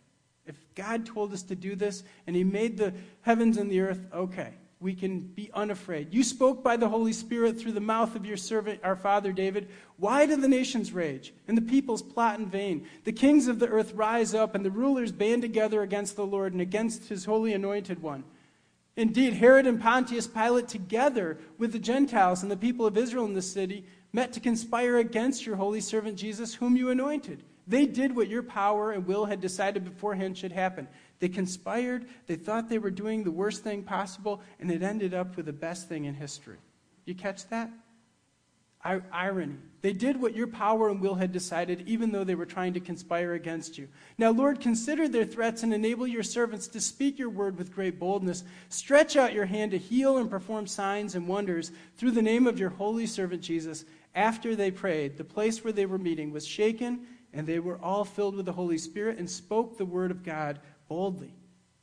If 0.44 0.56
God 0.74 1.06
told 1.06 1.32
us 1.32 1.44
to 1.44 1.54
do 1.54 1.76
this 1.76 2.02
and 2.26 2.34
He 2.34 2.42
made 2.42 2.76
the 2.76 2.92
heavens 3.20 3.56
and 3.56 3.70
the 3.70 3.82
earth, 3.82 4.04
okay 4.12 4.54
we 4.80 4.94
can 4.94 5.20
be 5.20 5.50
unafraid. 5.52 6.12
You 6.12 6.24
spoke 6.24 6.64
by 6.64 6.78
the 6.78 6.88
Holy 6.88 7.12
Spirit 7.12 7.60
through 7.60 7.72
the 7.72 7.80
mouth 7.80 8.16
of 8.16 8.24
your 8.24 8.38
servant, 8.38 8.80
our 8.82 8.96
father 8.96 9.30
David. 9.30 9.68
Why 9.98 10.24
do 10.24 10.36
the 10.36 10.48
nations 10.48 10.92
rage 10.92 11.34
and 11.46 11.56
the 11.56 11.62
peoples 11.62 12.00
plot 12.00 12.38
in 12.38 12.46
vain? 12.46 12.86
The 13.04 13.12
kings 13.12 13.46
of 13.46 13.58
the 13.58 13.68
earth 13.68 13.92
rise 13.92 14.34
up 14.34 14.54
and 14.54 14.64
the 14.64 14.70
rulers 14.70 15.12
band 15.12 15.42
together 15.42 15.82
against 15.82 16.16
the 16.16 16.26
Lord 16.26 16.52
and 16.54 16.62
against 16.62 17.08
his 17.10 17.26
holy 17.26 17.52
anointed 17.52 18.00
one. 18.02 18.24
Indeed, 18.96 19.34
Herod 19.34 19.66
and 19.66 19.80
Pontius 19.80 20.26
Pilate, 20.26 20.68
together 20.68 21.38
with 21.58 21.72
the 21.72 21.78
Gentiles 21.78 22.42
and 22.42 22.50
the 22.50 22.56
people 22.56 22.86
of 22.86 22.96
Israel 22.96 23.26
in 23.26 23.34
the 23.34 23.42
city, 23.42 23.84
met 24.14 24.32
to 24.32 24.40
conspire 24.40 24.96
against 24.96 25.44
your 25.44 25.56
holy 25.56 25.80
servant 25.80 26.16
Jesus, 26.16 26.54
whom 26.54 26.76
you 26.76 26.88
anointed. 26.88 27.42
They 27.66 27.86
did 27.86 28.16
what 28.16 28.28
your 28.28 28.42
power 28.42 28.92
and 28.92 29.06
will 29.06 29.26
had 29.26 29.40
decided 29.40 29.84
beforehand 29.84 30.36
should 30.36 30.52
happen. 30.52 30.88
They 31.20 31.28
conspired, 31.28 32.06
they 32.26 32.36
thought 32.36 32.68
they 32.68 32.78
were 32.78 32.90
doing 32.90 33.24
the 33.24 33.30
worst 33.30 33.62
thing 33.62 33.82
possible, 33.82 34.40
and 34.58 34.70
it 34.70 34.82
ended 34.82 35.14
up 35.14 35.36
with 35.36 35.46
the 35.46 35.52
best 35.52 35.88
thing 35.88 36.06
in 36.06 36.14
history. 36.14 36.56
You 37.04 37.14
catch 37.14 37.46
that? 37.48 37.70
I- 38.82 39.02
irony. 39.12 39.56
They 39.82 39.92
did 39.92 40.20
what 40.20 40.34
your 40.34 40.46
power 40.46 40.88
and 40.88 41.00
will 41.00 41.16
had 41.16 41.32
decided, 41.32 41.86
even 41.86 42.12
though 42.12 42.24
they 42.24 42.34
were 42.34 42.46
trying 42.46 42.72
to 42.74 42.80
conspire 42.80 43.34
against 43.34 43.76
you. 43.76 43.88
Now, 44.16 44.30
Lord, 44.30 44.60
consider 44.60 45.06
their 45.06 45.24
threats 45.26 45.62
and 45.62 45.74
enable 45.74 46.06
your 46.06 46.22
servants 46.22 46.66
to 46.68 46.80
speak 46.80 47.18
your 47.18 47.28
word 47.28 47.58
with 47.58 47.74
great 47.74 47.98
boldness. 47.98 48.42
Stretch 48.70 49.16
out 49.16 49.34
your 49.34 49.46
hand 49.46 49.72
to 49.72 49.78
heal 49.78 50.16
and 50.16 50.30
perform 50.30 50.66
signs 50.66 51.14
and 51.14 51.28
wonders 51.28 51.72
through 51.96 52.12
the 52.12 52.22
name 52.22 52.46
of 52.46 52.58
your 52.58 52.70
holy 52.70 53.06
servant 53.06 53.42
Jesus. 53.42 53.84
After 54.14 54.56
they 54.56 54.70
prayed, 54.70 55.18
the 55.18 55.24
place 55.24 55.62
where 55.62 55.72
they 55.72 55.86
were 55.86 55.98
meeting 55.98 56.32
was 56.32 56.46
shaken, 56.46 57.06
and 57.32 57.46
they 57.46 57.58
were 57.58 57.78
all 57.82 58.04
filled 58.04 58.34
with 58.34 58.46
the 58.46 58.52
Holy 58.52 58.78
Spirit 58.78 59.18
and 59.18 59.28
spoke 59.28 59.76
the 59.76 59.84
word 59.84 60.10
of 60.10 60.24
God 60.24 60.58
boldly. 60.90 61.32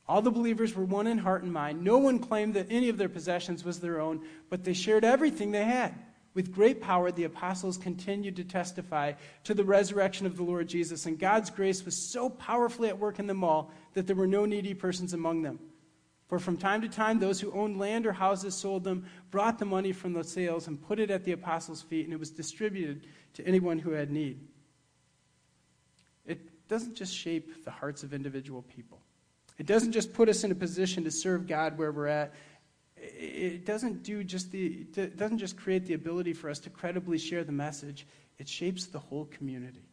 All 0.06 0.22
the 0.22 0.30
believers 0.30 0.76
were 0.76 0.84
one 0.84 1.08
in 1.08 1.18
heart 1.18 1.42
and 1.42 1.52
mind. 1.52 1.82
No 1.82 1.98
one 1.98 2.20
claimed 2.20 2.54
that 2.54 2.68
any 2.70 2.90
of 2.90 2.98
their 2.98 3.10
possessions 3.10 3.64
was 3.64 3.80
their 3.80 4.00
own, 4.00 4.22
but 4.50 4.64
they 4.64 4.74
shared 4.74 5.04
everything 5.04 5.52
they 5.52 5.64
had. 5.64 5.96
With 6.34 6.54
great 6.54 6.82
power, 6.82 7.10
the 7.10 7.24
apostles 7.24 7.78
continued 7.78 8.36
to 8.36 8.44
testify 8.44 9.14
to 9.46 9.54
the 9.54 9.64
resurrection 9.64 10.28
of 10.28 10.36
the 10.36 10.44
Lord 10.44 10.68
Jesus, 10.68 11.06
and 11.06 11.18
God's 11.18 11.50
grace 11.50 11.84
was 11.84 11.96
so 11.96 12.30
powerfully 12.30 12.90
at 12.90 13.00
work 13.00 13.18
in 13.18 13.28
them 13.28 13.44
all 13.44 13.72
that 13.94 14.08
there 14.08 14.16
were 14.16 14.28
no 14.28 14.46
needy 14.46 14.74
persons 14.74 15.14
among 15.14 15.42
them. 15.42 15.58
For 16.28 16.38
from 16.38 16.58
time 16.58 16.82
to 16.82 16.90
time, 16.90 17.20
those 17.20 17.40
who 17.40 17.52
owned 17.54 17.80
land 17.80 18.06
or 18.06 18.12
houses 18.12 18.56
sold 18.56 18.84
them, 18.84 19.06
brought 19.32 19.58
the 19.58 19.66
money 19.66 19.94
from 19.94 20.12
the 20.12 20.24
sales, 20.26 20.68
and 20.68 20.86
put 20.86 21.00
it 21.00 21.10
at 21.10 21.24
the 21.24 21.32
apostles' 21.32 21.82
feet, 21.82 22.04
and 22.04 22.14
it 22.14 22.20
was 22.20 22.30
distributed 22.30 23.08
to 23.36 23.48
anyone 23.48 23.80
who 23.80 23.92
had 23.92 24.12
need 24.12 24.42
doesn't 26.68 26.96
just 26.96 27.16
shape 27.16 27.64
the 27.66 27.72
hearts 27.72 28.04
of 28.04 28.14
individual 28.14 28.62
people. 28.64 29.00
It 29.58 29.66
doesn't 29.66 29.92
just 29.92 30.14
put 30.14 30.30
us 30.30 30.44
in 30.44 30.52
a 30.52 30.56
position 30.56 31.04
to 31.04 31.12
serve 31.12 31.48
God 31.48 31.78
where 31.78 31.92
we're 31.92 32.08
at. 32.08 32.34
It 32.96 33.66
doesn't 33.66 34.04
do 34.04 34.24
just 34.24 34.52
the 34.52 34.86
it 34.96 35.18
doesn't 35.18 35.38
just 35.38 35.58
create 35.58 35.86
the 35.86 35.94
ability 35.94 36.34
for 36.34 36.50
us 36.50 36.60
to 36.60 36.70
credibly 36.70 37.18
share 37.18 37.44
the 37.44 37.52
message. 37.52 38.06
It 38.40 38.48
shapes 38.48 38.86
the 38.86 39.00
whole 39.00 39.26
community. 39.26 39.88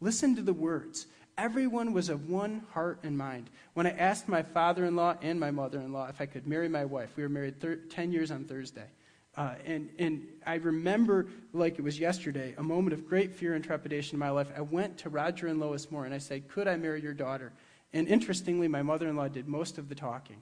Listen 0.00 0.36
to 0.36 0.42
the 0.42 0.52
words. 0.52 1.06
Everyone 1.38 1.92
was 1.92 2.08
of 2.08 2.30
one 2.30 2.62
heart 2.72 3.00
and 3.02 3.16
mind. 3.16 3.50
When 3.74 3.86
I 3.86 3.90
asked 3.90 4.28
my 4.28 4.42
father-in-law 4.42 5.16
and 5.20 5.38
my 5.38 5.50
mother-in-law 5.50 6.08
if 6.08 6.20
I 6.20 6.26
could 6.26 6.46
marry 6.46 6.68
my 6.68 6.84
wife, 6.84 7.10
we 7.16 7.22
were 7.22 7.28
married 7.28 7.60
thir- 7.60 7.76
10 7.76 8.12
years 8.12 8.30
on 8.30 8.44
Thursday. 8.44 8.88
Uh, 9.36 9.54
and, 9.66 9.90
and 9.98 10.26
I 10.46 10.54
remember, 10.54 11.26
like 11.52 11.78
it 11.78 11.82
was 11.82 11.98
yesterday, 11.98 12.54
a 12.56 12.62
moment 12.62 12.94
of 12.94 13.06
great 13.06 13.34
fear 13.34 13.54
and 13.54 13.62
trepidation 13.62 14.14
in 14.14 14.18
my 14.18 14.30
life. 14.30 14.48
I 14.56 14.62
went 14.62 14.96
to 14.98 15.10
Roger 15.10 15.46
and 15.46 15.60
Lois 15.60 15.90
Moore 15.90 16.06
and 16.06 16.14
I 16.14 16.18
said, 16.18 16.48
Could 16.48 16.66
I 16.66 16.76
marry 16.76 17.02
your 17.02 17.12
daughter? 17.12 17.52
And 17.92 18.08
interestingly, 18.08 18.66
my 18.66 18.82
mother 18.82 19.08
in 19.08 19.16
law 19.16 19.28
did 19.28 19.46
most 19.46 19.78
of 19.78 19.88
the 19.88 19.94
talking. 19.94 20.40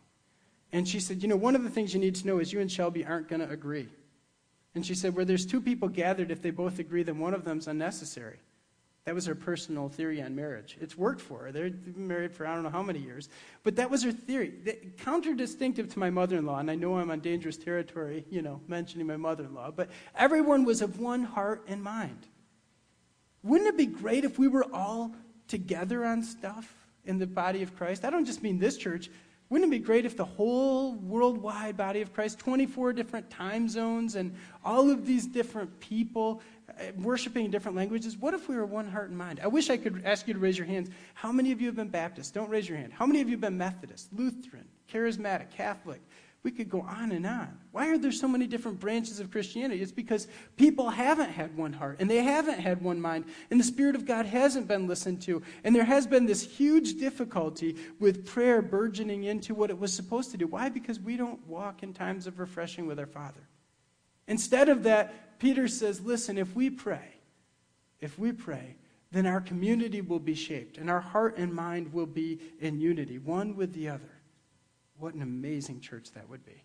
And 0.73 0.89
she 0.89 1.01
said, 1.01 1.23
You 1.23 1.29
know, 1.29 1.37
one 1.37 1.57
of 1.57 1.65
the 1.65 1.71
things 1.71 1.93
you 1.93 2.01
need 2.01 2.15
to 2.17 2.27
know 2.27 2.39
is 2.39 2.53
you 2.53 2.61
and 2.61 2.71
Shelby 2.71 3.05
aren't 3.05 3.29
going 3.29 3.41
to 3.41 3.51
agree. 3.51 3.89
And 4.77 4.87
she 4.87 4.95
said, 4.95 5.17
Where 5.17 5.25
there's 5.25 5.47
two 5.47 5.61
people 5.61 5.89
gathered, 5.89 6.31
if 6.31 6.41
they 6.41 6.51
both 6.51 6.79
agree, 6.79 7.03
then 7.03 7.19
one 7.19 7.35
of 7.35 7.45
them's 7.45 7.67
unnecessary. 7.67 8.39
That 9.07 9.15
was 9.15 9.27
her 9.27 9.35
personal 9.35 9.91
theory 9.91 10.23
on 10.23 10.35
marriage. 10.35 10.79
It's 10.81 10.97
worked 10.97 11.21
for 11.21 11.41
her. 11.41 11.53
They've 11.53 11.95
been 11.95 12.09
married 12.09 12.33
for 12.33 12.47
I 12.47 12.55
don't 12.55 12.63
know 12.63 12.71
how 12.71 12.83
many 12.83 13.01
years. 13.01 13.29
But 13.63 13.77
that 13.77 13.91
was 13.91 14.03
her 14.03 14.13
theory. 14.13 14.55
Counter-distinctive 14.97 15.93
to 15.93 15.99
my 15.99 16.09
mother-in-law, 16.09 16.61
and 16.61 16.71
I 16.71 16.75
know 16.75 16.97
I'm 16.97 17.11
on 17.11 17.21
dangerous 17.21 17.59
territory, 17.59 18.25
you 18.31 18.41
know, 18.41 18.63
mentioning 18.67 19.07
my 19.07 19.19
mother-in-law, 19.19 19.73
but 19.73 19.91
everyone 20.15 20.65
was 20.65 20.81
of 20.81 21.01
one 21.01 21.23
heart 21.23 21.65
and 21.69 21.83
mind. 21.83 22.27
Wouldn't 23.43 23.69
it 23.69 23.77
be 23.77 23.85
great 23.85 24.25
if 24.25 24.39
we 24.39 24.49
were 24.49 24.65
all 24.73 25.15
together 25.49 26.03
on 26.07 26.23
stuff 26.23 26.75
in 27.05 27.19
the 27.19 27.27
body 27.27 27.63
of 27.63 27.77
Christ? 27.77 28.07
I 28.07 28.11
don't 28.11 28.25
just 28.25 28.43
mean 28.43 28.59
this 28.59 28.79
church. 28.79 29.11
Wouldn't 29.51 29.71
it 29.71 29.79
be 29.79 29.85
great 29.85 30.07
if 30.07 30.17
the 30.17 30.25
whole 30.25 30.95
worldwide 30.95 31.77
body 31.77 32.01
of 32.01 32.15
Christ, 32.15 32.39
24 32.39 32.95
different 32.95 33.29
time 33.29 33.69
zones, 33.69 34.17
and 34.17 34.35
all 34.65 34.91
of 34.91 35.05
these 35.05 35.27
different 35.27 35.79
people 35.79 36.41
worshiping 36.97 37.45
in 37.45 37.51
different 37.51 37.77
languages, 37.77 38.17
what 38.17 38.35
if 38.35 38.49
we 38.49 38.57
were 38.57 38.67
one 38.67 38.89
heart 38.89 39.09
and 39.09 39.19
mind? 39.19 39.41
I 39.43 39.47
wish 39.49 39.71
I 39.71 39.77
could 39.77 40.03
ask 40.05 40.27
you 40.27 40.35
to 40.35 40.41
raise 40.41 40.59
your 40.59 40.67
hands. 40.67 40.91
How 41.15 41.33
many 41.33 41.53
of 41.53 41.61
you 41.61 41.67
have 41.69 41.77
been 41.77 41.89
Baptist? 41.89 42.35
Don't 42.35 42.51
raise 42.51 42.69
your 42.69 42.79
hand. 42.79 42.93
How 42.93 43.07
many 43.07 43.21
of 43.21 43.29
you 43.29 43.35
have 43.35 43.41
been 43.41 43.59
Methodist, 43.59 44.09
Lutheran, 44.13 44.67
Charismatic, 44.93 45.51
Catholic? 45.51 46.01
We 46.43 46.51
could 46.51 46.69
go 46.69 46.83
on 46.83 47.11
and 47.13 47.27
on. 47.27 47.59
Why 47.73 47.89
are 47.89 47.97
there 47.97 48.13
so 48.13 48.29
many 48.29 48.47
different 48.47 48.79
branches 48.79 49.19
of 49.19 49.31
Christianity? 49.31 49.81
It's 49.81 49.91
because 49.91 50.29
people 50.57 50.91
haven't 50.91 51.31
had 51.31 51.57
one 51.57 51.73
heart 51.73 52.01
and 52.01 52.11
they 52.11 52.23
haven't 52.23 52.59
had 52.59 52.83
one 52.83 53.01
mind, 53.01 53.25
and 53.51 53.59
the 53.59 53.65
Spirit 53.65 53.95
of 53.95 54.05
God 54.05 54.27
hasn't 54.27 54.69
been 54.69 54.87
listened 54.87 55.23
to. 55.23 55.43
And 55.65 55.75
there 55.75 55.85
has 55.85 56.07
been 56.07 56.27
this 56.27 56.43
huge 56.43 56.99
difficulty 56.99 57.77
with 57.99 58.27
prayer 58.27 58.61
burgeoning 58.61 59.25
into 59.25 59.55
what 59.55 59.71
it 59.71 59.79
was 59.79 59.95
supposed 59.95 60.33
to 60.33 60.37
do. 60.37 60.47
Why? 60.47 60.69
Because 60.69 61.01
we 61.01 61.17
don't 61.17 61.45
walk 61.47 61.83
in 61.83 61.95
times 61.95 62.27
of 62.27 62.39
refreshing 62.39 62.87
with 62.87 62.99
our 62.99 63.07
Father. 63.07 63.49
Instead 64.27 64.69
of 64.69 64.85
that, 64.85 65.39
Peter 65.39 65.69
says, 65.69 66.01
listen, 66.01 66.39
if 66.39 66.55
we 66.55 66.71
pray, 66.71 67.17
if 68.01 68.19
we 68.19 68.33
pray, 68.33 68.77
then 69.11 69.27
our 69.27 69.41
community 69.41 70.01
will 70.01 70.19
be 70.19 70.35
shaped 70.35 70.79
and 70.79 70.91
our 70.91 71.01
heart 71.01 71.37
and 71.37 71.55
mind 71.55 71.93
will 71.93 72.07
be 72.07 72.41
in 72.61 72.81
unity, 72.81 73.19
one 73.19 73.55
with 73.55 73.73
the 73.73 73.89
other. 73.89 74.11
What 74.99 75.15
an 75.15 75.23
amazing 75.23 75.81
church 75.81 76.13
that 76.13 76.29
would 76.29 76.45
be. 76.45 76.65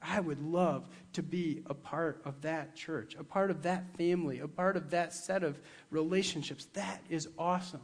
I 0.00 0.20
would 0.20 0.40
love 0.42 0.88
to 1.14 1.22
be 1.22 1.62
a 1.66 1.74
part 1.74 2.20
of 2.24 2.42
that 2.42 2.76
church, 2.76 3.16
a 3.18 3.24
part 3.24 3.50
of 3.50 3.62
that 3.62 3.96
family, 3.96 4.38
a 4.38 4.48
part 4.48 4.76
of 4.76 4.90
that 4.90 5.12
set 5.12 5.42
of 5.42 5.58
relationships. 5.90 6.66
That 6.74 7.02
is 7.08 7.28
awesome. 7.38 7.80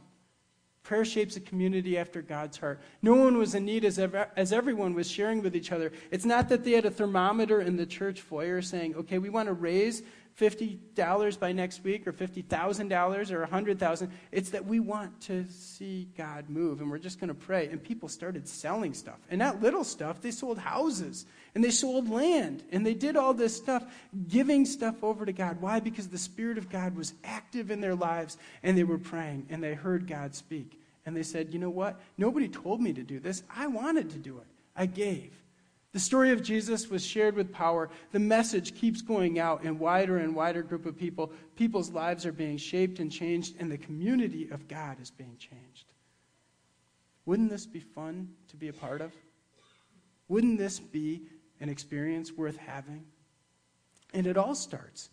Prayer 0.83 1.05
shapes 1.05 1.37
a 1.37 1.39
community 1.39 1.97
after 1.97 2.21
God's 2.21 2.57
heart. 2.57 2.81
No 3.01 3.15
one 3.15 3.37
was 3.37 3.55
in 3.55 3.63
need 3.63 3.85
as, 3.85 3.97
ever, 3.97 4.29
as 4.35 4.51
everyone 4.51 4.93
was 4.93 5.09
sharing 5.09 5.41
with 5.41 5.55
each 5.55 5.71
other. 5.71 5.93
It's 6.11 6.25
not 6.25 6.49
that 6.49 6.65
they 6.65 6.71
had 6.71 6.85
a 6.85 6.91
thermometer 6.91 7.61
in 7.61 7.77
the 7.77 7.85
church 7.85 8.19
foyer 8.19 8.61
saying, 8.61 8.95
okay, 8.95 9.17
we 9.17 9.29
want 9.29 9.47
to 9.47 9.53
raise 9.53 10.03
$50 10.37 11.39
by 11.39 11.53
next 11.53 11.83
week 11.83 12.05
or 12.05 12.11
$50,000 12.11 13.31
or 13.31 13.47
$100,000. 13.47 14.11
It's 14.31 14.49
that 14.49 14.65
we 14.65 14.81
want 14.81 15.21
to 15.21 15.45
see 15.49 16.09
God 16.17 16.49
move 16.49 16.81
and 16.81 16.91
we're 16.91 16.97
just 16.97 17.19
going 17.19 17.29
to 17.29 17.33
pray. 17.33 17.67
And 17.67 17.81
people 17.81 18.09
started 18.09 18.45
selling 18.47 18.93
stuff. 18.93 19.19
And 19.29 19.39
not 19.39 19.61
little 19.61 19.85
stuff, 19.85 20.21
they 20.21 20.31
sold 20.31 20.57
houses 20.57 21.25
and 21.55 21.63
they 21.63 21.69
sold 21.69 22.09
land 22.09 22.63
and 22.71 22.85
they 22.85 22.93
did 22.93 23.15
all 23.15 23.33
this 23.33 23.55
stuff, 23.55 23.83
giving 24.27 24.65
stuff 24.65 25.03
over 25.03 25.25
to 25.25 25.33
God. 25.33 25.61
Why? 25.61 25.79
Because 25.79 26.07
the 26.07 26.17
Spirit 26.17 26.57
of 26.57 26.69
God 26.69 26.95
was 26.95 27.13
active 27.23 27.69
in 27.69 27.81
their 27.81 27.95
lives 27.95 28.37
and 28.63 28.77
they 28.77 28.83
were 28.83 28.97
praying 28.97 29.47
and 29.49 29.63
they 29.63 29.73
heard 29.73 30.07
God 30.07 30.33
speak. 30.35 30.79
And 31.05 31.15
they 31.15 31.23
said, 31.23 31.53
you 31.53 31.59
know 31.59 31.69
what? 31.69 31.99
Nobody 32.17 32.47
told 32.47 32.81
me 32.81 32.93
to 32.93 33.03
do 33.03 33.19
this. 33.19 33.43
I 33.53 33.67
wanted 33.67 34.09
to 34.11 34.17
do 34.17 34.37
it. 34.37 34.47
I 34.75 34.85
gave. 34.85 35.31
The 35.91 35.99
story 35.99 36.31
of 36.31 36.41
Jesus 36.41 36.89
was 36.89 37.05
shared 37.05 37.35
with 37.35 37.53
power. 37.53 37.89
The 38.13 38.19
message 38.19 38.73
keeps 38.73 39.01
going 39.03 39.37
out 39.37 39.63
in 39.63 39.77
wider 39.77 40.17
and 40.17 40.33
wider 40.35 40.63
group 40.63 40.87
of 40.87 40.97
people. 40.97 41.31
People's 41.55 41.91
lives 41.91 42.25
are 42.25 42.31
being 42.31 42.57
shaped 42.57 42.99
and 42.99 43.11
changed, 43.11 43.55
and 43.59 43.71
the 43.71 43.77
community 43.77 44.49
of 44.49 44.67
God 44.67 44.99
is 44.99 45.11
being 45.11 45.37
changed. 45.37 45.93
Wouldn't 47.27 47.51
this 47.51 47.67
be 47.67 47.79
fun 47.79 48.29
to 48.49 48.55
be 48.55 48.69
a 48.69 48.73
part 48.73 49.01
of? 49.01 49.11
Wouldn't 50.27 50.57
this 50.57 50.79
be 50.79 51.21
an 51.63 51.69
experience 51.69 52.33
worth 52.33 52.57
having? 52.57 53.05
And 54.13 54.27
it 54.27 54.37
all 54.37 54.53
starts 54.53 55.09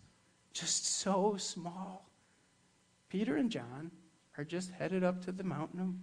just 0.53 0.84
so 0.84 1.36
small. 1.38 2.11
Peter 3.09 3.36
and 3.36 3.51
John 3.51 3.92
are 4.36 4.42
just 4.42 4.72
headed 4.72 5.05
up 5.05 5.24
to 5.24 5.32
the 5.32 5.44
mountain 5.44 5.80
of 5.80 5.94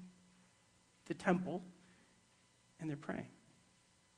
the 1.05 1.13
temple, 1.13 1.61
and 2.79 2.89
they're 2.89 2.95
praying. 2.95 3.27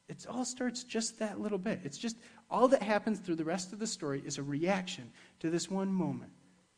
It 0.08 0.28
all 0.30 0.46
starts 0.46 0.84
just 0.84 1.18
that 1.18 1.40
little 1.40 1.58
bit. 1.58 1.82
It's 1.84 1.98
just 1.98 2.16
all 2.50 2.68
that 2.68 2.84
happens 2.84 3.18
through 3.18 3.36
the 3.36 3.44
rest 3.44 3.74
of 3.74 3.80
the 3.80 3.88
story 3.88 4.22
is 4.24 4.38
a 4.38 4.44
reaction 4.44 5.12
to 5.40 5.50
this 5.50 5.70
one 5.70 5.92
moment. 5.92 6.32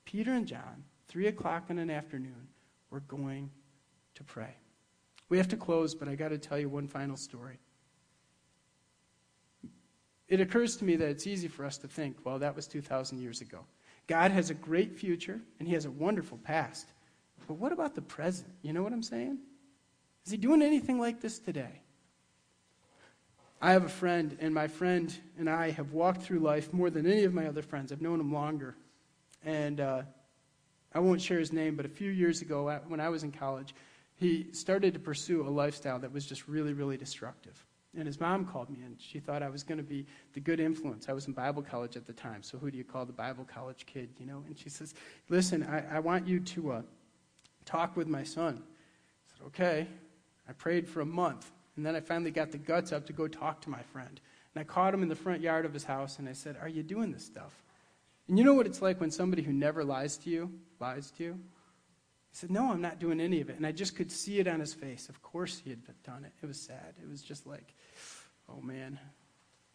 Peter 0.06 0.32
and 0.32 0.48
John, 0.48 0.86
three 1.10 1.28
o'clock 1.28 1.70
in 1.70 1.78
an 1.78 1.90
afternoon, 1.90 2.48
were 2.90 3.02
going 3.02 3.52
to 4.16 4.24
pray. 4.24 4.56
We 5.28 5.38
have 5.38 5.50
to 5.50 5.58
close, 5.58 5.94
but 5.94 6.08
I 6.08 6.16
got 6.16 6.30
to 6.30 6.38
tell 6.38 6.58
you 6.58 6.70
one 6.70 6.88
final 6.88 7.18
story. 7.18 7.60
It 10.32 10.40
occurs 10.40 10.78
to 10.78 10.86
me 10.86 10.96
that 10.96 11.10
it's 11.10 11.28
easy 11.28 11.50
for 11.50 11.66
us 11.66 11.78
to 11.80 11.90
think, 11.90 12.16
well, 12.24 12.40
that 12.40 12.56
was 12.56 12.66
2,000 12.66 13.20
years 13.20 13.42
ago. 13.42 13.66
God 14.08 14.32
has 14.32 14.50
a 14.50 14.54
great 14.54 14.96
future, 14.96 15.42
and 15.60 15.68
He 15.68 15.74
has 15.74 15.84
a 15.84 15.92
wonderful 15.92 16.38
past. 16.38 16.88
But 17.50 17.56
what 17.56 17.74
about 17.74 17.96
the 17.96 18.02
present? 18.02 18.48
You 18.62 18.72
know 18.72 18.82
what 18.82 18.94
I'm 18.94 19.04
saying? 19.04 19.40
Is 20.26 20.32
He 20.32 20.38
doing 20.38 20.62
anything 20.62 21.00
like 21.00 21.20
this 21.20 21.38
today? 21.38 21.82
I 23.62 23.74
have 23.74 23.84
a 23.84 23.90
friend, 23.90 24.38
and 24.40 24.54
my 24.54 24.70
friend 24.70 25.14
and 25.38 25.50
I 25.50 25.72
have 25.72 25.92
walked 25.92 26.22
through 26.22 26.40
life 26.40 26.72
more 26.72 26.90
than 26.90 27.06
any 27.06 27.26
of 27.26 27.34
my 27.34 27.48
other 27.48 27.62
friends. 27.62 27.92
I've 27.92 28.02
known 28.02 28.22
him 28.22 28.34
longer. 28.34 28.78
And 29.44 29.82
uh, 29.82 30.04
I 30.96 31.00
won't 31.00 31.22
share 31.22 31.40
his 31.40 31.52
name, 31.52 31.76
but 31.76 31.86
a 31.86 31.90
few 31.90 32.10
years 32.10 32.42
ago, 32.42 32.80
when 32.88 33.02
I 33.02 33.10
was 33.10 33.24
in 33.24 33.34
college, 33.34 33.76
he 34.16 34.48
started 34.54 34.94
to 34.94 35.00
pursue 35.02 35.46
a 35.46 35.50
lifestyle 35.50 36.00
that 36.00 36.14
was 36.14 36.26
just 36.26 36.48
really, 36.48 36.72
really 36.72 36.96
destructive. 36.96 37.66
And 37.98 38.08
his 38.08 38.20
mom 38.20 38.46
called 38.46 38.70
me, 38.70 38.80
and 38.86 38.96
she 39.00 39.20
thought 39.20 39.44
I 39.44 39.50
was 39.50 39.64
going 39.64 39.78
to 39.78 39.84
be 39.84 40.06
the 40.34 40.40
good 40.40 40.62
influence. 40.62 41.10
I 41.10 41.14
was 41.14 41.28
in 41.28 41.34
Bible 41.34 41.62
college 41.62 41.98
at 41.98 42.06
the 42.06 42.14
time, 42.14 42.42
so 42.42 42.58
who 42.58 42.72
do 42.72 42.78
you 42.78 42.86
call 42.86 43.06
the 43.06 43.12
Bible 43.12 43.46
college 43.54 43.86
kid, 43.86 44.10
you 44.18 44.26
know? 44.26 44.44
And 44.48 44.58
she 44.58 44.70
says, 44.70 44.94
Listen, 45.28 45.64
I, 45.64 45.98
I 45.98 46.00
want 46.00 46.26
you 46.26 46.40
to 46.40 46.72
uh, 46.72 46.82
talk 47.66 47.98
with 47.98 48.08
my 48.08 48.24
son. 48.24 48.64
I 48.64 49.38
said, 49.38 49.48
Okay. 49.48 49.88
I 50.52 50.54
prayed 50.54 50.88
for 50.88 51.02
a 51.02 51.06
month. 51.06 51.50
And 51.78 51.86
then 51.86 51.96
I 51.96 52.02
finally 52.02 52.32
got 52.32 52.52
the 52.52 52.58
guts 52.58 52.92
up 52.92 53.06
to 53.08 53.14
go 53.14 53.28
talk 53.28 53.62
to 53.62 53.70
my 53.70 53.82
friend. 53.82 54.20
And 54.54 54.62
I 54.62 54.66
caught 54.66 54.94
him 54.94 55.02
in 55.02 55.10
the 55.10 55.16
front 55.16 55.42
yard 55.42 55.66
of 55.66 55.74
his 55.74 55.86
house 55.86 56.20
and 56.20 56.28
I 56.28 56.34
said, 56.34 56.58
Are 56.62 56.68
you 56.68 56.84
doing 56.84 57.12
this 57.12 57.26
stuff? 57.26 57.64
And 58.28 58.38
you 58.38 58.44
know 58.44 58.54
what 58.54 58.66
it's 58.66 58.82
like 58.82 59.00
when 59.00 59.12
somebody 59.12 59.42
who 59.42 59.54
never 59.54 59.84
lies 59.84 60.18
to 60.18 60.30
you 60.30 60.52
lies 60.80 61.12
to 61.12 61.24
you? 61.24 61.40
He 62.32 62.38
said, 62.38 62.52
No, 62.52 62.72
I'm 62.72 62.82
not 62.82 63.00
doing 63.00 63.20
any 63.20 63.42
of 63.42 63.50
it. 63.50 63.58
And 63.58 63.66
I 63.66 63.72
just 63.72 63.96
could 63.96 64.12
see 64.12 64.40
it 64.40 64.48
on 64.48 64.60
his 64.60 64.74
face. 64.74 65.10
Of 65.10 65.22
course 65.22 65.62
he 65.64 65.70
had 65.70 65.80
done 66.04 66.26
it. 66.26 66.32
It 66.42 66.46
was 66.46 66.60
sad. 66.60 66.96
It 67.02 67.10
was 67.10 67.22
just 67.22 67.46
like, 67.46 67.74
Oh 68.50 68.62
man. 68.62 69.00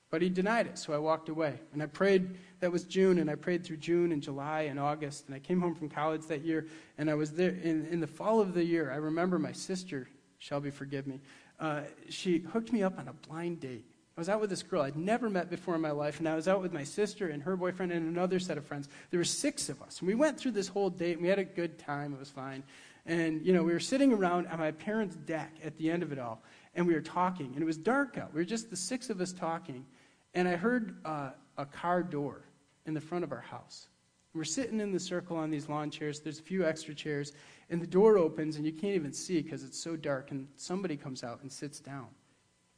But 0.08 0.22
he 0.22 0.28
denied 0.28 0.66
it, 0.66 0.78
so 0.78 0.92
I 0.92 0.98
walked 0.98 1.28
away. 1.28 1.58
And 1.72 1.82
I 1.82 1.86
prayed, 1.86 2.38
that 2.60 2.70
was 2.70 2.84
June, 2.84 3.18
and 3.18 3.28
I 3.28 3.34
prayed 3.34 3.64
through 3.64 3.78
June 3.78 4.12
and 4.12 4.22
July 4.22 4.62
and 4.62 4.78
August. 4.78 5.26
And 5.26 5.34
I 5.34 5.40
came 5.40 5.60
home 5.60 5.74
from 5.74 5.88
college 5.88 6.26
that 6.28 6.42
year, 6.42 6.66
and 6.96 7.10
I 7.10 7.14
was 7.14 7.32
there 7.32 7.50
in, 7.50 7.86
in 7.86 8.00
the 8.00 8.06
fall 8.06 8.40
of 8.40 8.54
the 8.54 8.64
year. 8.64 8.92
I 8.92 8.96
remember 8.96 9.36
my 9.38 9.50
sister, 9.50 10.08
Shelby, 10.38 10.70
forgive 10.70 11.08
me, 11.08 11.20
uh, 11.58 11.82
she 12.08 12.38
hooked 12.38 12.72
me 12.72 12.82
up 12.82 12.98
on 12.98 13.08
a 13.08 13.12
blind 13.12 13.60
date. 13.60 13.84
I 14.16 14.20
was 14.20 14.30
out 14.30 14.40
with 14.40 14.48
this 14.48 14.62
girl 14.62 14.80
I'd 14.80 14.96
never 14.96 15.28
met 15.28 15.50
before 15.50 15.74
in 15.74 15.82
my 15.82 15.90
life, 15.90 16.20
and 16.20 16.28
I 16.28 16.34
was 16.34 16.48
out 16.48 16.62
with 16.62 16.72
my 16.72 16.84
sister 16.84 17.28
and 17.28 17.42
her 17.42 17.54
boyfriend 17.54 17.92
and 17.92 18.08
another 18.08 18.38
set 18.38 18.56
of 18.56 18.64
friends. 18.64 18.88
There 19.10 19.20
were 19.20 19.24
six 19.24 19.68
of 19.68 19.82
us, 19.82 19.98
and 19.98 20.08
we 20.08 20.14
went 20.14 20.38
through 20.38 20.52
this 20.52 20.68
whole 20.68 20.88
date, 20.88 21.14
and 21.14 21.22
we 21.22 21.28
had 21.28 21.38
a 21.38 21.44
good 21.44 21.78
time. 21.78 22.14
It 22.14 22.18
was 22.18 22.30
fine. 22.30 22.62
And, 23.04 23.44
you 23.44 23.52
know, 23.52 23.62
we 23.62 23.74
were 23.74 23.80
sitting 23.80 24.14
around 24.14 24.46
on 24.46 24.58
my 24.58 24.70
parents' 24.70 25.16
deck 25.16 25.52
at 25.62 25.76
the 25.76 25.90
end 25.90 26.02
of 26.02 26.12
it 26.12 26.18
all, 26.18 26.42
and 26.74 26.86
we 26.86 26.94
were 26.94 27.02
talking, 27.02 27.52
and 27.52 27.62
it 27.62 27.66
was 27.66 27.76
dark 27.76 28.16
out. 28.16 28.32
We 28.32 28.40
were 28.40 28.46
just 28.46 28.70
the 28.70 28.76
six 28.76 29.10
of 29.10 29.20
us 29.20 29.32
talking, 29.32 29.84
and 30.32 30.48
I 30.48 30.56
heard 30.56 30.96
uh, 31.04 31.30
a 31.58 31.66
car 31.66 32.02
door 32.02 32.40
in 32.86 32.94
the 32.94 33.02
front 33.02 33.22
of 33.22 33.32
our 33.32 33.42
house. 33.42 33.88
We're 34.32 34.44
sitting 34.44 34.80
in 34.80 34.92
the 34.92 35.00
circle 35.00 35.36
on 35.36 35.50
these 35.50 35.68
lawn 35.68 35.90
chairs. 35.90 36.20
There's 36.20 36.38
a 36.38 36.42
few 36.42 36.66
extra 36.66 36.94
chairs, 36.94 37.32
and 37.68 37.82
the 37.82 37.86
door 37.86 38.16
opens, 38.16 38.56
and 38.56 38.64
you 38.64 38.72
can't 38.72 38.94
even 38.94 39.12
see 39.12 39.42
because 39.42 39.62
it's 39.62 39.78
so 39.78 39.94
dark, 39.94 40.30
and 40.30 40.48
somebody 40.56 40.96
comes 40.96 41.22
out 41.22 41.42
and 41.42 41.52
sits 41.52 41.80
down. 41.80 42.06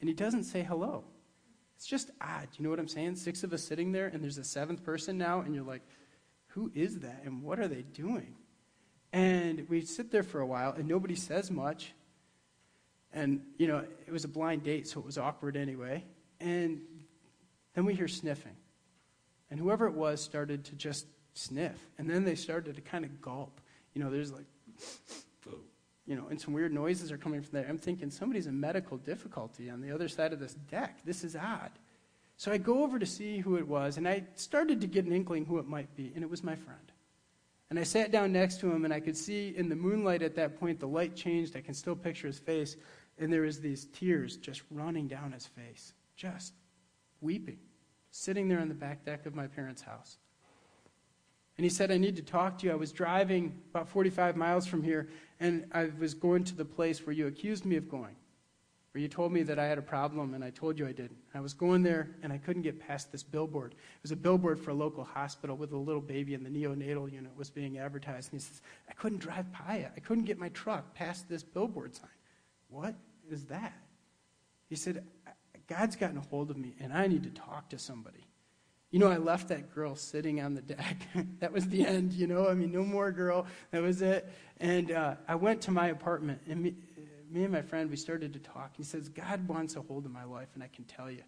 And 0.01 0.09
he 0.09 0.15
doesn't 0.15 0.45
say 0.45 0.65
hello. 0.65 1.05
It's 1.79 1.87
just 1.87 2.11
odd. 2.21 2.49
You 2.57 2.65
know 2.65 2.71
what 2.71 2.81
I'm 2.81 2.89
saying? 2.89 3.15
Six 3.15 3.45
of 3.45 3.53
us 3.53 3.63
sitting 3.63 3.93
there, 3.93 4.09
and 4.09 4.21
there's 4.21 4.37
a 4.37 4.43
seventh 4.43 4.83
person 4.83 5.17
now, 5.17 5.43
and 5.43 5.55
you're 5.55 5.63
like, 5.63 5.83
who 6.49 6.73
is 6.75 6.99
that, 6.99 7.23
and 7.25 7.41
what 7.41 7.61
are 7.61 7.69
they 7.69 7.83
doing? 7.83 8.35
And 9.13 9.65
we 9.69 9.83
sit 9.83 10.11
there 10.11 10.25
for 10.25 10.41
a 10.41 10.47
while, 10.47 10.73
and 10.73 10.89
nobody 10.89 11.15
says 11.15 11.53
much. 11.53 11.93
And, 13.13 13.43
you 13.59 13.69
know, 13.69 13.85
it 14.09 14.11
was 14.13 14.25
a 14.25 14.29
blind 14.29 14.65
date, 14.65 14.89
so 14.89 14.99
it 14.99 15.07
was 15.07 15.19
awkward 15.19 15.57
anyway. 15.57 16.05
And 16.41 16.81
then 17.75 17.85
we 17.85 17.95
hear 17.95 18.09
sniffing. 18.09 18.57
And 19.49 19.61
whoever 19.61 19.87
it 19.87 19.95
was 19.95 20.21
started 20.21 20.65
to 20.65 20.75
just 20.75 21.07
sniff. 21.35 21.79
And 21.97 22.11
then 22.11 22.25
they 22.25 22.35
started 22.35 22.75
to 22.75 22.81
kind 22.81 23.05
of 23.05 23.23
gulp. 23.23 23.61
You 23.95 24.03
know, 24.03 24.11
there's 24.11 24.33
like 24.33 24.47
you 26.09 26.17
know, 26.17 26.27
and 26.31 26.41
some 26.41 26.55
weird 26.55 26.73
noises 26.73 27.13
are 27.13 27.19
coming 27.19 27.43
from 27.43 27.51
there. 27.53 27.67
I'm 27.69 27.77
thinking 27.77 28.11
somebody's 28.11 28.47
in 28.47 28.59
medical 28.59 28.97
difficulty 28.97 29.69
on 29.69 29.83
the 29.83 29.93
other 29.93 30.09
side 30.09 30.33
of 30.33 30.41
this 30.41 30.55
deck. 30.55 31.01
This 31.05 31.23
is 31.23 31.37
odd. 31.37 31.71
So 32.39 32.51
I 32.51 32.57
go 32.57 32.83
over 32.83 32.99
to 32.99 33.05
see 33.05 33.39
who 33.41 33.57
it 33.57 33.69
was, 33.69 33.99
and 33.99 34.09
I 34.09 34.25
started 34.35 34.81
to 34.81 34.87
get 34.87 35.05
an 35.05 35.13
inkling 35.13 35.45
who 35.45 35.59
it 35.59 35.67
might 35.67 35.95
be, 35.97 36.11
and 36.15 36.25
it 36.25 36.31
was 36.31 36.43
my 36.43 36.57
friend. 36.57 36.81
And 37.69 37.79
I 37.79 37.83
sat 37.83 38.11
down 38.11 38.33
next 38.33 38.59
to 38.61 38.73
him, 38.73 38.87
and 38.87 38.95
I 38.95 39.01
could 39.01 39.19
see 39.19 39.55
in 39.55 39.69
the 39.69 39.77
moonlight 39.77 40.23
at 40.23 40.35
that 40.37 40.59
point, 40.59 40.81
the 40.81 40.89
light 40.89 41.15
changed. 41.15 41.55
I 41.57 41.61
can 41.61 41.75
still 41.75 41.95
picture 41.95 42.27
his 42.27 42.39
face, 42.39 42.77
and 43.19 43.31
there 43.31 43.43
was 43.43 43.61
these 43.61 43.87
tears 43.93 44.39
just 44.39 44.63
running 44.71 45.09
down 45.09 45.33
his 45.33 45.47
face, 45.47 45.93
just 46.17 46.55
weeping, 47.21 47.59
sitting 48.13 48.49
there 48.49 48.61
on 48.61 48.69
the 48.69 48.75
back 48.75 49.05
deck 49.05 49.27
of 49.27 49.35
my 49.35 49.47
parents' 49.47 49.83
house. 49.83 50.17
And 51.59 51.65
he 51.65 51.71
said, 51.71 51.91
I 51.91 51.99
need 51.99 52.17
to 52.17 52.23
talk 52.23 52.57
to 52.59 52.67
you. 52.67 52.73
I 52.73 52.77
was 52.77 52.93
driving 52.93 53.61
about 53.75 53.89
45 53.89 54.37
miles 54.37 54.67
from 54.67 54.83
here, 54.83 55.09
and 55.41 55.67
I 55.73 55.91
was 55.99 56.15
going 56.15 56.45
to 56.45 56.55
the 56.55 56.65
place 56.65 57.07
where 57.07 57.13
you 57.13 57.27
accused 57.27 57.65
me 57.65 57.77
of 57.77 57.89
going 57.89 58.17
where 58.93 59.03
you 59.03 59.09
told 59.09 59.33
me 59.33 59.43
that 59.43 59.59
I 59.59 59.67
had 59.67 59.79
a 59.79 59.83
problem 59.83 60.35
and 60.35 60.43
I 60.43 60.51
told 60.51 60.79
you 60.79 60.87
I 60.87 60.93
didn't. 60.93 61.19
I 61.35 61.41
was 61.41 61.53
going 61.53 61.83
there 61.83 62.17
and 62.23 62.33
I 62.33 62.39
couldn't 62.39 62.63
get 62.63 62.81
past 62.81 63.13
this 63.13 63.23
billboard. 63.23 63.73
It 63.73 64.03
was 64.03 64.13
a 64.13 64.17
billboard 64.17 64.59
for 64.59 64.71
a 64.71 64.75
local 64.75 65.05
hospital 65.05 65.57
with 65.57 65.73
a 65.73 65.77
little 65.77 66.01
baby 66.01 66.35
in 66.35 66.43
the 66.43 66.51
neonatal 66.51 67.13
unit 67.13 67.31
was 67.37 67.51
being 67.51 67.79
advertised. 67.79 68.33
And 68.33 68.41
he 68.41 68.47
says, 68.47 68.63
I 68.89 68.95
couldn't 68.95 69.19
drive 69.19 69.47
by 69.53 69.77
it. 69.77 69.93
I 69.97 70.01
couldn't 70.01 70.25
get 70.25 70.39
my 70.39 70.49
truck 70.49 70.95
past 70.95 71.29
this 71.29 71.43
billboard 71.43 71.95
sign. 71.95 72.09
What 72.69 72.95
is 73.31 73.45
that? 73.45 73.75
He 74.69 74.77
said, 74.77 75.05
God's 75.67 75.97
gotten 75.97 76.17
a 76.17 76.23
hold 76.23 76.51
of 76.51 76.57
me 76.57 76.75
and 76.81 76.93
I 76.93 77.07
need 77.07 77.25
to 77.25 77.31
talk 77.31 77.69
to 77.71 77.79
somebody. 77.79 78.27
You 78.91 78.99
know, 78.99 79.09
I 79.09 79.19
left 79.19 79.49
that 79.49 79.75
girl 79.75 79.97
sitting 79.97 80.41
on 80.41 80.55
the 80.55 80.63
deck. 80.63 80.97
that 81.41 81.53
was 81.53 81.69
the 81.69 81.87
end, 81.87 82.13
you 82.15 82.27
know. 82.27 82.49
I 82.49 82.55
mean, 82.55 82.73
no 82.73 82.83
more 82.83 83.13
girl. 83.13 83.47
That 83.71 83.83
was 83.83 84.01
it. 84.01 84.29
And 84.61 84.91
uh, 84.91 85.17
I 85.27 85.35
went 85.35 85.61
to 85.63 85.71
my 85.71 85.89
apartment, 85.89 86.41
and 86.49 86.63
me, 86.63 86.75
me 87.31 87.45
and 87.45 87.53
my 87.53 87.61
friend, 87.61 87.91
we 87.91 87.97
started 87.97 88.33
to 88.33 88.39
talk. 88.39 88.73
He 88.77 88.83
says, 88.83 89.11
God 89.11 89.47
wants 89.47 89.77
a 89.77 89.83
hold 89.83 90.07
of 90.07 90.13
my 90.13 90.25
life, 90.25 90.49
and 90.55 90.63
I 90.63 90.69
can 90.69 90.85
tell 90.85 91.11
you. 91.11 91.23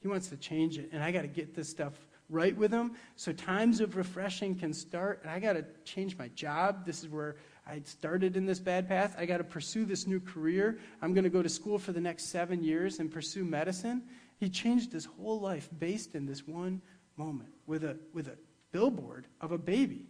He 0.00 0.08
wants 0.08 0.28
to 0.28 0.36
change 0.36 0.76
it, 0.76 0.90
and 0.92 1.02
I 1.02 1.12
got 1.12 1.22
to 1.22 1.28
get 1.28 1.54
this 1.54 1.68
stuff 1.68 1.94
right 2.28 2.56
with 2.56 2.72
him 2.72 2.92
so 3.16 3.32
times 3.32 3.80
of 3.80 3.96
refreshing 3.96 4.54
can 4.54 4.72
start. 4.72 5.20
And 5.22 5.30
I 5.30 5.38
got 5.38 5.54
to 5.54 5.64
change 5.84 6.18
my 6.18 6.28
job. 6.28 6.84
This 6.84 7.02
is 7.02 7.08
where 7.08 7.36
I 7.66 7.80
started 7.84 8.36
in 8.36 8.44
this 8.44 8.58
bad 8.58 8.88
path. 8.88 9.14
I 9.18 9.24
got 9.24 9.38
to 9.38 9.44
pursue 9.44 9.84
this 9.84 10.06
new 10.06 10.20
career. 10.20 10.78
I'm 11.00 11.14
going 11.14 11.24
to 11.24 11.30
go 11.30 11.42
to 11.42 11.48
school 11.48 11.78
for 11.78 11.92
the 11.92 12.00
next 12.00 12.26
seven 12.26 12.62
years 12.62 12.98
and 12.98 13.10
pursue 13.10 13.44
medicine. 13.44 14.02
He 14.38 14.48
changed 14.48 14.92
his 14.92 15.04
whole 15.04 15.40
life 15.40 15.68
based 15.78 16.14
in 16.14 16.26
this 16.26 16.46
one 16.46 16.82
moment 17.16 17.50
with 17.66 17.84
a, 17.84 17.96
with 18.12 18.28
a 18.28 18.36
billboard 18.72 19.26
of 19.40 19.52
a 19.52 19.58
baby 19.58 20.06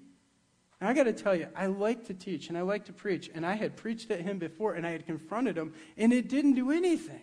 and 0.85 0.91
I 0.91 0.93
got 0.93 1.05
to 1.05 1.15
tell 1.15 1.35
you, 1.35 1.49
I 1.57 1.65
like 1.65 2.09
to 2.09 2.15
teach 2.15 2.51
and 2.51 2.59
I 2.59 2.61
like 2.61 2.85
to 2.85 2.93
preach. 2.93 3.31
And 3.35 3.47
I 3.47 3.55
had 3.55 3.75
preached 3.75 4.11
at 4.11 4.21
him 4.21 4.39
before 4.39 4.75
and 4.75 4.87
I 4.87 4.91
had 4.91 5.07
confronted 5.07 5.57
him, 5.57 5.73
and 5.97 6.13
it 6.13 6.29
didn't 6.29 6.55
do 6.55 6.71
anything. 6.71 7.23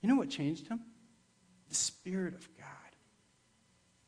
You 0.00 0.08
know 0.08 0.14
what 0.14 0.30
changed 0.30 0.68
him? 0.68 0.80
The 1.68 1.74
Spirit 1.74 2.34
of 2.34 2.48
God. 2.56 2.66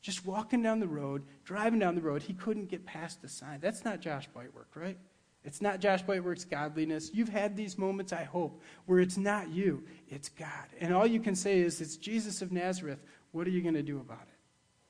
Just 0.01 0.25
walking 0.25 0.61
down 0.61 0.79
the 0.79 0.87
road, 0.87 1.23
driving 1.43 1.79
down 1.79 1.95
the 1.95 2.01
road, 2.01 2.23
he 2.23 2.33
couldn't 2.33 2.69
get 2.69 2.85
past 2.85 3.21
the 3.21 3.27
sign. 3.27 3.59
That's 3.59 3.83
not 3.83 3.99
Josh 3.99 4.29
Whitework, 4.33 4.69
right? 4.75 4.97
It's 5.43 5.61
not 5.61 5.81
Josh 5.81 6.01
Whitework's 6.03 6.45
godliness. 6.45 7.11
You've 7.13 7.27
had 7.27 7.57
these 7.57 7.77
moments, 7.77 8.13
I 8.13 8.23
hope, 8.23 8.61
where 8.85 8.99
it's 8.99 9.17
not 9.17 9.49
you, 9.49 9.83
it's 10.07 10.29
God. 10.29 10.67
And 10.79 10.93
all 10.93 11.05
you 11.05 11.19
can 11.19 11.35
say 11.35 11.59
is, 11.59 11.81
it's 11.81 11.97
Jesus 11.97 12.41
of 12.41 12.53
Nazareth. 12.53 12.99
What 13.31 13.47
are 13.47 13.49
you 13.49 13.61
going 13.61 13.73
to 13.73 13.83
do 13.83 13.99
about 13.99 14.21
it? 14.21 14.32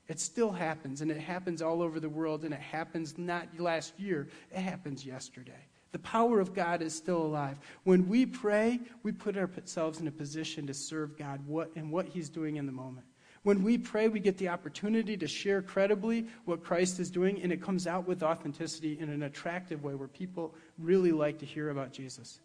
It 0.07 0.19
still 0.19 0.51
happens, 0.51 1.01
and 1.01 1.09
it 1.09 1.19
happens 1.19 1.61
all 1.61 1.81
over 1.81 1.99
the 1.99 2.09
world, 2.09 2.43
and 2.43 2.53
it 2.53 2.59
happens 2.59 3.17
not 3.17 3.47
last 3.57 3.97
year, 3.99 4.27
it 4.51 4.59
happens 4.59 5.05
yesterday. 5.05 5.67
The 5.93 5.99
power 5.99 6.39
of 6.39 6.53
God 6.53 6.81
is 6.81 6.93
still 6.93 7.21
alive. 7.21 7.57
When 7.83 8.09
we 8.09 8.25
pray, 8.25 8.79
we 9.03 9.11
put 9.11 9.37
ourselves 9.37 10.01
in 10.01 10.07
a 10.07 10.11
position 10.11 10.67
to 10.67 10.73
serve 10.73 11.17
God 11.17 11.41
and 11.75 11.91
what 11.91 12.07
He's 12.07 12.29
doing 12.29 12.57
in 12.57 12.65
the 12.65 12.71
moment. 12.71 13.05
When 13.43 13.61
we 13.61 13.77
pray, 13.77 14.07
we 14.07 14.19
get 14.19 14.37
the 14.37 14.49
opportunity 14.49 15.17
to 15.17 15.27
share 15.27 15.61
credibly 15.61 16.27
what 16.45 16.63
Christ 16.63 16.99
is 16.99 17.11
doing, 17.11 17.41
and 17.41 17.51
it 17.51 17.61
comes 17.61 17.87
out 17.87 18.07
with 18.07 18.23
authenticity 18.23 18.97
in 18.99 19.09
an 19.09 19.23
attractive 19.23 19.83
way 19.83 19.95
where 19.95 20.07
people 20.07 20.55
really 20.79 21.11
like 21.11 21.39
to 21.39 21.45
hear 21.45 21.69
about 21.69 21.91
Jesus. 21.91 22.39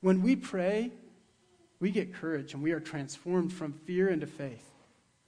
When 0.00 0.22
we 0.22 0.36
pray, 0.36 0.92
we 1.80 1.90
get 1.90 2.14
courage 2.14 2.54
and 2.54 2.62
we 2.62 2.72
are 2.72 2.80
transformed 2.80 3.52
from 3.52 3.72
fear 3.72 4.08
into 4.08 4.26
faith. 4.26 4.73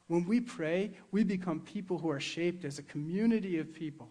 When 0.08 0.24
we 0.26 0.40
pray, 0.40 0.92
we 1.10 1.24
become 1.24 1.60
people 1.60 1.98
who 1.98 2.10
are 2.10 2.20
shaped 2.20 2.64
as 2.64 2.78
a 2.78 2.82
community 2.82 3.58
of 3.58 3.74
people. 3.74 4.08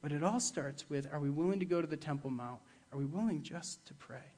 But 0.00 0.12
it 0.12 0.24
all 0.24 0.40
starts 0.40 0.90
with 0.90 1.06
are 1.12 1.20
we 1.20 1.30
willing 1.30 1.60
to 1.60 1.64
go 1.64 1.80
to 1.80 1.86
the 1.86 1.96
Temple 1.96 2.30
Mount? 2.30 2.60
Are 2.92 2.98
we 2.98 3.04
willing 3.04 3.42
just 3.42 3.86
to 3.86 3.94
pray? 3.94 4.31